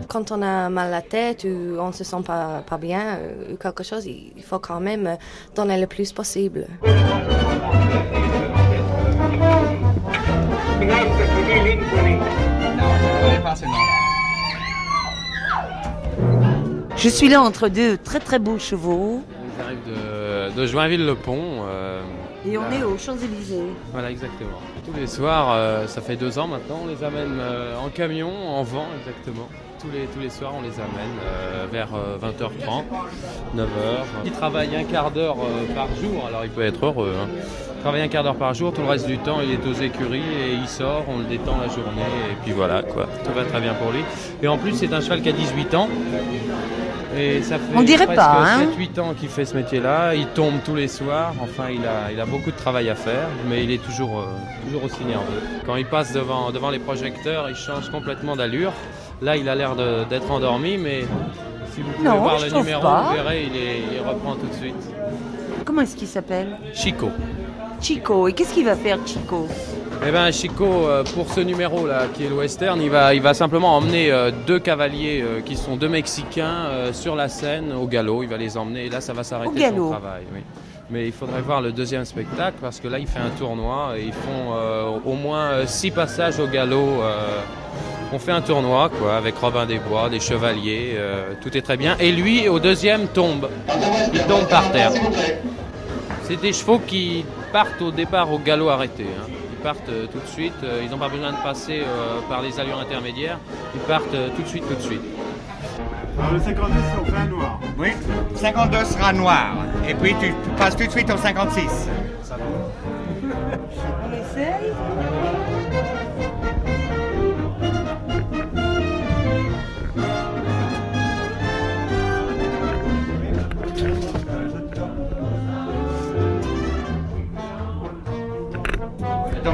Quand 0.08 0.32
on 0.32 0.42
a 0.42 0.68
mal 0.68 0.88
à 0.88 0.90
la 0.90 1.02
tête 1.02 1.44
ou 1.44 1.78
on 1.78 1.92
se 1.92 2.02
sent 2.04 2.22
pas, 2.26 2.64
bien 2.78 3.18
ou 3.50 3.56
quelque 3.56 3.84
chose, 3.84 4.04
il 4.06 4.42
faut 4.42 4.58
quand 4.58 4.80
même 4.80 5.16
donner 5.54 5.80
le 5.80 5.86
plus 5.86 6.12
possible. 6.12 6.66
Je 16.96 17.08
suis 17.08 17.28
là 17.28 17.42
entre 17.42 17.68
deux 17.68 17.98
très 17.98 18.20
très 18.20 18.38
beaux 18.38 18.58
chevaux 18.58 19.22
On 19.58 19.64
arrive 19.64 19.78
de, 19.86 20.60
de 20.60 20.66
Joinville-le-Pont. 20.66 21.64
euh, 21.68 22.00
et 22.46 22.58
on 22.58 22.62
là. 22.62 22.76
est 22.76 22.82
aux 22.82 22.98
Champs-Élysées. 22.98 23.62
Voilà, 23.92 24.10
exactement. 24.10 24.58
Tous 24.84 24.92
les 24.94 25.06
soirs, 25.06 25.52
euh, 25.52 25.86
ça 25.86 26.00
fait 26.00 26.16
deux 26.16 26.38
ans 26.38 26.48
maintenant, 26.48 26.80
on 26.84 26.88
les 26.88 27.04
amène 27.04 27.38
euh, 27.38 27.76
en 27.78 27.88
camion, 27.88 28.30
en 28.30 28.62
vent, 28.64 28.86
exactement. 29.00 29.48
Tous 29.82 29.90
les, 29.90 30.06
tous 30.06 30.20
les 30.20 30.30
soirs, 30.30 30.52
on 30.56 30.62
les 30.62 30.74
amène 30.74 31.18
euh, 31.26 31.66
vers 31.72 31.88
euh, 31.94 32.16
20h30, 32.18 32.84
9h. 33.56 33.66
Il 34.24 34.30
travaille 34.30 34.76
un 34.76 34.84
quart 34.84 35.10
d'heure 35.10 35.36
euh, 35.40 35.74
par 35.74 35.88
jour, 36.00 36.24
alors 36.28 36.44
il 36.44 36.50
peut 36.50 36.62
être 36.62 36.86
heureux. 36.86 37.12
hein. 37.20 37.26
Il 37.76 37.80
travaille 37.82 38.02
un 38.02 38.08
quart 38.08 38.22
d'heure 38.22 38.36
par 38.36 38.54
jour, 38.54 38.72
tout 38.72 38.80
le 38.82 38.86
reste 38.86 39.08
du 39.08 39.18
temps, 39.18 39.40
il 39.42 39.50
est 39.50 39.66
aux 39.66 39.72
écuries 39.82 40.20
et 40.20 40.52
il 40.54 40.68
sort, 40.68 41.04
on 41.08 41.18
le 41.18 41.24
détend 41.24 41.56
la 41.60 41.66
journée, 41.66 42.06
et 42.30 42.36
puis 42.44 42.52
voilà, 42.52 42.82
quoi. 42.82 43.08
Tout 43.24 43.32
va 43.32 43.44
très 43.44 43.60
bien 43.60 43.74
pour 43.74 43.90
lui. 43.90 44.04
Et 44.40 44.46
en 44.46 44.56
plus, 44.56 44.72
c'est 44.74 44.92
un 44.92 45.00
cheval 45.00 45.20
qui 45.20 45.30
a 45.30 45.32
18 45.32 45.74
ans. 45.74 45.88
Et 47.18 47.42
ça 47.42 47.56
fait 47.58 47.76
On 47.76 47.82
dirait 47.82 48.06
presque 48.06 48.20
pas, 48.20 48.44
hein 48.54 48.66
7-8 48.78 49.00
ans 49.00 49.14
qu'il 49.14 49.28
fait 49.28 49.44
ce 49.44 49.54
métier-là. 49.56 50.14
Il 50.14 50.28
tombe 50.28 50.54
tous 50.64 50.76
les 50.76 50.88
soirs. 50.88 51.34
Enfin, 51.42 51.64
il 51.70 51.84
a, 51.84 52.10
il 52.12 52.20
a 52.20 52.24
beaucoup 52.24 52.52
de 52.52 52.56
travail 52.56 52.88
à 52.88 52.94
faire, 52.94 53.26
mais 53.50 53.64
il 53.64 53.70
est 53.72 53.82
toujours, 53.82 54.20
euh, 54.20 54.24
toujours 54.64 54.84
aussi 54.84 55.04
nerveux. 55.04 55.42
Quand 55.66 55.74
il 55.76 55.84
passe 55.86 56.12
devant, 56.12 56.52
devant 56.52 56.70
les 56.70 56.78
projecteurs, 56.78 57.50
il 57.50 57.56
change 57.56 57.90
complètement 57.90 58.36
d'allure. 58.36 58.72
Là, 59.22 59.36
il 59.36 59.48
a 59.48 59.54
l'air 59.54 59.74
d'être 60.10 60.30
endormi, 60.30 60.76
mais 60.78 61.02
si 61.72 61.80
vous 61.80 61.90
pouvez 61.92 62.08
Non, 62.08 62.18
voir 62.18 62.38
le 62.40 62.50
numéro, 62.50 62.82
pas. 62.82 63.04
vous 63.08 63.14
verrez, 63.14 63.44
il, 63.44 63.56
est- 63.56 63.82
il 63.96 64.00
reprend 64.08 64.34
tout 64.34 64.46
de 64.48 64.54
suite. 64.54 64.74
Comment 65.64 65.82
est-ce 65.82 65.94
qu'il 65.96 66.08
s'appelle 66.08 66.56
Chico. 66.74 67.08
Chico. 67.80 68.26
Et 68.28 68.32
qu'est-ce 68.32 68.52
qu'il 68.52 68.64
va 68.64 68.74
faire, 68.74 68.98
Chico 69.06 69.46
Eh 70.06 70.10
ben 70.10 70.30
Chico, 70.32 70.64
euh, 70.64 71.04
pour 71.14 71.28
ce 71.32 71.40
numéro-là, 71.40 72.06
qui 72.12 72.24
est 72.24 72.28
le 72.28 72.34
western, 72.34 72.80
il 72.82 72.90
va, 72.90 73.14
il 73.14 73.22
va 73.22 73.32
simplement 73.32 73.76
emmener 73.76 74.10
euh, 74.10 74.30
deux 74.46 74.58
cavaliers 74.58 75.22
euh, 75.22 75.40
qui 75.40 75.56
sont 75.56 75.76
deux 75.76 75.88
Mexicains 75.88 76.66
euh, 76.66 76.92
sur 76.92 77.14
la 77.14 77.28
scène 77.28 77.72
au 77.72 77.86
galop. 77.86 78.24
Il 78.24 78.28
va 78.28 78.36
les 78.36 78.56
emmener 78.56 78.86
et 78.86 78.90
là, 78.90 79.00
ça 79.00 79.12
va 79.12 79.22
s'arrêter 79.22 79.68
son 79.68 79.90
travail. 79.90 80.22
Oui. 80.34 80.40
Mais 80.90 81.06
il 81.06 81.12
faudrait 81.12 81.40
voir 81.42 81.60
le 81.62 81.70
deuxième 81.72 82.04
spectacle 82.04 82.56
parce 82.60 82.80
que 82.80 82.88
là, 82.88 82.98
il 82.98 83.06
fait 83.06 83.20
un 83.20 83.30
tournoi 83.38 83.92
et 83.96 84.02
ils 84.06 84.12
font 84.12 84.52
au 85.06 85.14
moins 85.14 85.64
six 85.64 85.90
passages 85.92 86.38
au 86.40 86.46
galop. 86.48 87.00
On 88.12 88.18
fait 88.18 88.32
un 88.32 88.40
tournoi 88.42 88.88
quoi, 88.90 89.16
avec 89.16 89.36
Robin 89.38 89.66
des 89.66 89.78
Bois, 89.78 90.08
des 90.08 90.20
chevaliers, 90.20 90.92
euh, 90.96 91.32
tout 91.40 91.56
est 91.56 91.62
très 91.62 91.76
bien. 91.76 91.96
Et 91.98 92.12
lui, 92.12 92.48
au 92.48 92.58
deuxième, 92.58 93.06
tombe. 93.08 93.48
Il 94.12 94.20
tombe 94.24 94.46
par 94.48 94.70
terre. 94.72 94.92
C'est 96.24 96.40
des 96.40 96.52
chevaux 96.52 96.78
qui 96.78 97.24
partent 97.52 97.80
au 97.82 97.90
départ 97.90 98.30
au 98.32 98.38
galop 98.38 98.68
arrêté. 98.68 99.04
hein. 99.04 99.26
Ils 99.52 99.62
partent 99.62 99.88
euh, 99.90 100.06
tout 100.06 100.18
de 100.18 100.26
suite, 100.26 100.54
euh, 100.64 100.80
ils 100.84 100.90
n'ont 100.90 100.98
pas 100.98 101.08
besoin 101.08 101.30
de 101.32 101.36
passer 101.36 101.80
euh, 101.82 102.18
par 102.28 102.42
les 102.42 102.58
allures 102.58 102.78
intermédiaires, 102.80 103.38
ils 103.74 103.80
partent 103.82 104.14
euh, 104.14 104.28
tout 104.34 104.42
de 104.42 104.48
suite, 104.48 104.66
tout 104.66 104.74
de 104.74 104.80
suite. 104.80 105.02
le 106.32 106.40
52, 106.40 106.72
c'est 106.74 107.00
au 107.00 107.14
fin 107.14 107.24
noir. 107.26 107.60
Oui, 107.78 107.88
52 108.34 108.84
sera 108.84 109.12
noir. 109.12 109.54
Et 109.88 109.94
puis 109.94 110.14
tu 110.20 110.32
passes 110.56 110.74
tout 110.76 110.86
de 110.86 110.90
suite 110.90 111.10
au 111.10 111.16
56. 111.16 111.88
On 114.04 114.12
essaye 114.12 114.72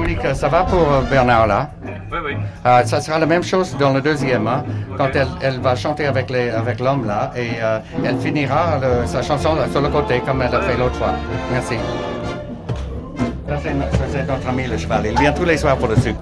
Dominique, 0.08 0.34
ça 0.36 0.48
va 0.48 0.64
pour 0.64 0.80
euh, 0.90 1.02
Bernard 1.10 1.46
là? 1.46 1.70
Oui, 2.10 2.18
oui. 2.24 2.32
Euh, 2.64 2.82
ça 2.84 2.98
sera 3.00 3.18
la 3.18 3.26
même 3.26 3.42
chose 3.42 3.76
dans 3.78 3.92
le 3.92 4.00
deuxième, 4.00 4.46
hein, 4.46 4.64
quand 4.96 5.10
elle, 5.14 5.26
elle 5.42 5.60
va 5.60 5.76
chanter 5.76 6.06
avec 6.06 6.30
les, 6.30 6.48
avec 6.48 6.80
l'homme 6.80 7.06
là, 7.06 7.30
et 7.36 7.50
euh, 7.62 7.78
elle 8.04 8.16
finira 8.18 8.78
le- 8.80 9.06
sa 9.06 9.20
chanson 9.20 9.50
sur 9.70 9.82
le 9.82 9.88
côté 9.88 10.20
comme 10.24 10.40
elle 10.40 10.54
a 10.54 10.62
fait 10.62 10.78
l'autre 10.78 10.94
fois. 10.96 11.12
Merci. 11.52 11.76
Ça 13.48 13.56
c'est, 13.62 13.74
no- 13.74 13.82
ça, 13.92 14.04
c'est 14.10 14.26
notre 14.26 14.48
ami 14.48 14.66
le 14.66 14.78
cheval. 14.78 15.02
Il 15.04 15.18
vient 15.18 15.32
tous 15.32 15.44
les 15.44 15.58
soirs 15.58 15.76
pour 15.76 15.88
le 15.88 15.96
sucre. 15.96 16.20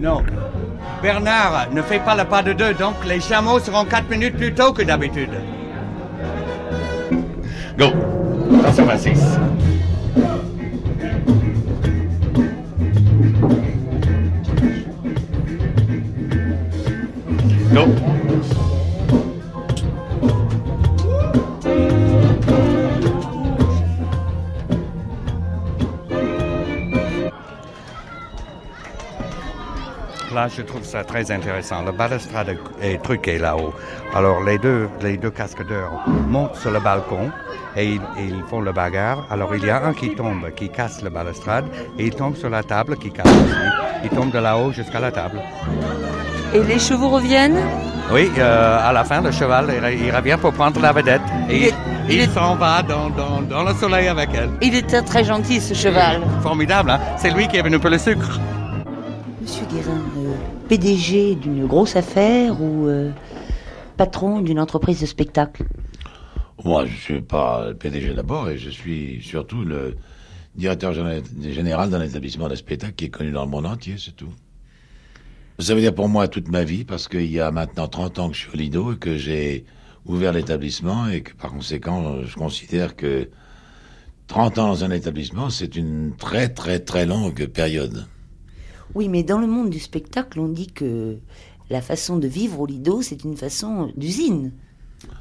Non. 0.00 0.22
Bernard 1.02 1.68
ne 1.72 1.82
fait 1.82 2.00
pas 2.00 2.14
le 2.16 2.24
pas 2.24 2.42
de 2.42 2.52
deux, 2.52 2.74
donc 2.74 2.94
les 3.06 3.20
chameaux 3.20 3.58
seront 3.60 3.84
quatre 3.84 4.08
minutes 4.10 4.36
plus 4.36 4.52
tôt 4.52 4.72
que 4.72 4.82
d'habitude. 4.82 5.30
Go. 7.76 7.88
Attention, 8.60 8.84
26. 8.84 9.81
Là, 30.42 30.48
je 30.48 30.62
trouve 30.62 30.82
ça 30.82 31.04
très 31.04 31.30
intéressant. 31.30 31.84
Le 31.84 31.92
balustrade 31.92 32.56
est 32.82 33.00
truqué 33.00 33.38
là-haut. 33.38 33.72
Alors, 34.12 34.42
les 34.42 34.58
deux, 34.58 34.88
les 35.00 35.16
deux 35.16 35.30
cascadeurs 35.30 35.92
montent 36.26 36.56
sur 36.56 36.72
le 36.72 36.80
balcon 36.80 37.30
et 37.76 37.86
ils, 37.86 38.00
ils 38.18 38.42
font 38.50 38.60
le 38.60 38.72
bagarre. 38.72 39.24
Alors, 39.30 39.54
il 39.54 39.64
y 39.64 39.70
a 39.70 39.84
un 39.84 39.94
qui 39.94 40.16
tombe, 40.16 40.50
qui 40.56 40.68
casse 40.68 41.00
le 41.00 41.10
balustrade 41.10 41.66
et 41.96 42.06
il 42.06 42.14
tombe 42.16 42.34
sur 42.34 42.50
la 42.50 42.64
table, 42.64 42.96
qui 42.96 43.12
casse 43.12 43.28
aussi. 43.28 43.54
Il 44.02 44.10
tombe 44.10 44.32
de 44.32 44.40
là-haut 44.40 44.72
jusqu'à 44.72 44.98
la 44.98 45.12
table. 45.12 45.40
Et 46.52 46.64
les 46.64 46.80
chevaux 46.80 47.10
reviennent? 47.10 47.60
Oui, 48.10 48.28
euh, 48.36 48.88
à 48.88 48.92
la 48.92 49.04
fin, 49.04 49.20
le 49.20 49.30
cheval, 49.30 49.66
il, 49.68 50.06
il 50.06 50.10
revient 50.10 50.38
pour 50.40 50.52
prendre 50.54 50.80
la 50.80 50.90
vedette. 50.90 51.22
Et 51.48 51.68
il, 51.68 52.20
il 52.20 52.28
s'en 52.30 52.56
va 52.56 52.82
dans, 52.82 53.10
dans, 53.10 53.42
dans 53.42 53.62
le 53.62 53.74
soleil 53.74 54.08
avec 54.08 54.30
elle. 54.34 54.50
Il 54.60 54.74
était 54.74 55.02
très 55.02 55.22
gentil, 55.22 55.60
ce 55.60 55.72
cheval. 55.72 56.20
Formidable, 56.42 56.90
hein? 56.90 56.98
C'est 57.16 57.30
lui 57.30 57.46
qui 57.46 57.58
est 57.58 57.62
venu 57.62 57.78
pour 57.78 57.90
le 57.90 57.98
sucre. 57.98 58.40
Monsieur 59.40 59.64
Guérin, 59.72 59.98
PDG 60.72 61.34
d'une 61.34 61.66
grosse 61.66 61.96
affaire 61.96 62.62
ou 62.62 62.86
euh, 62.86 63.10
patron 63.98 64.40
d'une 64.40 64.58
entreprise 64.58 65.02
de 65.02 65.04
spectacle? 65.04 65.64
Moi, 66.64 66.86
je 66.86 66.96
suis 66.96 67.20
pas 67.20 67.68
le 67.68 67.74
PDG 67.74 68.14
d'abord 68.14 68.48
et 68.48 68.56
je 68.56 68.70
suis 68.70 69.20
surtout 69.22 69.64
le 69.64 69.96
directeur 70.54 70.94
géné- 70.94 71.22
général 71.52 71.90
d'un 71.90 72.00
établissement 72.00 72.48
de 72.48 72.54
spectacle 72.54 72.94
qui 72.94 73.04
est 73.04 73.10
connu 73.10 73.32
dans 73.32 73.44
le 73.44 73.50
monde 73.50 73.66
entier, 73.66 73.96
c'est 73.98 74.16
tout. 74.16 74.32
Ça 75.58 75.74
veut 75.74 75.82
dire 75.82 75.94
pour 75.94 76.08
moi 76.08 76.26
toute 76.26 76.48
ma 76.48 76.64
vie 76.64 76.84
parce 76.84 77.06
qu'il 77.06 77.30
y 77.30 77.38
a 77.38 77.50
maintenant 77.50 77.86
30 77.86 78.18
ans 78.18 78.30
que 78.30 78.34
je 78.34 78.40
suis 78.40 78.50
au 78.54 78.56
Lido 78.56 78.94
et 78.94 78.96
que 78.96 79.18
j'ai 79.18 79.66
ouvert 80.06 80.32
l'établissement 80.32 81.06
et 81.06 81.20
que 81.20 81.34
par 81.34 81.52
conséquent, 81.52 82.22
je 82.24 82.34
considère 82.34 82.96
que 82.96 83.28
30 84.26 84.56
ans 84.56 84.68
dans 84.68 84.84
un 84.84 84.90
établissement, 84.90 85.50
c'est 85.50 85.76
une 85.76 86.16
très 86.16 86.48
très 86.48 86.78
très 86.78 87.04
longue 87.04 87.44
période. 87.48 88.06
Oui, 88.94 89.08
mais 89.08 89.22
dans 89.22 89.38
le 89.38 89.46
monde 89.46 89.70
du 89.70 89.80
spectacle, 89.80 90.38
on 90.38 90.48
dit 90.48 90.66
que 90.66 91.18
la 91.70 91.80
façon 91.80 92.18
de 92.18 92.28
vivre 92.28 92.60
au 92.60 92.66
Lido, 92.66 93.00
c'est 93.02 93.24
une 93.24 93.36
façon 93.36 93.90
d'usine. 93.96 94.52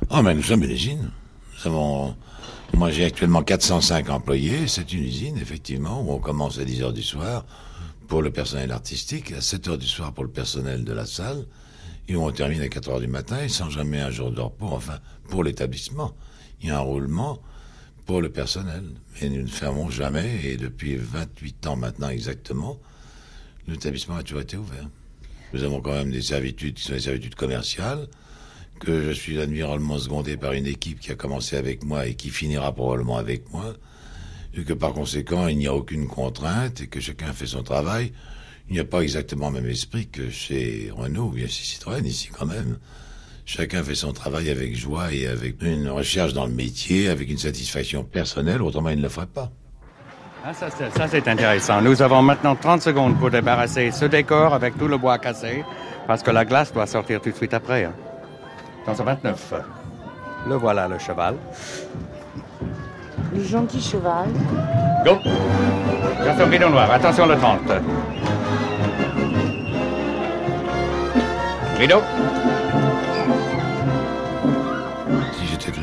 Oh, 0.09 0.21
mais 0.21 0.35
nous 0.35 0.43
sommes 0.43 0.63
une 0.63 0.71
usine. 0.71 1.11
Nous 1.53 1.71
avons... 1.71 2.15
Moi, 2.73 2.91
j'ai 2.91 3.05
actuellement 3.05 3.43
405 3.43 4.09
employés. 4.09 4.67
C'est 4.67 4.91
une 4.93 5.03
usine, 5.03 5.37
effectivement, 5.37 6.01
où 6.01 6.11
on 6.11 6.19
commence 6.19 6.59
à 6.59 6.65
10 6.65 6.81
heures 6.83 6.93
du 6.93 7.03
soir 7.03 7.45
pour 8.07 8.21
le 8.21 8.31
personnel 8.31 8.71
artistique, 8.71 9.31
à 9.31 9.41
7 9.41 9.67
heures 9.69 9.77
du 9.77 9.87
soir 9.87 10.13
pour 10.13 10.25
le 10.25 10.29
personnel 10.29 10.83
de 10.83 10.91
la 10.91 11.05
salle, 11.05 11.45
et 12.09 12.15
où 12.15 12.23
on 12.23 12.31
termine 12.31 12.61
à 12.61 12.67
4 12.67 12.89
heures 12.89 12.99
du 12.99 13.07
matin, 13.07 13.41
et 13.41 13.49
sans 13.49 13.69
jamais 13.69 14.01
un 14.01 14.11
jour 14.11 14.31
de 14.31 14.41
repos, 14.41 14.67
enfin, 14.67 14.99
pour 15.29 15.45
l'établissement. 15.45 16.11
Il 16.61 16.67
y 16.67 16.71
a 16.71 16.77
un 16.77 16.81
roulement 16.81 17.39
pour 18.05 18.21
le 18.21 18.29
personnel. 18.29 18.83
Mais 19.21 19.29
nous 19.29 19.43
ne 19.43 19.47
fermons 19.47 19.89
jamais, 19.89 20.41
et 20.43 20.57
depuis 20.57 20.97
28 20.97 21.67
ans 21.67 21.77
maintenant 21.77 22.09
exactement, 22.09 22.77
l'établissement 23.67 24.15
a 24.15 24.23
toujours 24.23 24.41
été 24.41 24.57
ouvert. 24.57 24.89
Nous 25.53 25.63
avons 25.63 25.81
quand 25.81 25.93
même 25.93 26.11
des 26.11 26.21
servitudes 26.21 26.75
qui 26.75 26.83
sont 26.83 26.93
des 26.93 26.99
servitudes 26.99 27.35
commerciales, 27.35 28.07
que 28.79 29.03
je 29.03 29.11
suis 29.11 29.39
admirablement 29.39 29.99
secondé 29.99 30.37
par 30.37 30.53
une 30.53 30.65
équipe 30.65 30.99
qui 30.99 31.11
a 31.11 31.15
commencé 31.15 31.55
avec 31.55 31.83
moi 31.83 32.07
et 32.07 32.15
qui 32.15 32.29
finira 32.29 32.73
probablement 32.73 33.17
avec 33.17 33.51
moi, 33.51 33.75
et 34.55 34.63
que 34.63 34.73
par 34.73 34.93
conséquent, 34.93 35.47
il 35.47 35.57
n'y 35.57 35.67
a 35.67 35.73
aucune 35.73 36.07
contrainte 36.07 36.81
et 36.81 36.87
que 36.87 36.99
chacun 36.99 37.31
fait 37.33 37.45
son 37.45 37.63
travail. 37.63 38.11
Il 38.69 38.73
n'y 38.73 38.79
a 38.79 38.85
pas 38.85 39.01
exactement 39.01 39.49
le 39.49 39.61
même 39.61 39.69
esprit 39.69 40.07
que 40.07 40.29
chez 40.29 40.89
Renault 40.95 41.27
ou 41.27 41.31
bien 41.31 41.47
chez 41.47 41.63
Citroën, 41.63 42.05
ici 42.05 42.29
quand 42.29 42.45
même. 42.45 42.77
Chacun 43.45 43.83
fait 43.83 43.95
son 43.95 44.13
travail 44.13 44.49
avec 44.49 44.75
joie 44.77 45.13
et 45.13 45.27
avec 45.27 45.61
une 45.61 45.89
recherche 45.89 46.33
dans 46.33 46.45
le 46.45 46.53
métier, 46.53 47.09
avec 47.09 47.29
une 47.29 47.37
satisfaction 47.37 48.03
personnelle, 48.03 48.61
autrement 48.61 48.89
il 48.89 48.97
ne 48.97 49.03
le 49.03 49.09
ferait 49.09 49.27
pas. 49.27 49.51
Ah, 50.43 50.53
ça, 50.53 50.67
c'est- 50.71 51.27
intéressant. 51.27 51.81
Nous 51.81 52.01
avons 52.01 52.21
maintenant 52.21 52.55
30 52.55 52.81
secondes 52.81 53.17
pour 53.19 53.29
débarrasser 53.29 53.91
ce 53.91 54.05
décor 54.05 54.53
avec 54.53 54.77
tout 54.77 54.87
le 54.87 54.97
bois 54.97 55.19
cassé, 55.19 55.63
parce 56.07 56.23
que 56.23 56.31
la 56.31 56.45
glace 56.45 56.73
doit 56.73 56.87
sortir 56.87 57.21
tout 57.21 57.29
de 57.29 57.35
suite 57.35 57.53
après. 57.53 57.85
Hein. 57.85 57.93
Dans 58.87 58.95
ce 58.95 59.03
29. 59.03 59.53
Le 60.47 60.55
voilà, 60.55 60.87
le 60.87 60.97
cheval. 60.97 61.35
Le 63.35 63.43
gentil 63.43 63.79
cheval. 63.81 64.27
Go! 65.05 65.17
Attention, 66.21 66.49
rideau 66.49 66.69
noir. 66.69 66.91
Attention, 66.91 67.25
le 67.27 67.37
30. 67.37 67.59
Rideau. 71.77 72.01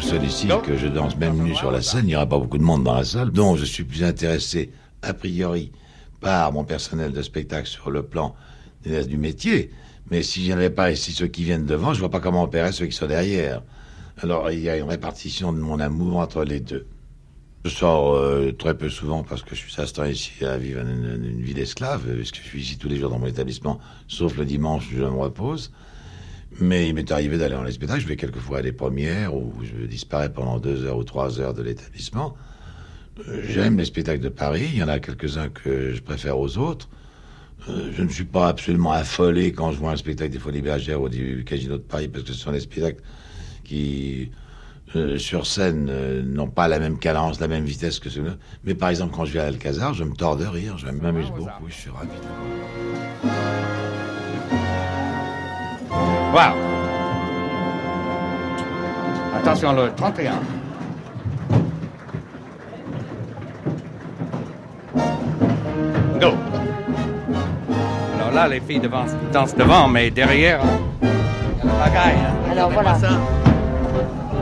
Seul 0.08 0.24
ici, 0.24 0.48
que 0.64 0.74
je 0.78 0.86
danse 0.86 1.18
même 1.18 1.36
nu 1.42 1.54
sur 1.54 1.70
la 1.70 1.82
scène, 1.82 2.04
il 2.04 2.06
n'y 2.06 2.16
aura 2.16 2.26
pas 2.26 2.38
beaucoup 2.38 2.56
de 2.56 2.62
monde 2.62 2.82
dans 2.82 2.94
la 2.94 3.04
salle. 3.04 3.30
Donc 3.30 3.58
je 3.58 3.66
suis 3.66 3.84
plus 3.84 4.02
intéressé, 4.02 4.70
a 5.02 5.12
priori, 5.12 5.70
par 6.22 6.50
mon 6.50 6.64
personnel 6.64 7.12
de 7.12 7.20
spectacle 7.20 7.66
sur 7.66 7.90
le 7.90 8.02
plan 8.02 8.34
du 8.86 9.18
métier. 9.18 9.70
Mais 10.10 10.22
si 10.22 10.46
je 10.46 10.48
n'avais 10.48 10.70
pas 10.70 10.90
ici 10.90 11.12
ceux 11.12 11.26
qui 11.26 11.44
viennent 11.44 11.66
devant, 11.66 11.92
je 11.92 12.00
vois 12.00 12.08
pas 12.08 12.20
comment 12.20 12.42
opérer 12.42 12.72
ceux 12.72 12.86
qui 12.86 12.96
sont 12.96 13.06
derrière. 13.06 13.62
Alors 14.22 14.50
il 14.50 14.60
y 14.60 14.70
a 14.70 14.78
une 14.78 14.88
répartition 14.88 15.52
de 15.52 15.58
mon 15.58 15.78
amour 15.78 16.16
entre 16.16 16.42
les 16.42 16.60
deux. 16.60 16.86
Je 17.66 17.70
sors 17.70 18.14
euh, 18.14 18.52
très 18.52 18.78
peu 18.78 18.88
souvent 18.88 19.24
parce 19.24 19.42
que 19.42 19.54
je 19.54 19.60
suis 19.60 19.78
instant 19.78 20.06
ici 20.06 20.42
à 20.42 20.56
vivre 20.56 20.80
une, 20.80 21.20
une 21.22 21.42
vie 21.42 21.52
d'esclave, 21.52 22.08
euh, 22.08 22.14
puisque 22.14 22.36
je 22.36 22.48
suis 22.48 22.62
ici 22.62 22.78
tous 22.78 22.88
les 22.88 22.96
jours 22.96 23.10
dans 23.10 23.18
mon 23.18 23.26
établissement, 23.26 23.78
sauf 24.06 24.38
le 24.38 24.46
dimanche 24.46 24.86
où 24.90 24.96
je 24.96 25.02
me 25.02 25.18
repose. 25.18 25.70
Mais 26.60 26.88
il 26.88 26.94
m'est 26.94 27.10
arrivé 27.12 27.38
d'aller 27.38 27.54
dans 27.54 27.62
les 27.62 27.72
spectacles. 27.72 28.00
Je 28.00 28.08
vais 28.08 28.16
quelquefois 28.16 28.58
à 28.58 28.62
des 28.62 28.72
premières 28.72 29.34
où 29.34 29.52
je 29.62 29.86
disparais 29.86 30.32
pendant 30.32 30.58
deux 30.58 30.84
heures 30.84 30.96
ou 30.96 31.04
trois 31.04 31.40
heures 31.40 31.54
de 31.54 31.62
l'établissement. 31.62 32.34
Euh, 33.28 33.42
J'aime 33.48 33.78
les 33.78 33.84
spectacles 33.84 34.22
de 34.22 34.28
Paris. 34.28 34.68
Il 34.72 34.78
y 34.78 34.82
en 34.82 34.88
a 34.88 34.98
quelques-uns 34.98 35.48
que 35.48 35.94
je 35.94 36.00
préfère 36.00 36.38
aux 36.38 36.58
autres. 36.58 36.88
Euh, 37.68 37.90
je 37.92 38.02
ne 38.02 38.08
suis 38.08 38.24
pas 38.24 38.48
absolument 38.48 38.92
affolé 38.92 39.52
quand 39.52 39.72
je 39.72 39.78
vois 39.78 39.90
un 39.90 39.96
spectacle 39.96 40.30
des 40.32 40.38
Folies 40.38 40.62
Bergères 40.62 41.00
ou 41.00 41.08
du 41.08 41.44
Casino 41.44 41.76
de 41.76 41.82
Paris 41.82 42.08
parce 42.08 42.24
que 42.24 42.32
ce 42.32 42.38
sont 42.38 42.52
des 42.52 42.60
spectacles 42.60 43.02
qui, 43.64 44.30
euh, 44.96 45.18
sur 45.18 45.46
scène, 45.46 45.88
euh, 45.90 46.22
n'ont 46.22 46.48
pas 46.48 46.68
la 46.68 46.78
même 46.78 46.98
cadence, 46.98 47.40
la 47.40 47.48
même 47.48 47.64
vitesse 47.64 47.98
que 47.98 48.08
ceux-là. 48.08 48.36
Mais 48.64 48.74
par 48.74 48.88
exemple, 48.88 49.14
quand 49.14 49.24
je 49.24 49.32
vais 49.32 49.40
à 49.40 49.44
l'Alcazar, 49.44 49.92
je 49.92 50.04
me 50.04 50.14
tords 50.14 50.36
de 50.36 50.46
rire. 50.46 50.78
Je 50.78 50.86
m'amuse 50.86 51.30
beaucoup. 51.30 51.68
Je 51.68 51.74
suis 51.74 51.90
ravi. 51.90 52.08
Wow. 56.32 56.54
Attention, 59.38 59.72
le 59.72 59.90
31. 59.96 60.32
Go. 66.20 66.32
Alors 68.18 68.32
là, 68.34 68.48
les 68.48 68.60
filles 68.60 68.80
devant, 68.80 69.04
dansent 69.32 69.54
devant, 69.56 69.88
mais 69.88 70.10
derrière, 70.10 70.60
pagaille. 71.62 72.16
hein. 72.26 72.50
Alors 72.52 72.70
voilà. 72.70 72.96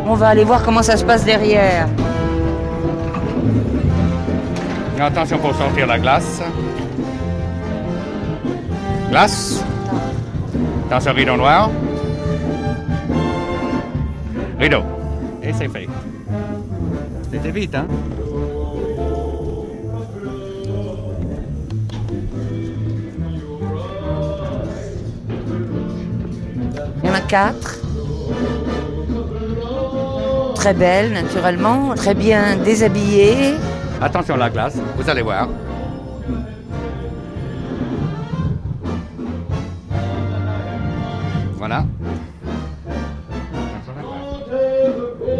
On 0.06 0.14
va 0.14 0.28
aller 0.28 0.44
voir 0.44 0.62
comment 0.64 0.82
ça 0.82 0.96
se 0.96 1.04
passe 1.04 1.24
derrière. 1.24 1.86
Attention 4.98 5.38
pour 5.38 5.54
sortir 5.54 5.86
la 5.86 5.98
glace. 5.98 6.40
Glace. 9.10 9.62
Attention, 10.86 11.12
rideau 11.14 11.36
noir. 11.36 11.70
Rideau. 14.58 14.82
Et 15.42 15.52
c'est 15.52 15.68
fait. 15.68 15.88
C'était 17.30 17.50
vite, 17.50 17.74
hein? 17.74 17.86
Il 27.02 27.08
y 27.08 27.10
en 27.10 27.14
a 27.14 27.20
quatre. 27.20 27.80
très 30.66 30.74
belle, 30.74 31.12
naturellement, 31.12 31.94
très 31.94 32.14
bien 32.14 32.56
déshabillée. 32.56 33.54
Attention 34.00 34.34
à 34.34 34.38
la 34.38 34.50
glace, 34.50 34.76
vous 34.96 35.08
allez 35.08 35.22
voir. 35.22 35.46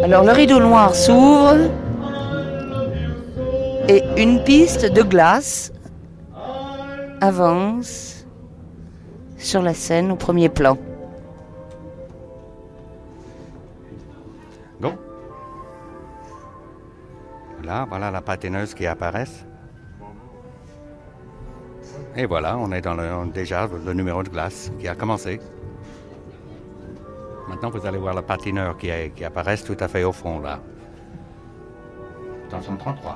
Alors 0.07 0.23
le 0.23 0.31
rideau 0.31 0.61
noir 0.61 0.95
s'ouvre 0.95 1.69
et 3.89 4.01
une 4.15 4.41
piste 4.41 4.85
de 4.85 5.01
glace 5.01 5.73
avance 7.19 8.25
sur 9.37 9.61
la 9.61 9.73
scène 9.73 10.09
au 10.09 10.15
premier 10.15 10.47
plan. 10.47 10.77
Go. 14.79 14.93
Là, 17.65 17.85
voilà 17.89 18.09
la 18.09 18.21
patineuse 18.21 18.73
qui 18.73 18.87
apparaît. 18.87 19.25
Et 22.15 22.25
voilà, 22.25 22.57
on 22.57 22.71
est 22.71 22.79
dans 22.79 22.93
le, 22.93 23.29
déjà 23.33 23.67
le 23.85 23.93
numéro 23.93 24.23
de 24.23 24.29
glace 24.29 24.71
qui 24.79 24.87
a 24.87 24.95
commencé. 24.95 25.41
Maintenant, 27.47 27.69
vous 27.69 27.85
allez 27.85 27.97
voir 27.97 28.13
le 28.15 28.21
patineur 28.21 28.77
qui, 28.77 28.89
est- 28.89 29.11
qui 29.15 29.23
apparaît 29.23 29.57
tout 29.57 29.77
à 29.79 29.87
fait 29.87 30.03
au 30.03 30.11
fond, 30.11 30.39
là. 30.39 30.59
Attention, 32.47 32.75
33. 32.77 33.15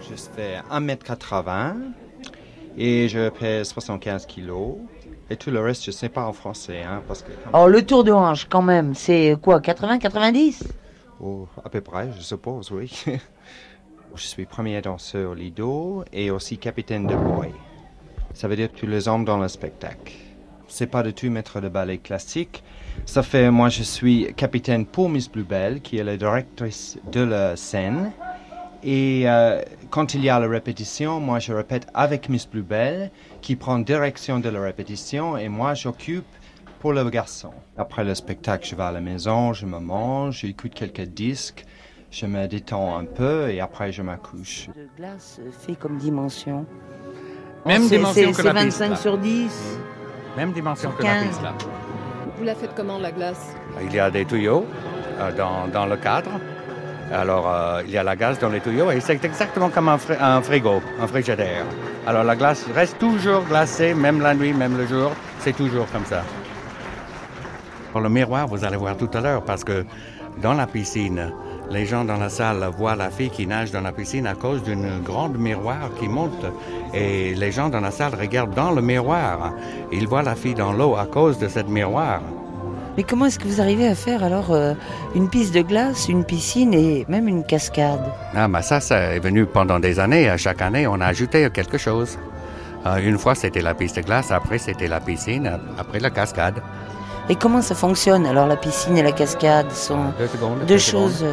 Je 0.00 0.14
fais 0.14 0.58
1m80 0.70 1.74
et 2.76 3.08
je 3.08 3.28
pèse 3.30 3.68
75 3.68 4.26
kilos. 4.26 4.76
Et 5.28 5.36
tout 5.36 5.50
le 5.50 5.60
reste, 5.60 5.84
je 5.84 5.90
ne 5.90 5.94
sais 5.94 6.08
pas 6.08 6.24
en 6.24 6.32
français. 6.32 6.82
Hein, 6.82 7.02
parce 7.08 7.22
que, 7.22 7.32
Oh, 7.52 7.66
le 7.66 7.84
tour 7.84 8.04
de 8.04 8.12
hanche, 8.12 8.46
quand 8.48 8.62
même, 8.62 8.94
c'est 8.94 9.36
quoi, 9.42 9.58
80-90 9.60 10.62
Oh, 11.20 11.48
à 11.64 11.68
peu 11.68 11.80
près, 11.80 12.10
je 12.16 12.20
suppose, 12.22 12.70
oui. 12.70 12.92
je 14.14 14.26
suis 14.26 14.46
premier 14.46 14.80
danseur 14.80 15.34
Lido 15.34 16.04
et 16.12 16.30
aussi 16.30 16.58
capitaine 16.58 17.06
de 17.06 17.14
boy. 17.14 17.52
Ça 18.34 18.48
veut 18.48 18.56
dire 18.56 18.70
tous 18.70 18.86
les 18.86 19.08
hommes 19.08 19.24
dans 19.24 19.38
le 19.38 19.48
spectacle. 19.48 20.14
C'est 20.68 20.86
pas 20.86 21.02
du 21.02 21.14
tout 21.14 21.30
maître 21.30 21.60
de 21.60 21.68
ballet 21.68 21.98
classique. 21.98 22.62
Ça 23.04 23.22
fait, 23.22 23.50
moi, 23.50 23.68
je 23.68 23.82
suis 23.82 24.32
capitaine 24.34 24.86
pour 24.86 25.08
Miss 25.08 25.30
Bluebell, 25.30 25.80
qui 25.80 25.98
est 25.98 26.04
la 26.04 26.16
directrice 26.16 26.98
de 27.12 27.20
la 27.20 27.56
scène. 27.56 28.12
Et 28.82 29.22
euh, 29.26 29.62
quand 29.90 30.14
il 30.14 30.24
y 30.24 30.28
a 30.28 30.38
la 30.38 30.48
répétition, 30.48 31.20
moi, 31.20 31.38
je 31.38 31.52
répète 31.52 31.86
avec 31.94 32.28
Miss 32.28 32.48
Bluebell, 32.48 33.10
qui 33.42 33.56
prend 33.56 33.78
direction 33.78 34.38
de 34.38 34.48
la 34.48 34.60
répétition, 34.60 35.36
et 35.36 35.48
moi, 35.48 35.74
j'occupe 35.74 36.26
pour 36.80 36.92
le 36.92 37.08
garçon. 37.10 37.52
Après 37.76 38.04
le 38.04 38.14
spectacle, 38.14 38.68
je 38.68 38.74
vais 38.74 38.82
à 38.82 38.92
la 38.92 39.00
maison, 39.00 39.52
je 39.52 39.66
me 39.66 39.78
mange, 39.78 40.40
j'écoute 40.40 40.74
quelques 40.74 41.02
disques, 41.02 41.64
je 42.10 42.26
me 42.26 42.46
détends 42.46 42.96
un 42.98 43.04
peu, 43.04 43.50
et 43.50 43.60
après, 43.60 43.92
je 43.92 44.02
m'accouche. 44.02 44.68
De 44.68 44.86
glace 44.96 45.40
fait 45.66 45.74
comme 45.76 45.96
dimension. 45.98 46.64
Même 47.66 47.82
Oh, 47.84 47.88
dimension 47.88 48.32
c'est- 48.32 48.42
que 48.42 48.46
la 48.46 48.52
c'est 48.60 48.66
piste, 48.66 48.78
25 48.78 48.90
là. 48.90 48.96
sur 48.96 49.18
10. 49.18 49.78
Même 50.36 50.52
dimension 50.52 50.90
que 50.92 51.02
la 51.02 51.08
15. 51.14 51.28
piste, 51.28 51.42
là. 51.42 51.52
Vous 52.38 52.44
la 52.44 52.54
faites 52.54 52.74
comment, 52.76 52.98
la 52.98 53.10
glace? 53.12 53.54
Il 53.82 53.92
y 53.94 53.98
a 53.98 54.10
des 54.10 54.24
tuyaux 54.24 54.64
euh, 55.18 55.32
dans, 55.36 55.66
dans 55.68 55.86
le 55.86 55.96
cadre. 55.96 56.30
Alors, 57.12 57.48
euh, 57.50 57.82
il 57.86 57.90
y 57.92 57.98
a 57.98 58.02
la 58.02 58.16
glace 58.16 58.38
dans 58.38 58.48
les 58.48 58.60
tuyaux 58.60 58.90
et 58.90 59.00
c'est 59.00 59.24
exactement 59.24 59.68
comme 59.70 59.88
un, 59.88 59.96
fri- 59.96 60.16
un 60.20 60.42
frigo, 60.42 60.82
un 61.00 61.06
frigidaire. 61.06 61.64
Alors, 62.06 62.24
la 62.24 62.36
glace 62.36 62.66
reste 62.74 62.98
toujours 62.98 63.42
glacée, 63.44 63.94
même 63.94 64.20
la 64.20 64.34
nuit, 64.34 64.52
même 64.52 64.76
le 64.76 64.86
jour. 64.86 65.12
C'est 65.40 65.54
toujours 65.56 65.86
comme 65.92 66.04
ça. 66.04 66.22
Pour 67.92 68.00
le 68.00 68.08
miroir, 68.08 68.46
vous 68.48 68.64
allez 68.64 68.76
voir 68.76 68.96
tout 68.96 69.10
à 69.14 69.20
l'heure, 69.20 69.42
parce 69.42 69.64
que 69.64 69.84
dans 70.42 70.52
la 70.54 70.66
piscine, 70.66 71.32
les 71.70 71.84
gens 71.86 72.04
dans 72.04 72.16
la 72.16 72.28
salle 72.28 72.64
voient 72.78 72.94
la 72.96 73.10
fille 73.10 73.30
qui 73.30 73.46
nage 73.46 73.72
dans 73.72 73.80
la 73.80 73.92
piscine 73.92 74.26
à 74.26 74.34
cause 74.34 74.62
d'une 74.62 75.00
grande 75.02 75.36
miroir 75.38 75.90
qui 75.98 76.08
monte. 76.08 76.44
Et 76.94 77.34
les 77.34 77.50
gens 77.52 77.68
dans 77.68 77.80
la 77.80 77.90
salle 77.90 78.14
regardent 78.18 78.54
dans 78.54 78.70
le 78.70 78.82
miroir. 78.82 79.52
Ils 79.92 80.06
voient 80.06 80.22
la 80.22 80.34
fille 80.36 80.54
dans 80.54 80.72
l'eau 80.72 80.94
à 80.96 81.06
cause 81.06 81.38
de 81.38 81.48
cette 81.48 81.68
miroir. 81.68 82.20
Mais 82.96 83.02
comment 83.02 83.26
est-ce 83.26 83.38
que 83.38 83.46
vous 83.46 83.60
arrivez 83.60 83.86
à 83.88 83.94
faire 83.94 84.24
alors 84.24 84.52
euh, 84.52 84.72
une 85.14 85.28
piste 85.28 85.54
de 85.54 85.60
glace, 85.60 86.08
une 86.08 86.24
piscine 86.24 86.72
et 86.72 87.04
même 87.08 87.28
une 87.28 87.44
cascade? 87.44 88.00
Ah, 88.34 88.48
mais 88.48 88.62
ça, 88.62 88.80
ça 88.80 89.14
est 89.14 89.18
venu 89.18 89.44
pendant 89.44 89.78
des 89.78 89.98
années. 90.00 90.30
À 90.30 90.38
Chaque 90.38 90.62
année, 90.62 90.86
on 90.86 90.98
a 91.00 91.06
ajouté 91.06 91.50
quelque 91.50 91.76
chose. 91.76 92.18
Euh, 92.86 92.96
une 92.96 93.18
fois, 93.18 93.34
c'était 93.34 93.60
la 93.60 93.74
piste 93.74 93.96
de 93.96 94.02
glace, 94.02 94.30
après, 94.30 94.56
c'était 94.58 94.88
la 94.88 95.00
piscine, 95.00 95.46
ap- 95.46 95.60
après 95.78 96.00
la 96.00 96.08
cascade. 96.08 96.62
Et 97.28 97.34
comment 97.36 97.60
ça 97.60 97.74
fonctionne 97.74 98.24
Alors 98.26 98.46
la 98.46 98.56
piscine 98.56 98.96
et 98.98 99.02
la 99.02 99.12
cascade 99.12 99.70
sont 99.72 100.12
Deux 100.18 100.28
secondes. 100.28 100.58
deux 100.60 100.66
deux 100.66 100.78
choses. 100.78 101.24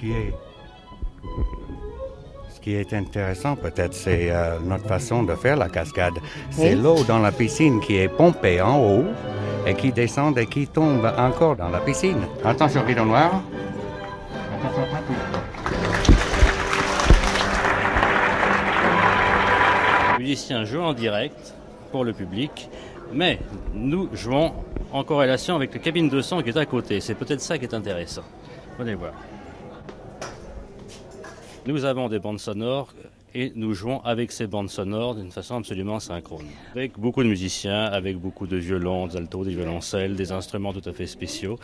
Qui 0.00 0.12
est, 0.12 0.32
ce 2.54 2.60
qui 2.60 2.74
est 2.74 2.92
intéressant 2.94 3.54
peut-être, 3.56 3.92
c'est 3.94 4.30
euh, 4.30 4.58
notre 4.64 4.86
façon 4.86 5.22
de 5.22 5.34
faire 5.34 5.56
la 5.56 5.68
cascade. 5.68 6.14
C'est 6.50 6.74
Oui. 6.74 6.80
l'eau 6.82 7.04
dans 7.04 7.18
la 7.18 7.32
piscine 7.32 7.80
qui 7.80 7.96
est 7.98 8.08
pompée 8.08 8.60
en 8.62 8.78
haut 8.78 9.04
et 9.66 9.74
qui 9.74 9.92
descend 9.92 10.38
et 10.38 10.46
qui 10.46 10.66
tombe 10.66 11.04
encore 11.18 11.56
dans 11.56 11.68
la 11.68 11.80
piscine. 11.80 12.22
Attention, 12.44 12.82
rideau 12.86 13.04
noir. 13.04 13.42
Attention, 14.58 14.82
Les 20.18 20.24
musiciens 20.24 20.64
jouent 20.64 20.82
en 20.82 20.92
direct 20.92 21.54
pour 21.92 22.04
le 22.04 22.12
public, 22.12 22.68
mais 23.12 23.38
nous 23.74 24.08
jouons 24.12 24.52
en 24.92 25.02
corrélation 25.04 25.56
avec 25.56 25.72
la 25.74 25.80
cabine 25.80 26.08
de 26.08 26.20
son 26.20 26.42
qui 26.42 26.50
est 26.50 26.56
à 26.56 26.66
côté. 26.66 27.00
C'est 27.00 27.14
peut-être 27.14 27.40
ça 27.40 27.58
qui 27.58 27.64
est 27.64 27.74
intéressant. 27.74 28.22
Venez 28.78 28.94
voir. 28.94 29.12
Nous 31.66 31.84
avons 31.84 32.08
des 32.08 32.18
bandes 32.18 32.40
sonores 32.40 32.94
et 33.34 33.52
nous 33.54 33.74
jouons 33.74 34.00
avec 34.02 34.32
ces 34.32 34.46
bandes 34.46 34.70
sonores 34.70 35.14
d'une 35.14 35.30
façon 35.30 35.56
absolument 35.56 36.00
synchrone. 36.00 36.46
Avec 36.74 36.98
beaucoup 36.98 37.22
de 37.22 37.28
musiciens, 37.28 37.84
avec 37.84 38.16
beaucoup 38.18 38.46
de 38.46 38.56
violons, 38.56 39.06
d'altos, 39.06 39.44
des 39.44 39.54
violoncelles, 39.54 40.16
des 40.16 40.32
instruments 40.32 40.72
tout 40.72 40.88
à 40.88 40.92
fait 40.92 41.06
spéciaux 41.06 41.58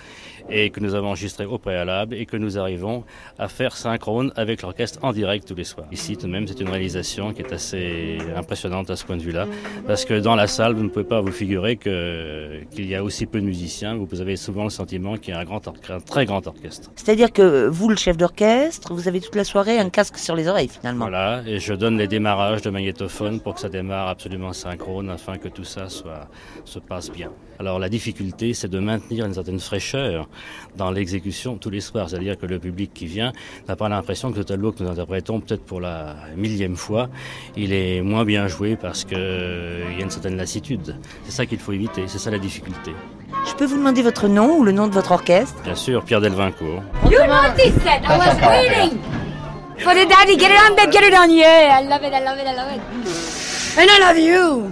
et 0.51 0.71
que 0.71 0.81
nous 0.81 0.95
avons 0.95 1.09
enregistrés 1.09 1.45
au 1.47 1.59
préalable 1.59 2.15
et 2.15 2.27
que 2.27 2.37
nous 2.37 2.59
arrivons 2.59 3.05
à 3.39 3.49
faire 3.49 3.77
synchrone 3.77 4.33
avec 4.37 4.63
l'orchestre 4.63 4.99
en 5.03 5.13
direct 5.13 5.47
tous 5.49 5.55
les 5.55 5.65
soirs. 5.65 5.87
Ici, 5.93 6.17
tout 6.17 6.27
de 6.27 6.33
même, 6.33 6.47
c'est 6.47 6.61
une 6.61 6.69
réalisation 6.69 7.33
qui 7.33 7.43
est 7.43 7.53
assez 7.53 8.19
impressionnante 8.37 8.91
à 8.91 8.97
ce 8.97 9.05
point 9.05 9.17
de 9.17 9.23
vue-là 9.23 9.47
parce 9.87 10.05
que 10.05 10.19
dans 10.21 10.35
la 10.37 10.47
salle, 10.47 10.75
vous 10.75 10.83
ne 10.85 10.89
pouvez 10.89 11.05
pas 11.05 11.21
vous 11.21 11.33
figurer 11.33 11.77
que- 11.77 12.63
qu'il 12.71 12.87
y 12.87 12.95
a 12.95 13.03
aussi 13.03 13.27
peu 13.27 13.41
de 13.41 13.47
musiciens. 13.47 13.97
Vous 13.97 14.21
avez 14.21 14.37
souvent 14.37 14.65
le 14.65 14.71
sentiment 14.71 15.17
qu'il 15.17 15.35
y 15.35 15.37
a 15.37 15.41
un, 15.41 15.45
grand 15.45 15.67
or- 15.67 15.75
un 15.89 16.01
très 16.01 16.27
grand 16.27 16.47
orchestre. 16.47 16.91
C'est-à-dire 16.97 17.33
que 17.33 17.67
vous, 17.67 17.89
le 17.89 17.97
chef 17.97 18.17
d'orchestre, 18.17 18.95
vous 18.95 19.09
avez 19.09 19.21
toute 19.21 19.35
la 19.35 19.45
soirée 19.45 19.79
un 19.79 19.91
casque 19.91 20.19
sur 20.19 20.35
les 20.37 20.49
oreilles 20.49 20.69
finalement. 20.69 21.07
Voilà, 21.07 21.43
et 21.47 21.56
je 21.59 21.75
donne 21.75 21.99
les 21.99 22.09
démarrages 22.09 22.63
de 22.63 22.71
magnétophone 22.71 23.41
pour 23.41 23.55
que 23.55 23.61
ça 23.61 23.69
démarre 23.69 24.09
absolument 24.09 24.53
synchrone 24.53 25.11
afin 25.11 25.39
que 25.39 25.49
tout 25.49 25.65
ça 25.65 25.89
soit, 25.89 26.29
se 26.65 26.79
passe 26.79 27.11
bien. 27.11 27.31
Alors 27.59 27.79
la 27.79 27.89
difficulté, 27.89 28.53
c'est 28.55 28.69
de 28.69 28.79
maintenir 28.79 29.25
une 29.25 29.35
certaine 29.35 29.61
fraîcheur 29.61 30.29
dans 30.77 30.91
l'exécution 30.91 31.57
tous 31.57 31.71
les 31.71 31.81
soirs. 31.81 32.11
C'est-à-dire 32.11 32.37
que 32.37 32.47
le 32.47 32.59
public 32.59 32.93
qui 32.93 33.07
vient 33.07 33.33
n'a 33.69 33.77
pas 33.77 33.89
l'impression 33.89 34.33
que 34.33 34.39
le 34.39 34.45
tableau 34.45 34.73
que 34.73 34.83
nous 34.83 34.91
interprétons 34.91 35.41
peut-être 35.41 35.65
pour 35.65 35.81
la 35.81 36.17
millième 36.37 36.77
fois, 36.77 37.09
il 37.57 37.73
est 37.73 38.03
moins 38.03 38.25
bien 38.25 38.49
joué 38.49 38.77
parce 38.77 39.05
qu'il 39.05 39.17
y 39.19 40.01
a 40.01 40.03
une 40.03 40.11
certaine 40.11 40.37
lassitude. 40.37 40.97
C'est 41.25 41.33
ça 41.33 41.47
qu'il 41.47 41.59
faut 41.59 41.73
éviter, 41.73 42.05
c'est 42.07 42.19
ça 42.19 42.31
la 42.31 42.39
difficulté. 42.39 42.93
Je 43.49 43.55
peux 43.55 43.67
vous 43.67 43.79
demander 43.79 44.03
votre 44.03 44.29
nom 44.29 44.59
ou 44.59 44.65
le 44.65 44.73
nom 44.73 44.87
de 44.87 44.93
votre 44.93 45.13
orchestre? 45.13 45.61
Bien 45.63 45.75
sûr, 45.75 46.05
Pierre 46.05 46.21
Delvincourt. 46.21 46.83
You 47.11 47.21
noticed 47.27 47.83
for 49.79 49.95
the 49.95 50.07
daddy. 50.09 50.37
Get 50.37 50.51
it 50.51 50.59
on, 50.61 50.77
babe. 50.77 50.91
Get 50.91 51.03
it 51.05 51.15
on. 51.15 51.31
Yeah, 51.31 51.79
I 51.81 51.85
love 51.87 52.03
it. 52.03 52.13
I 52.13 52.21
love 52.25 52.39
it. 52.39 52.47
I 52.47 52.55
love 52.55 52.73
it. 52.73 52.81
And 53.79 53.91
I 53.91 53.99
love 54.01 54.19
you. 54.19 54.71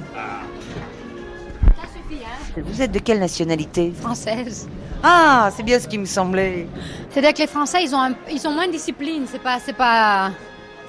Vous 2.56 2.80
êtes 2.80 2.92
de 2.92 3.00
quelle 3.00 3.18
nationalité? 3.18 3.92
Française. 4.00 4.68
Ah, 5.02 5.50
c'est 5.54 5.64
bien 5.64 5.78
ce 5.80 5.88
qui 5.88 5.98
me 5.98 6.06
semblait. 6.06 6.66
C'est-à-dire 7.10 7.34
que 7.34 7.38
les 7.38 7.46
Français, 7.48 7.82
ils 7.82 7.94
ont, 7.94 8.00
un- 8.00 8.14
ils 8.30 8.46
ont 8.46 8.52
moins 8.52 8.66
de 8.66 8.72
discipline. 8.72 9.24
C'est 9.30 9.42
pas, 9.42 9.58
c'est 9.58 9.72
pas, 9.72 10.30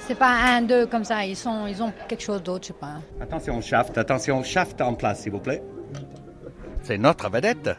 c'est 0.06 0.14
pas 0.14 0.28
un, 0.30 0.62
deux 0.62 0.86
comme 0.86 1.04
ça. 1.04 1.24
Ils 1.24 1.36
sont, 1.36 1.66
ils 1.66 1.82
ont 1.82 1.92
quelque 2.08 2.22
chose 2.22 2.42
d'autre, 2.42 2.62
je 2.62 2.66
sais 2.68 2.78
pas. 2.80 3.00
Attention, 3.20 3.60
shaft, 3.60 3.98
attention, 3.98 4.42
shaft 4.44 4.80
en 4.80 4.94
place, 4.94 5.22
s'il 5.22 5.32
vous 5.32 5.40
plaît. 5.40 5.62
C'est 6.82 6.98
notre 6.98 7.28
vedette 7.28 7.70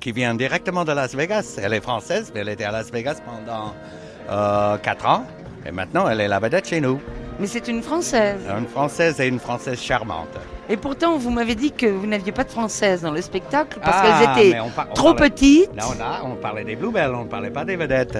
qui 0.00 0.10
vient 0.12 0.34
directement 0.34 0.84
de 0.84 0.92
Las 0.92 1.14
Vegas. 1.14 1.58
Elle 1.62 1.74
est 1.74 1.82
française, 1.82 2.32
mais 2.34 2.40
elle 2.40 2.48
était 2.48 2.64
à 2.64 2.72
Las 2.72 2.90
Vegas 2.90 3.18
pendant 3.24 3.74
euh, 4.30 4.78
quatre 4.78 5.06
ans. 5.06 5.24
Et 5.66 5.70
maintenant, 5.72 6.08
elle 6.08 6.20
est 6.20 6.28
la 6.28 6.38
vedette 6.38 6.68
chez 6.68 6.80
nous. 6.80 7.00
Mais 7.40 7.46
c'est 7.46 7.68
une 7.68 7.82
Française. 7.82 8.40
Une 8.58 8.66
Française 8.66 9.20
et 9.20 9.26
une 9.28 9.38
Française 9.38 9.80
charmante. 9.80 10.28
Et 10.68 10.76
pourtant, 10.76 11.16
vous 11.18 11.30
m'avez 11.30 11.54
dit 11.54 11.70
que 11.72 11.86
vous 11.86 12.06
n'aviez 12.06 12.32
pas 12.32 12.44
de 12.44 12.50
Françaises 12.50 13.02
dans 13.02 13.10
le 13.12 13.22
spectacle 13.22 13.78
parce 13.82 13.96
Ah, 14.00 14.34
qu'elles 14.34 14.46
étaient 14.46 14.54
mais 14.56 14.60
on 14.60 14.70
par- 14.70 14.88
on 14.90 14.94
trop 14.94 15.14
parlait- 15.14 15.30
petites. 15.30 15.70
Là, 15.76 15.84
on, 15.88 16.00
a, 16.02 16.28
on 16.30 16.34
parlait 16.36 16.64
des 16.64 16.74
Bluebells, 16.76 17.12
on 17.14 17.24
ne 17.24 17.28
parlait 17.28 17.50
pas 17.50 17.64
des 17.64 17.76
vedettes. 17.76 18.18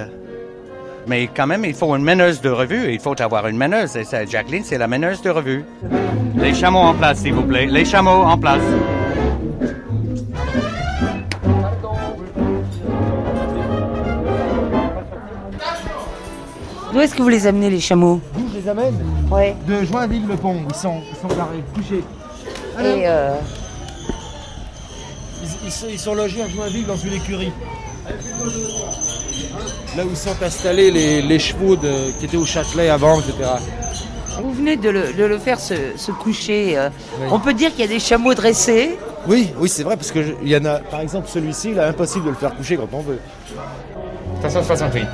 Mais 1.07 1.29
quand 1.35 1.47
même, 1.47 1.65
il 1.65 1.75
faut 1.75 1.95
une 1.97 2.05
meneuse 2.05 2.41
de 2.41 2.51
revue. 2.51 2.93
Il 2.93 3.01
faut 3.01 3.21
avoir 3.21 3.47
une 3.49 3.57
meneuse. 3.57 3.97
Et 3.97 4.05
ça, 4.05 4.25
Jacqueline, 4.27 4.63
c'est 4.65 4.79
la 4.79 4.87
meneuse 4.89 5.23
de 5.23 5.31
revue. 5.31 5.65
Les 6.37 6.55
chameaux 6.55 6.81
en 6.81 6.95
place, 6.95 7.19
s'il 7.21 7.33
vous 7.33 7.45
plaît. 7.45 7.67
Les 7.67 7.85
chameaux 7.85 8.11
en 8.23 8.37
place. 8.37 8.63
Où 16.99 17.01
est-ce 17.01 17.15
que 17.15 17.23
vous 17.23 17.29
les 17.29 17.47
amenez, 17.47 17.71
les 17.71 17.79
chameaux 17.79 18.21
D'où 18.37 18.49
je 18.53 18.59
les 18.59 18.69
amène 18.69 18.97
De 19.69 19.85
Joinville-le-Pont, 19.85 20.63
ils 20.69 20.75
sont, 20.75 21.01
ils 21.09 21.17
sont 21.17 21.37
barrés, 21.37 21.63
couchés. 21.73 22.03
Euh, 22.77 23.37
ils, 25.65 25.99
sont, 26.01 26.17
logés 26.17 26.43
à 26.43 26.49
Joinville 26.49 26.87
dans 26.87 26.97
une 26.97 27.13
écurie. 27.13 27.53
Là 29.97 30.05
où 30.05 30.13
sont 30.17 30.43
installés 30.43 30.91
les, 30.91 31.39
chevaux 31.39 31.77
qui 31.77 32.25
étaient 32.25 32.37
au 32.37 32.45
Châtelet 32.45 32.89
avant, 32.89 33.21
etc. 33.21 33.49
Vous 34.43 34.53
venez 34.53 34.77
de 34.77 34.91
le, 34.91 35.39
faire 35.39 35.61
se, 35.61 36.11
coucher. 36.11 36.77
Euh. 36.77 36.89
On 37.31 37.39
peut 37.39 37.55
dire 37.55 37.71
qu'il 37.71 37.83
y 37.83 37.85
a 37.85 37.87
des 37.87 38.01
chameaux 38.01 38.35
dressés 38.35 38.99
Oui, 39.29 39.53
oui, 39.61 39.69
c'est 39.69 39.85
vrai, 39.85 39.97
parce 39.97 40.11
qu'il 40.11 40.35
y 40.43 40.57
en 40.57 40.65
a, 40.65 40.81
par 40.81 40.99
exemple, 40.99 41.29
celui-ci, 41.29 41.71
il 41.71 41.79
est 41.79 41.85
impossible 41.85 42.25
de 42.25 42.31
le 42.31 42.37
faire 42.37 42.57
coucher 42.57 42.77
quand 42.77 42.89
on 42.93 43.03
veut. 43.03 43.21
568. 44.43 45.07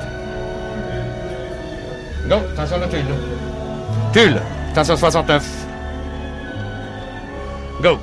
Non, 2.27 2.41
attention 2.53 2.79
la 2.79 2.87
tuile. 2.87 3.05
Tulle, 4.11 4.41
attention 4.71 4.95
69. 4.97 5.43
Go. 7.81 7.99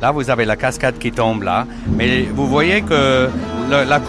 Là, 0.00 0.12
vous 0.12 0.30
avez 0.30 0.44
la 0.44 0.56
cascade 0.56 0.98
qui 0.98 1.12
tombe 1.12 1.42
là, 1.42 1.66
mais 1.96 2.22
vous 2.22 2.46
voyez 2.46 2.82
que 2.82 3.28
la 3.68 3.84
la 3.84 4.00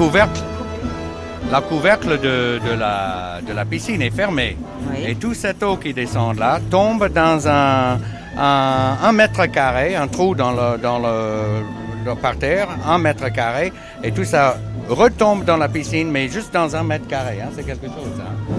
couvercle 1.62 2.20
de, 2.22 2.60
de, 2.66 2.74
la, 2.80 3.40
de 3.46 3.52
la 3.54 3.66
piscine 3.66 4.02
est 4.02 4.12
fermée. 4.16 4.58
Et 5.06 5.16
toute 5.16 5.36
cette 5.36 5.62
eau 5.64 5.76
qui 5.76 5.94
descend 5.94 6.38
là 6.40 6.60
tombe 6.70 7.10
dans 7.10 7.46
un, 7.48 7.98
un, 8.38 8.96
un 9.04 9.12
mètre 9.12 9.46
carré, 9.48 9.96
un 9.96 10.08
trou 10.08 10.36
dans 10.36 10.52
le, 10.52 10.78
dans 10.78 11.00
le, 11.00 11.64
le 12.06 12.16
parterre, 12.16 12.68
un 12.88 12.98
mètre 12.98 13.32
carré. 13.32 13.72
Et 14.04 14.12
tout 14.12 14.24
ça 14.26 14.58
retombe 14.90 15.44
dans 15.46 15.58
la 15.58 15.70
piscine, 15.70 16.10
mais 16.12 16.28
juste 16.28 16.54
dans 16.54 16.76
un 16.76 16.84
mètre 16.84 17.08
carré. 17.08 17.40
hein. 17.42 17.50
C'est 17.56 17.64
quelque 17.66 17.88
chose. 17.88 18.20
hein. 18.20 18.56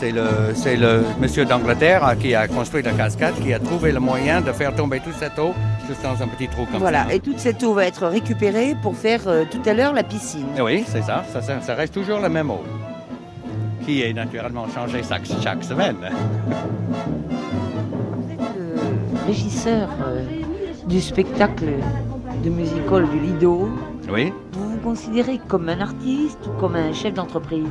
C'est 0.00 0.10
le, 0.10 0.26
le 0.76 1.04
monsieur 1.20 1.44
d'Angleterre 1.44 2.04
hein, 2.04 2.16
qui 2.16 2.34
a 2.34 2.46
construit 2.48 2.82
la 2.82 2.90
cascade, 2.92 3.34
qui 3.42 3.54
a 3.54 3.58
trouvé 3.58 3.92
le 3.92 4.00
moyen 4.00 4.40
de 4.40 4.50
faire 4.52 4.74
tomber 4.74 5.00
toute 5.00 5.14
cette 5.14 5.38
eau 5.38 5.54
juste 5.88 6.02
dans 6.02 6.20
un 6.22 6.26
petit 6.28 6.48
trou 6.48 6.66
comme 6.70 6.80
Voilà. 6.80 7.04
ça. 7.06 7.14
Et 7.14 7.20
toute 7.20 7.38
cette 7.38 7.62
eau 7.62 7.74
va 7.74 7.86
être 7.86 8.06
récupérée 8.06 8.74
pour 8.82 8.96
faire 8.96 9.20
euh, 9.26 9.44
tout 9.50 9.62
à 9.66 9.72
l'heure 9.72 9.92
la 9.94 10.02
piscine. 10.02 10.46
Eh 10.58 10.60
Oui, 10.62 10.84
c'est 10.86 11.02
ça. 11.02 11.24
Ça, 11.32 11.40
ça- 11.42 11.60
ça 11.62 11.74
reste 11.74 11.94
toujours 11.94 12.18
la 12.20 12.28
même 12.28 12.50
eau, 12.50 12.62
qui 13.86 14.02
est 14.02 14.12
naturellement 14.12 14.66
changée 14.74 15.02
chaque, 15.08 15.26
chaque 15.42 15.62
semaine. 15.64 15.96
Régisseur 19.26 19.88
euh, 20.06 20.22
du 20.86 21.00
spectacle 21.00 21.66
de 22.44 22.50
musical 22.50 23.08
du 23.08 23.18
Lido, 23.20 23.70
Oui, 24.12 24.32
vous 24.52 24.70
vous 24.72 24.76
considérez 24.78 25.40
comme 25.48 25.68
un 25.70 25.80
artiste 25.80 26.38
ou 26.46 26.60
comme 26.60 26.76
un 26.76 26.92
chef 26.92 27.14
d'entreprise? 27.14 27.64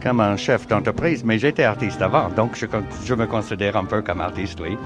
Comme 0.00 0.20
un 0.20 0.36
chef 0.36 0.68
d'entreprise, 0.68 1.24
mais 1.24 1.38
j'étais 1.38 1.64
artiste 1.64 2.00
avant, 2.00 2.28
donc 2.28 2.54
je, 2.54 3.14
me 3.14 3.26
considère 3.26 3.76
un 3.76 3.84
peu 3.84 4.02
comme 4.02 4.20
artiste, 4.20 4.60
oui. 4.60 4.76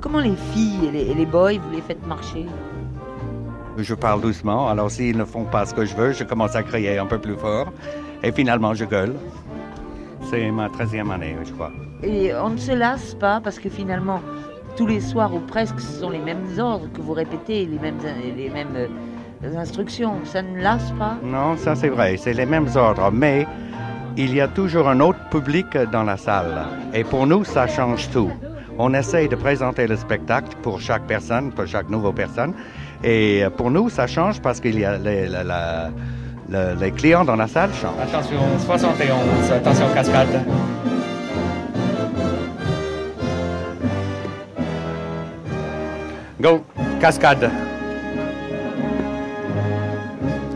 Comment 0.00 0.20
les 0.20 0.36
filles 0.52 0.86
et 0.86 0.90
les, 0.92 1.10
et 1.10 1.14
les 1.14 1.26
boys, 1.26 1.54
vous 1.54 1.74
les 1.74 1.82
faites 1.82 2.06
marcher? 2.06 2.46
Je 3.76 3.94
parle 3.94 4.20
doucement, 4.20 4.68
alors 4.68 4.90
s'ils 4.90 5.16
ne 5.16 5.24
font 5.24 5.44
pas 5.44 5.66
ce 5.66 5.74
que 5.74 5.84
je 5.84 5.96
veux, 5.96 6.12
je 6.12 6.22
commence 6.22 6.54
à 6.54 6.62
crier 6.62 6.98
un 6.98 7.06
peu 7.06 7.18
plus 7.18 7.36
fort, 7.36 7.72
et 8.22 8.30
finalement 8.30 8.74
je 8.74 8.84
gueule. 8.84 9.14
C'est 10.30 10.48
ma 10.52 10.68
13e 10.68 11.10
année, 11.10 11.36
je 11.44 11.52
crois. 11.52 11.72
Et 12.02 12.32
on 12.34 12.50
ne 12.50 12.56
se 12.56 12.72
lasse 12.72 13.14
pas 13.14 13.40
parce 13.42 13.58
que 13.58 13.68
finalement, 13.68 14.20
tous 14.76 14.86
les 14.86 15.00
soirs 15.00 15.34
ou 15.34 15.40
presque, 15.40 15.80
ce 15.80 16.00
sont 16.00 16.10
les 16.10 16.18
mêmes 16.18 16.46
ordres 16.58 16.88
que 16.92 17.00
vous 17.00 17.12
répétez, 17.12 17.66
les 17.66 17.78
mêmes, 17.78 17.98
les 18.36 18.50
mêmes 18.50 18.76
euh, 18.76 19.56
instructions. 19.58 20.14
Ça 20.24 20.42
ne 20.42 20.60
lasse 20.60 20.90
pas? 20.98 21.16
Non, 21.22 21.56
ça 21.56 21.74
c'est 21.74 21.88
vrai, 21.88 22.16
c'est 22.16 22.32
les 22.34 22.46
mêmes 22.46 22.68
ordres, 22.74 23.10
mais 23.12 23.46
il 24.16 24.34
y 24.34 24.40
a 24.40 24.48
toujours 24.48 24.88
un 24.88 25.00
autre 25.00 25.18
public 25.30 25.66
dans 25.92 26.02
la 26.04 26.16
salle. 26.16 26.66
Et 26.94 27.04
pour 27.04 27.26
nous, 27.26 27.44
ça 27.44 27.66
change 27.66 28.10
tout. 28.10 28.30
On 28.78 28.94
essaye 28.94 29.28
de 29.28 29.36
présenter 29.36 29.86
le 29.86 29.96
spectacle 29.96 30.56
pour 30.62 30.80
chaque 30.80 31.02
personne, 31.06 31.52
pour 31.52 31.66
chaque 31.66 31.88
nouvelle 31.90 32.14
personne. 32.14 32.54
Et 33.04 33.44
pour 33.56 33.70
nous, 33.70 33.88
ça 33.90 34.06
change 34.06 34.40
parce 34.40 34.60
qu'il 34.60 34.78
y 34.78 34.84
a 34.84 34.96
les, 34.98 35.28
la- 35.28 35.44
la- 35.44 35.90
la- 36.48 36.74
les 36.74 36.90
clients 36.90 37.24
dans 37.24 37.36
la 37.36 37.46
salle 37.46 37.70
changent. 37.74 38.02
Attention, 38.02 38.38
71, 38.66 39.52
attention 39.52 39.86
cascade. 39.94 40.42
Go, 46.40 46.64
cascade. 47.00 47.50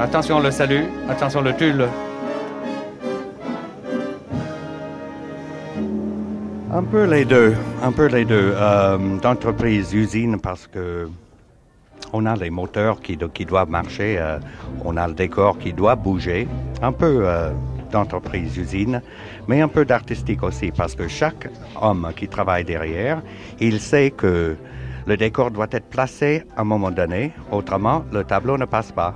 Attention 0.01 0.41
le 0.41 0.51
salut, 0.51 0.85
attention 1.11 1.43
le 1.43 1.55
tulle. 1.55 1.87
Un 6.72 6.82
peu 6.85 7.05
les 7.05 7.26
deux, 7.26 7.55
un 7.82 7.93
peu 7.93 8.07
les 8.07 8.24
deux. 8.24 8.55
Euh, 8.57 9.18
D'entreprise, 9.18 9.93
usine, 9.93 10.41
parce 10.41 10.66
que 10.66 11.07
on 12.14 12.24
a 12.24 12.35
les 12.35 12.49
moteurs 12.49 13.03
qui, 13.03 13.18
qui 13.35 13.45
doivent 13.45 13.68
marcher, 13.68 14.16
euh, 14.18 14.39
on 14.87 14.97
a 14.97 15.07
le 15.07 15.12
décor 15.12 15.59
qui 15.59 15.74
doit 15.74 15.97
bouger. 15.97 16.49
Un 16.80 16.93
peu 16.93 17.28
euh, 17.28 17.51
d'entreprise, 17.93 18.57
usine, 18.57 19.03
mais 19.49 19.61
un 19.61 19.68
peu 19.68 19.85
d'artistique 19.85 20.43
aussi, 20.45 20.72
parce 20.74 20.95
que 20.95 21.09
chaque 21.09 21.51
homme 21.78 22.11
qui 22.16 22.26
travaille 22.26 22.64
derrière, 22.64 23.20
il 23.61 23.80
sait 23.80 24.11
que 24.11 24.57
le 25.07 25.16
décor 25.16 25.50
doit 25.50 25.66
être 25.70 25.88
placé 25.90 26.44
à 26.57 26.62
un 26.62 26.64
moment 26.64 26.90
donné, 26.90 27.32
autrement 27.50 28.05
le 28.12 28.24
tableau 28.24 28.57
ne 28.59 28.64
passe 28.64 28.92
pas. 28.92 29.14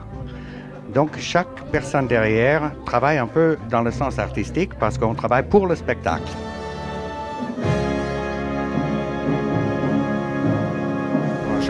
Donc 0.95 1.19
chaque 1.19 1.65
personne 1.71 2.07
derrière 2.07 2.73
travaille 2.87 3.19
un 3.19 3.27
peu 3.27 3.59
dans 3.71 3.83
le 3.83 3.91
sens 3.91 4.19
artistique 4.19 4.75
parce 4.79 4.97
qu'on 4.97 5.15
travaille 5.15 5.47
pour 5.49 5.67
le 5.67 5.75
spectacle. 5.75 6.31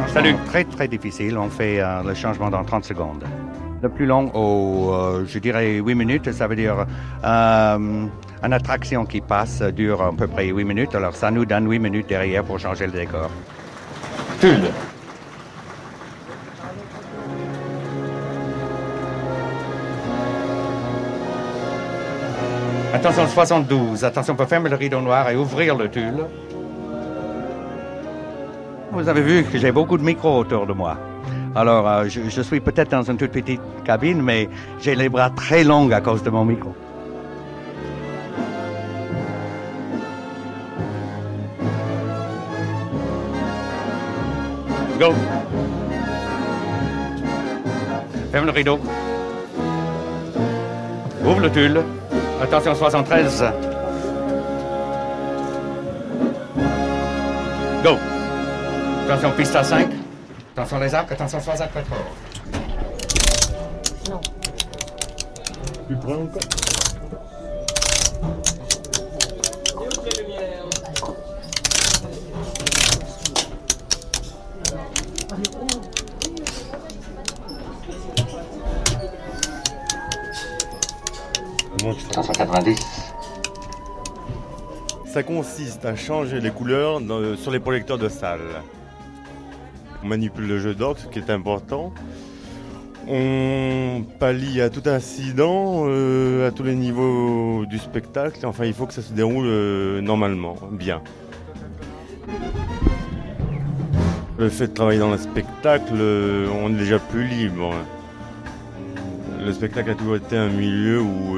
Salut. 0.09 0.35
Très 0.47 0.65
très 0.65 0.89
difficile. 0.89 1.37
On 1.37 1.49
fait 1.49 1.81
euh, 1.81 2.03
le 2.03 2.15
changement 2.15 2.51
dans 2.51 2.65
30 2.65 2.85
secondes. 2.85 3.25
Le 3.83 3.89
plus 3.89 4.07
long, 4.07 4.31
au, 4.35 4.93
euh, 4.93 5.25
je 5.27 5.39
dirais 5.39 5.75
8 5.75 5.95
minutes, 5.95 6.33
ça 6.33 6.49
veut 6.49 6.57
dire 6.57 6.87
euh, 7.25 8.07
une 8.43 8.53
attraction 8.53 9.05
qui 9.05 9.21
passe 9.21 9.63
dure 9.63 10.03
à 10.03 10.13
peu 10.13 10.27
près 10.27 10.47
8 10.47 10.65
minutes. 10.65 10.95
Alors 10.95 11.15
ça 11.15 11.31
nous 11.31 11.45
donne 11.45 11.71
8 11.71 11.79
minutes 11.79 12.09
derrière 12.09 12.43
pour 12.43 12.59
changer 12.59 12.87
le 12.87 12.93
décor. 12.93 13.31
Tulle. 14.41 14.71
Attention, 22.95 23.23
le 23.23 23.29
72. 23.29 24.05
Attention, 24.05 24.35
on 24.35 24.37
peut 24.37 24.47
fermer 24.47 24.71
le 24.71 24.77
rideau 24.77 25.01
noir 25.01 25.29
et 25.31 25.37
ouvrir 25.37 25.77
le 25.77 25.91
tulle. 25.91 26.25
Vous 28.93 29.09
avez 29.09 29.23
vu 29.23 29.43
que 29.43 29.59
j'ai 29.59 29.73
beaucoup 29.73 29.99
de 29.99 30.05
micros 30.05 30.39
autour 30.39 30.67
de 30.69 30.73
moi. 30.73 30.97
Alors, 31.57 31.89
euh, 31.89 32.05
je 32.09 32.41
suis 32.41 32.61
peut-être 32.61 32.93
dans 32.93 33.03
une 33.03 33.17
toute 33.17 33.33
petite 33.33 33.61
cabine, 33.85 34.23
mais 34.23 34.49
j'ai 34.81 34.95
les 34.95 35.09
bras 35.09 35.31
très 35.31 35.65
longs 35.65 35.91
à 35.91 36.01
cause 36.01 36.23
de 36.23 36.31
mon 36.31 36.45
micro. 36.45 36.75
Go. 44.99 45.15
Ferme 48.33 48.47
le 48.47 48.51
rideau. 48.51 48.81
Ouvre 51.25 51.41
le 51.41 51.53
tulle. 51.53 51.81
Attention, 52.43 52.75
73. 52.75 53.45
Go. 57.85 57.97
Attention, 59.05 59.31
piste 59.37 59.55
à 59.55 59.63
5. 59.63 59.89
Attention 60.57 60.79
les 60.81 60.95
arcs, 60.95 61.13
attention 61.13 61.41
64. 61.41 61.87
Non. 64.11 64.21
Plus 65.87 65.97
près 65.97 66.15
encore 66.15 66.78
Ça 85.19 85.25
consiste 85.25 85.85
à 85.85 85.97
changer 85.97 86.41
les 86.41 86.53
couleurs 86.53 87.01
sur 87.39 87.51
les 87.51 87.59
projecteurs 87.59 87.99
de 87.99 88.09
salle. 88.09 88.63
On 90.05 90.07
manipule 90.07 90.47
le 90.47 90.61
jeu 90.61 90.77
d'orgue, 90.77 90.99
ce 90.99 91.09
qui 91.09 91.19
est 91.19 91.29
important. 91.29 91.93
On 93.09 94.05
pallie 94.21 94.61
à 94.61 94.71
tout 94.71 94.85
incident, 94.87 95.87
euh, 95.89 96.47
à 96.47 96.53
tous 96.53 96.63
les 96.63 96.77
niveaux 96.77 97.67
du 97.67 97.79
spectacle. 97.79 98.47
Enfin, 98.47 98.65
il 98.65 98.73
faut 98.73 98.87
que 98.87 98.93
ça 98.93 99.03
se 99.03 99.13
déroule 99.13 99.49
euh, 99.49 100.01
normalement, 100.01 100.55
bien. 100.71 101.03
Le 104.39 104.49
fait 104.49 104.69
de 104.69 104.73
travailler 104.73 105.01
dans 105.01 105.11
le 105.11 105.19
spectacle, 105.19 105.95
euh, 105.97 106.47
on 106.63 106.73
est 106.73 106.79
déjà 106.79 107.01
plus 107.01 107.27
libre. 107.27 107.75
Le 109.45 109.53
spectacle 109.53 109.91
a 109.91 109.95
toujours 109.97 110.15
été 110.15 110.37
un 110.37 110.49
milieu 110.49 111.01
où 111.01 111.37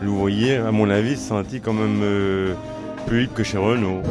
l'ouvrier, 0.00 0.58
à 0.58 0.70
mon 0.70 0.88
avis, 0.88 1.16
se 1.16 1.30
sentit 1.30 1.60
quand 1.60 1.72
même 1.72 2.04
libre 3.14 3.34
que 3.34 3.42
chez 3.42 3.58
Renault. 3.58 4.02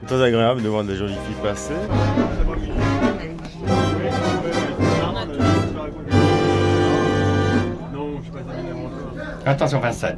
C'est 0.00 0.06
très 0.06 0.22
agréable 0.22 0.62
de 0.62 0.68
voir 0.68 0.84
des 0.84 0.96
jolies 0.96 1.14
filles 1.26 1.42
passer. 1.42 1.74
Attention 9.46 9.80
27. 9.80 10.16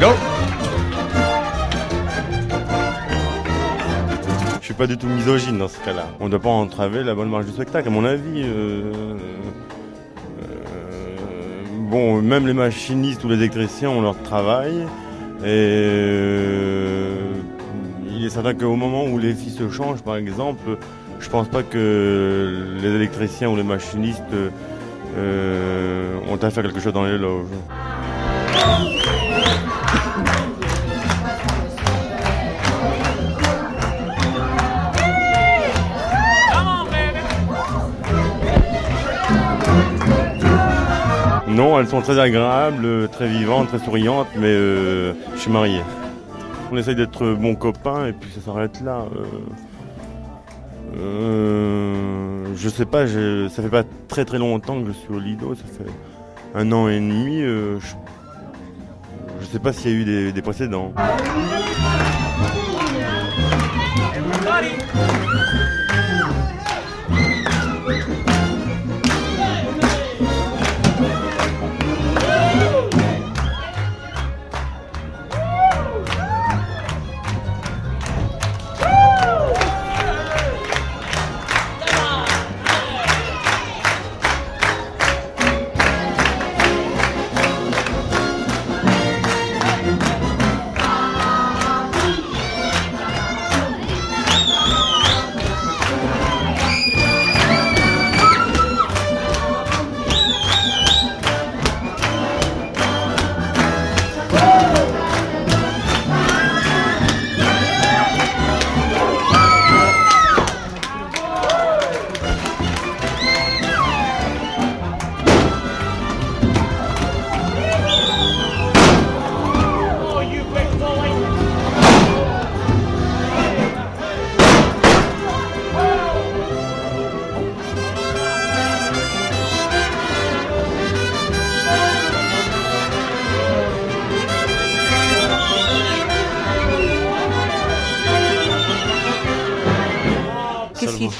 Go 0.00 0.35
pas 4.76 4.86
du 4.86 4.98
tout 4.98 5.06
misogyne 5.06 5.58
dans 5.58 5.68
ce 5.68 5.78
cas-là. 5.80 6.06
On 6.20 6.26
ne 6.26 6.30
doit 6.30 6.40
pas 6.40 6.50
entraver 6.50 7.02
la 7.02 7.14
bonne 7.14 7.30
marche 7.30 7.46
du 7.46 7.52
spectacle, 7.52 7.88
à 7.88 7.90
mon 7.90 8.04
avis. 8.04 8.42
euh, 8.42 8.92
euh, 10.42 11.64
bon, 11.90 12.20
même 12.20 12.46
les 12.46 12.52
machinistes 12.52 13.24
ou 13.24 13.28
les 13.28 13.36
électriciens 13.36 13.88
ont 13.90 14.02
leur 14.02 14.20
travail. 14.22 14.74
Et 15.42 15.46
euh, 15.46 17.16
il 18.08 18.24
est 18.24 18.30
certain 18.30 18.54
qu'au 18.54 18.76
moment 18.76 19.04
où 19.04 19.18
les 19.18 19.34
filles 19.34 19.52
se 19.52 19.70
changent, 19.70 20.02
par 20.02 20.16
exemple, 20.16 20.76
je 21.20 21.28
pense 21.30 21.48
pas 21.48 21.62
que 21.62 22.78
les 22.80 22.94
électriciens 22.94 23.48
ou 23.48 23.56
les 23.56 23.62
machinistes 23.62 24.22
ont 25.16 26.36
à 26.42 26.50
faire 26.50 26.62
quelque 26.62 26.80
chose 26.80 26.92
dans 26.92 27.04
les 27.04 27.16
loges. 27.16 27.46
Non, 41.56 41.80
elles 41.80 41.88
sont 41.88 42.02
très 42.02 42.18
agréables, 42.18 43.08
très 43.08 43.28
vivantes, 43.28 43.68
très 43.68 43.78
souriantes, 43.78 44.28
mais 44.36 44.48
euh, 44.48 45.14
je 45.36 45.40
suis 45.40 45.50
marié. 45.50 45.80
On 46.70 46.76
essaye 46.76 46.94
d'être 46.94 47.32
bons 47.32 47.54
copains 47.54 48.08
et 48.08 48.12
puis 48.12 48.30
ça 48.30 48.42
s'arrête 48.42 48.82
là. 48.84 49.06
euh. 49.16 49.24
Euh, 50.98 52.44
je 52.54 52.68
sais 52.68 52.84
pas, 52.84 53.06
ça 53.06 53.62
fait 53.62 53.70
pas 53.70 53.84
très 54.06 54.26
très 54.26 54.36
longtemps 54.38 54.82
que 54.82 54.88
je 54.88 54.92
suis 54.92 55.14
au 55.14 55.18
Lido, 55.18 55.54
ça 55.54 55.62
fait 55.78 55.90
un 56.54 56.70
an 56.72 56.88
et 56.88 56.96
demi. 56.96 57.40
je, 57.40 57.78
je 59.40 59.46
sais 59.46 59.58
pas 59.58 59.72
s'il 59.72 59.92
y 59.92 59.94
a 59.94 60.26
eu 60.28 60.32
des, 60.32 60.42
précédents. 60.42 60.92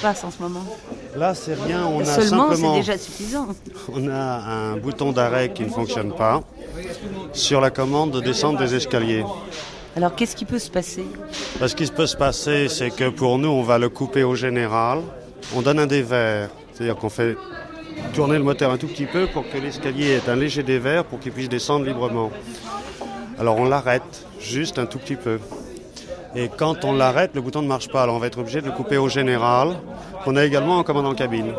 Passe 0.07 0.23
en 0.23 0.31
ce 0.31 0.41
moment 0.41 0.65
Là, 1.17 1.35
c'est 1.35 1.55
rien. 1.55 1.85
On 1.85 1.99
a 2.01 2.05
Seulement, 2.05 2.51
c'est 2.51 2.57
simplement. 2.57 2.77
déjà 2.77 2.97
suffisant. 2.97 3.49
On 3.93 4.09
a 4.09 4.13
un 4.15 4.77
bouton 4.77 5.11
d'arrêt 5.11 5.53
qui 5.53 5.65
ne 5.65 5.69
fonctionne 5.69 6.13
pas 6.15 6.43
sur 7.33 7.61
la 7.61 7.71
commande 7.71 8.13
de 8.13 8.21
descente 8.21 8.57
des 8.57 8.73
escaliers. 8.77 9.25
Alors, 9.97 10.15
qu'est-ce 10.15 10.37
qui 10.37 10.45
peut 10.45 10.61
se 10.61 10.71
passer? 10.71 11.05
Ce 11.61 11.75
qui 11.75 11.87
peut 11.87 12.07
se 12.07 12.17
passer, 12.17 12.69
c'est 12.69 12.91
que 12.91 13.09
pour 13.09 13.39
nous, 13.39 13.49
on 13.49 13.65
va 13.65 13.79
le 13.79 13.89
couper 13.89 14.23
au 14.23 14.37
général. 14.37 15.01
On 15.57 15.63
donne 15.63 15.81
un 15.81 15.87
dévers, 15.87 16.51
c'est-à-dire 16.73 16.95
qu'on 16.95 17.09
fait 17.09 17.37
tourner 18.15 18.39
le 18.39 18.45
moteur 18.45 18.71
un 18.71 18.77
tout 18.77 18.87
petit 18.87 19.07
peu 19.07 19.27
pour 19.27 19.43
que 19.51 19.59
l'escalier 19.59 20.21
ait 20.25 20.31
un 20.31 20.37
léger 20.37 20.63
dévers 20.63 21.05
pour 21.05 21.19
qu'il 21.19 21.33
puisse 21.33 21.49
descendre 21.49 21.85
librement. 21.85 22.31
Alors 23.41 23.57
on 23.57 23.65
l'arrête 23.65 24.27
juste 24.39 24.79
un 24.79 24.87
tout 24.87 24.99
petit 24.99 25.17
peu. 25.17 25.41
Et 26.37 26.51
quand 26.55 26.85
on 26.85 26.93
l'arrête, 26.93 27.31
le 27.35 27.41
bouton 27.41 27.63
ne 27.63 27.67
marche 27.67 27.89
pas. 27.89 28.03
Alors 28.03 28.17
on 28.17 28.19
va 28.19 28.27
être 28.27 28.39
obligé 28.39 28.61
de 28.61 28.67
le 28.67 28.73
couper 28.73 28.99
au 28.99 29.09
général, 29.09 29.77
qu'on 30.27 30.35
a 30.35 30.45
également 30.45 30.79
en 30.79 30.83
commande 30.83 31.07
en 31.07 31.15
cabine. 31.15 31.53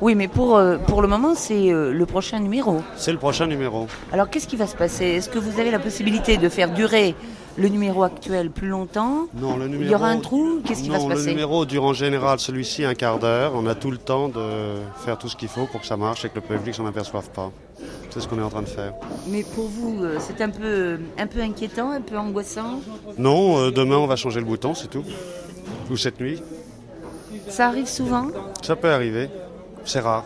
Oui, 0.00 0.14
mais 0.14 0.26
pour, 0.26 0.56
euh, 0.56 0.78
pour 0.78 1.02
le 1.02 1.08
moment, 1.08 1.34
c'est 1.34 1.70
euh, 1.70 1.92
le 1.92 2.06
prochain 2.06 2.40
numéro. 2.40 2.80
C'est 2.96 3.12
le 3.12 3.18
prochain 3.18 3.46
numéro. 3.46 3.86
Alors, 4.12 4.30
qu'est-ce 4.30 4.48
qui 4.48 4.56
va 4.56 4.66
se 4.66 4.74
passer? 4.76 5.04
Est-ce 5.04 5.28
que 5.28 5.38
vous 5.38 5.60
avez 5.60 5.70
la 5.70 5.78
possibilité 5.78 6.38
de 6.38 6.48
faire 6.48 6.72
durer 6.72 7.14
le 7.56 7.68
numéro 7.68 8.02
actuel 8.02 8.50
plus 8.50 8.68
longtemps? 8.68 9.26
Non, 9.34 9.58
le 9.58 9.68
numéro... 9.68 9.84
Il 9.84 9.90
y 9.90 9.94
aura 9.94 10.08
un 10.08 10.18
trou? 10.20 10.60
Qu'est-ce 10.64 10.82
qui 10.82 10.88
va 10.88 10.98
se 10.98 11.06
le 11.06 11.14
passer? 11.14 11.28
numéro 11.28 11.66
dure 11.66 11.84
en 11.84 11.92
général 11.92 12.40
celui-ci 12.40 12.82
un 12.84 12.94
quart 12.94 13.18
d'heure. 13.18 13.52
On 13.54 13.66
a 13.66 13.74
tout 13.74 13.90
le 13.90 13.98
temps 13.98 14.28
de 14.28 14.40
faire 15.04 15.18
tout 15.18 15.28
ce 15.28 15.36
qu'il 15.36 15.48
faut 15.48 15.66
pour 15.66 15.82
que 15.82 15.86
ça 15.86 15.98
marche 15.98 16.24
et 16.24 16.30
que 16.30 16.36
le 16.36 16.40
public 16.40 16.74
s'en 16.74 16.86
aperçoive 16.86 17.28
pas. 17.28 17.52
C'est 18.08 18.20
ce 18.20 18.26
qu'on 18.26 18.38
est 18.38 18.42
en 18.42 18.50
train 18.50 18.62
de 18.62 18.68
faire. 18.68 18.94
Mais 19.28 19.44
pour 19.54 19.66
vous, 19.66 20.02
euh, 20.02 20.16
c'est 20.18 20.40
un 20.42 20.48
peu, 20.48 20.98
un 21.18 21.26
peu 21.26 21.40
inquiétant, 21.40 21.90
un 21.90 22.00
peu 22.00 22.16
angoissant? 22.16 22.80
Non, 23.18 23.58
euh, 23.58 23.70
demain 23.70 23.98
on 23.98 24.06
va 24.06 24.16
changer 24.16 24.40
le 24.40 24.46
bouton, 24.46 24.74
c'est 24.74 24.88
tout. 24.88 25.04
Ou 25.90 25.96
cette 25.96 26.18
nuit. 26.20 26.42
Ça 27.48 27.68
arrive 27.68 27.86
souvent 27.88 28.28
Ça 28.62 28.76
peut 28.76 28.90
arriver. 28.90 29.28
C'est 29.84 30.00
rare. 30.00 30.24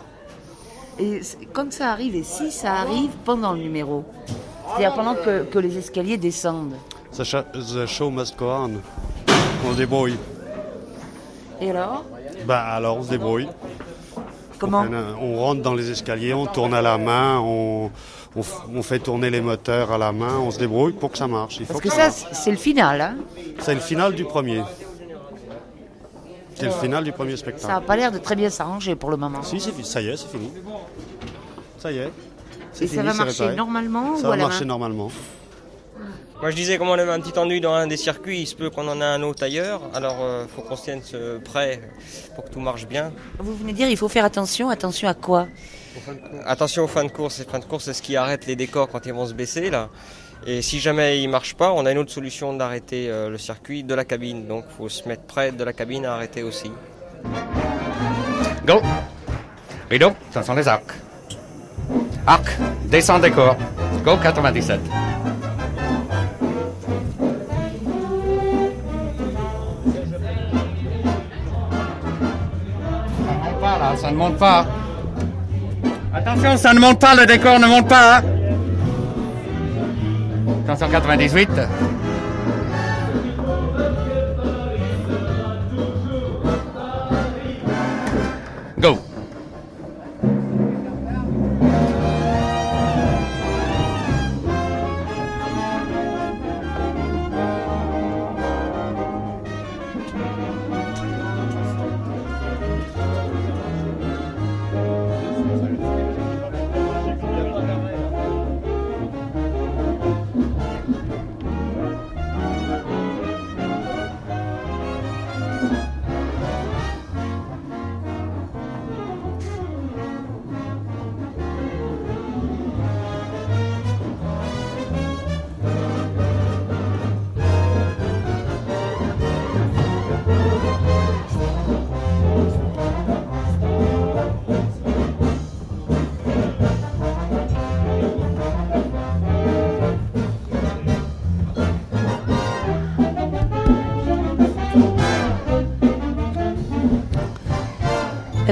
Et 0.98 1.20
quand 1.52 1.72
ça 1.72 1.90
arrive, 1.92 2.14
et 2.16 2.22
si 2.22 2.50
ça 2.50 2.72
arrive 2.74 3.10
pendant 3.24 3.52
le 3.52 3.58
numéro 3.60 4.04
C'est-à-dire 4.68 4.94
pendant 4.94 5.14
que, 5.14 5.44
que 5.44 5.58
les 5.58 5.76
escaliers 5.76 6.16
descendent 6.16 6.74
The 7.16 7.24
show, 7.24 7.38
the 7.54 7.86
show 7.86 8.10
must 8.10 8.38
go 8.38 8.46
on. 8.50 8.70
On 9.66 9.72
se 9.72 9.76
débrouille. 9.78 10.16
Et 11.60 11.70
alors? 11.70 12.04
Bah 12.46 12.60
alors 12.60 12.98
on 12.98 13.02
se 13.02 13.08
débrouille. 13.10 13.48
Comment? 14.58 14.84
On, 15.20 15.24
on 15.24 15.36
rentre 15.38 15.62
dans 15.62 15.74
les 15.74 15.90
escaliers, 15.90 16.34
on 16.34 16.46
tourne 16.46 16.74
à 16.74 16.82
la 16.82 16.96
main, 16.98 17.38
on, 17.40 17.90
on 18.34 18.40
f- 18.40 18.62
on 18.74 18.82
fait 18.82 18.98
tourner 18.98 19.28
les 19.30 19.40
moteurs 19.40 19.92
à 19.92 19.98
la 19.98 20.12
main, 20.12 20.38
on 20.38 20.50
se 20.50 20.58
débrouille 20.58 20.92
pour 20.92 21.10
que 21.10 21.18
ça 21.18 21.26
marche. 21.28 21.58
Il 21.60 21.66
faut 21.66 21.74
Parce 21.74 21.84
que 21.84 21.88
que 21.88 21.94
ça, 21.94 22.10
c'est 22.10 22.34
c'est 22.34 22.50
le 22.50 22.56
final. 22.56 23.00
Hein 23.00 23.16
C'est 23.60 23.74
le 23.74 23.80
final 23.80 24.14
du 24.14 24.24
premier. 24.24 24.62
C'est 26.56 26.66
le 26.66 26.72
final 26.72 27.04
du 27.04 27.12
premier 27.12 27.36
spectacle. 27.36 27.66
ça 27.66 27.74
n'a 27.74 27.80
pas 27.80 27.96
l'air 27.96 28.10
de 28.10 28.18
très 28.18 28.34
bien 28.34 28.50
s'arranger 28.50 28.96
pour 28.96 29.10
le 29.10 29.16
moment. 29.16 29.42
Si, 29.42 29.60
ça 29.60 30.00
y 30.00 30.08
est, 30.08 30.16
c'est 30.16 30.30
fini. 30.30 30.50
Ça 31.78 31.92
y 31.92 31.98
est. 31.98 32.10
Et 32.80 32.86
ça 32.86 33.02
va 33.02 33.14
marcher 33.14 33.42
réparé. 33.42 33.56
normalement 33.56 34.16
Ça 34.16 34.22
ou 34.24 34.26
va 34.28 34.32
à 34.34 34.36
la 34.36 34.42
marcher 34.44 34.60
main 34.60 34.66
normalement. 34.66 35.10
Moi 36.40 36.50
je 36.50 36.56
disais, 36.56 36.76
comme 36.76 36.88
on 36.90 36.92
avait 36.92 37.10
un 37.10 37.20
petit 37.20 37.38
ennui 37.38 37.62
dans 37.62 37.72
un 37.72 37.86
des 37.86 37.96
circuits, 37.96 38.40
il 38.40 38.46
se 38.46 38.54
peut 38.54 38.68
qu'on 38.68 38.86
en 38.88 39.00
ait 39.00 39.04
un 39.04 39.22
autre 39.22 39.42
ailleurs. 39.42 39.80
Alors 39.94 40.16
il 40.42 40.48
faut 40.54 40.60
qu'on 40.62 40.76
se 40.76 40.84
tienne 40.84 41.00
ce 41.02 41.38
prêt 41.38 41.80
pour 42.34 42.44
que 42.44 42.50
tout 42.50 42.60
marche 42.60 42.86
bien. 42.86 43.12
Vous 43.38 43.54
venez 43.56 43.72
de 43.72 43.76
dire 43.78 43.88
il 43.88 43.96
faut 43.96 44.08
faire 44.08 44.24
attention. 44.24 44.68
Attention 44.68 45.08
à 45.08 45.14
quoi? 45.14 45.46
Attention 46.44 46.84
aux 46.84 46.88
fins 46.88 47.04
de 47.04 47.10
course. 47.10 47.38
Les 47.38 47.44
fins 47.46 47.58
de 47.58 47.64
course, 47.64 47.84
c'est 47.84 47.94
ce 47.94 48.02
qui 48.02 48.16
arrête 48.16 48.46
les 48.46 48.56
décors 48.56 48.88
quand 48.88 49.06
ils 49.06 49.14
vont 49.14 49.26
se 49.26 49.32
baisser 49.32 49.70
là. 49.70 49.88
Et 50.44 50.62
si 50.62 50.78
jamais 50.80 51.20
il 51.20 51.26
ne 51.26 51.32
marche 51.32 51.54
pas, 51.54 51.72
on 51.72 51.86
a 51.86 51.92
une 51.92 51.98
autre 51.98 52.12
solution 52.12 52.52
d'arrêter 52.52 53.08
euh, 53.08 53.30
le 53.30 53.38
circuit 53.38 53.82
de 53.82 53.94
la 53.94 54.04
cabine. 54.04 54.46
Donc 54.46 54.64
il 54.68 54.76
faut 54.76 54.88
se 54.88 55.08
mettre 55.08 55.22
près 55.22 55.52
de 55.52 55.64
la 55.64 55.72
cabine 55.72 56.04
à 56.04 56.14
arrêter 56.14 56.42
aussi. 56.42 56.70
Go 58.66 58.80
Rideau, 59.90 60.12
ce 60.32 60.42
sont 60.42 60.54
les 60.54 60.68
arcs. 60.68 60.92
Arc, 62.26 62.46
descend 62.86 63.22
décor. 63.22 63.56
Go 64.04 64.16
97. 64.16 64.80
Ça 73.24 73.32
ne 73.32 73.38
monte 73.44 73.60
pas 73.60 73.78
là, 73.78 73.96
ça 73.96 74.10
ne 74.10 74.16
monte 74.16 74.36
pas. 74.36 74.66
Attention, 76.14 76.56
ça 76.56 76.72
ne 76.74 76.80
monte 76.80 77.00
pas, 77.00 77.14
le 77.14 77.26
décor 77.26 77.58
ne 77.58 77.66
monte 77.66 77.88
pas. 77.88 78.18
Hein. 78.18 78.22
1998 80.66 82.05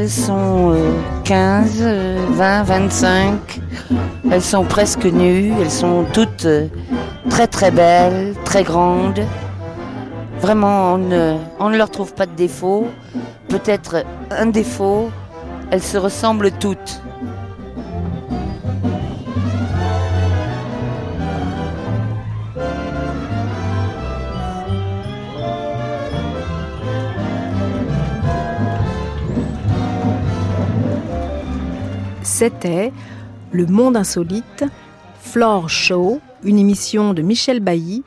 Elles 0.05 0.11
sont 0.11 0.77
15, 1.25 1.81
20, 1.81 2.63
25. 2.65 3.61
Elles 4.31 4.43
sont 4.43 4.65
presque 4.65 5.07
nues. 5.07 5.51
Elles 5.59 5.71
sont 5.71 6.05
toutes 6.13 6.45
euh, 6.45 6.67
très 7.31 7.47
très 7.47 7.71
belles, 7.71 8.35
très 8.45 8.65
grandes. 8.65 9.23
Vraiment, 10.43 10.93
on 10.93 10.99
ne, 10.99 11.39
on 11.59 11.71
ne 11.71 11.79
leur 11.79 11.89
trouve 11.89 12.13
pas 12.13 12.27
de 12.27 12.35
défaut. 12.35 12.89
Peut-être 13.49 14.05
un 14.31 14.45
défaut. 14.45 15.09
Elles 15.71 15.83
se 15.83 15.97
ressemblent 15.97 16.51
toutes. 16.51 17.01
C'était 32.45 32.93
Le 33.53 33.65
Monde 33.65 33.97
Insolite, 33.97 34.65
Floor 35.23 35.71
Show, 35.71 36.21
une 36.43 36.59
émission 36.59 37.15
de 37.15 37.23
Michel 37.23 37.61
Bailly, 37.61 38.03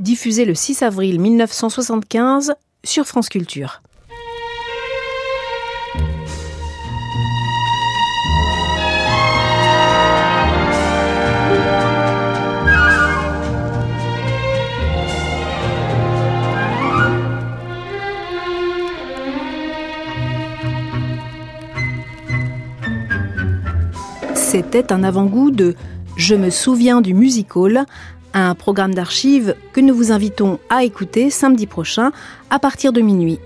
diffusée 0.00 0.46
le 0.46 0.54
6 0.54 0.82
avril 0.82 1.20
1975 1.20 2.54
sur 2.84 3.04
France 3.04 3.28
Culture. 3.28 3.82
Un 24.74 25.04
avant-goût 25.04 25.50
de 25.50 25.74
Je 26.16 26.34
me 26.34 26.48
souviens 26.48 27.02
du 27.02 27.12
musical, 27.12 27.84
un 28.32 28.54
programme 28.54 28.94
d'archives 28.94 29.54
que 29.74 29.82
nous 29.82 29.94
vous 29.94 30.12
invitons 30.12 30.60
à 30.70 30.82
écouter 30.82 31.28
samedi 31.28 31.66
prochain 31.66 32.10
à 32.48 32.58
partir 32.58 32.94
de 32.94 33.02
minuit. 33.02 33.38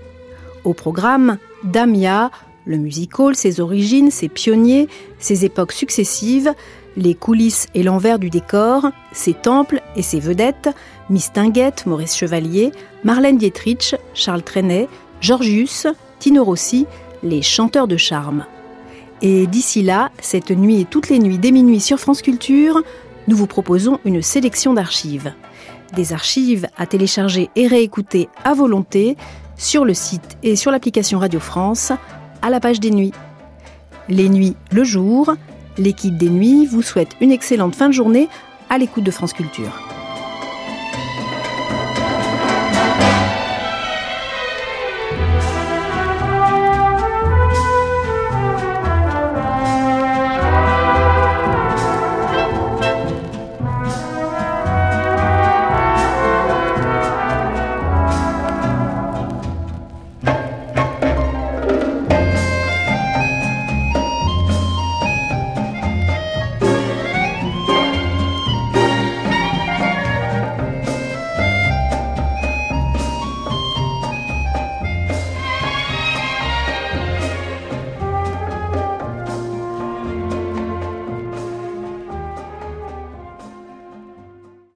Au 0.63 0.73
programme, 0.73 1.37
Damia, 1.65 2.31
le 2.65 2.77
musical, 2.77 3.35
ses 3.35 3.59
origines, 3.59 4.09
ses 4.09 4.29
pionniers, 4.29 4.87
ses 5.19 5.43
époques 5.43 5.73
successives, 5.73 6.53
les 6.95 7.13
coulisses 7.13 7.67
et 7.75 7.83
l'envers 7.83 8.19
du 8.19 8.29
décor, 8.29 8.87
ses 9.11 9.33
temples 9.33 9.81
et 9.97 10.03
ses 10.03 10.21
vedettes, 10.21 10.69
Miss 11.09 11.33
Tinguette, 11.33 11.85
Maurice 11.85 12.15
Chevalier, 12.15 12.71
Marlène 13.03 13.37
Dietrich, 13.37 13.95
Charles 14.13 14.43
Trenet, 14.43 14.87
Georgius, 15.19 15.87
Tino 16.19 16.45
Rossi, 16.45 16.85
les 17.21 17.41
chanteurs 17.41 17.89
de 17.89 17.97
charme. 17.97 18.45
Et 19.21 19.47
d'ici 19.47 19.81
là, 19.81 20.11
cette 20.21 20.51
nuit 20.51 20.81
et 20.81 20.85
toutes 20.85 21.09
les 21.09 21.19
nuits 21.19 21.39
dès 21.39 21.51
minuit 21.51 21.79
sur 21.79 21.99
France 21.99 22.21
Culture, 22.21 22.81
nous 23.27 23.35
vous 23.35 23.47
proposons 23.47 23.99
une 24.05 24.21
sélection 24.21 24.73
d'archives. 24.73 25.33
Des 25.93 26.13
archives 26.13 26.67
à 26.77 26.85
télécharger 26.85 27.49
et 27.55 27.67
réécouter 27.67 28.29
à 28.43 28.53
volonté 28.53 29.17
sur 29.55 29.85
le 29.85 29.93
site 29.93 30.37
et 30.43 30.55
sur 30.55 30.71
l'application 30.71 31.19
Radio 31.19 31.39
France 31.39 31.91
à 32.41 32.49
la 32.49 32.59
page 32.59 32.79
des 32.79 32.91
nuits. 32.91 33.13
Les 34.07 34.29
nuits 34.29 34.55
le 34.71 34.83
jour, 34.83 35.33
l'équipe 35.77 36.17
des 36.17 36.29
nuits 36.29 36.65
vous 36.65 36.81
souhaite 36.81 37.11
une 37.19 37.31
excellente 37.31 37.75
fin 37.75 37.87
de 37.87 37.93
journée 37.93 38.29
à 38.69 38.77
l'écoute 38.77 39.03
de 39.03 39.11
France 39.11 39.33
Culture. 39.33 39.86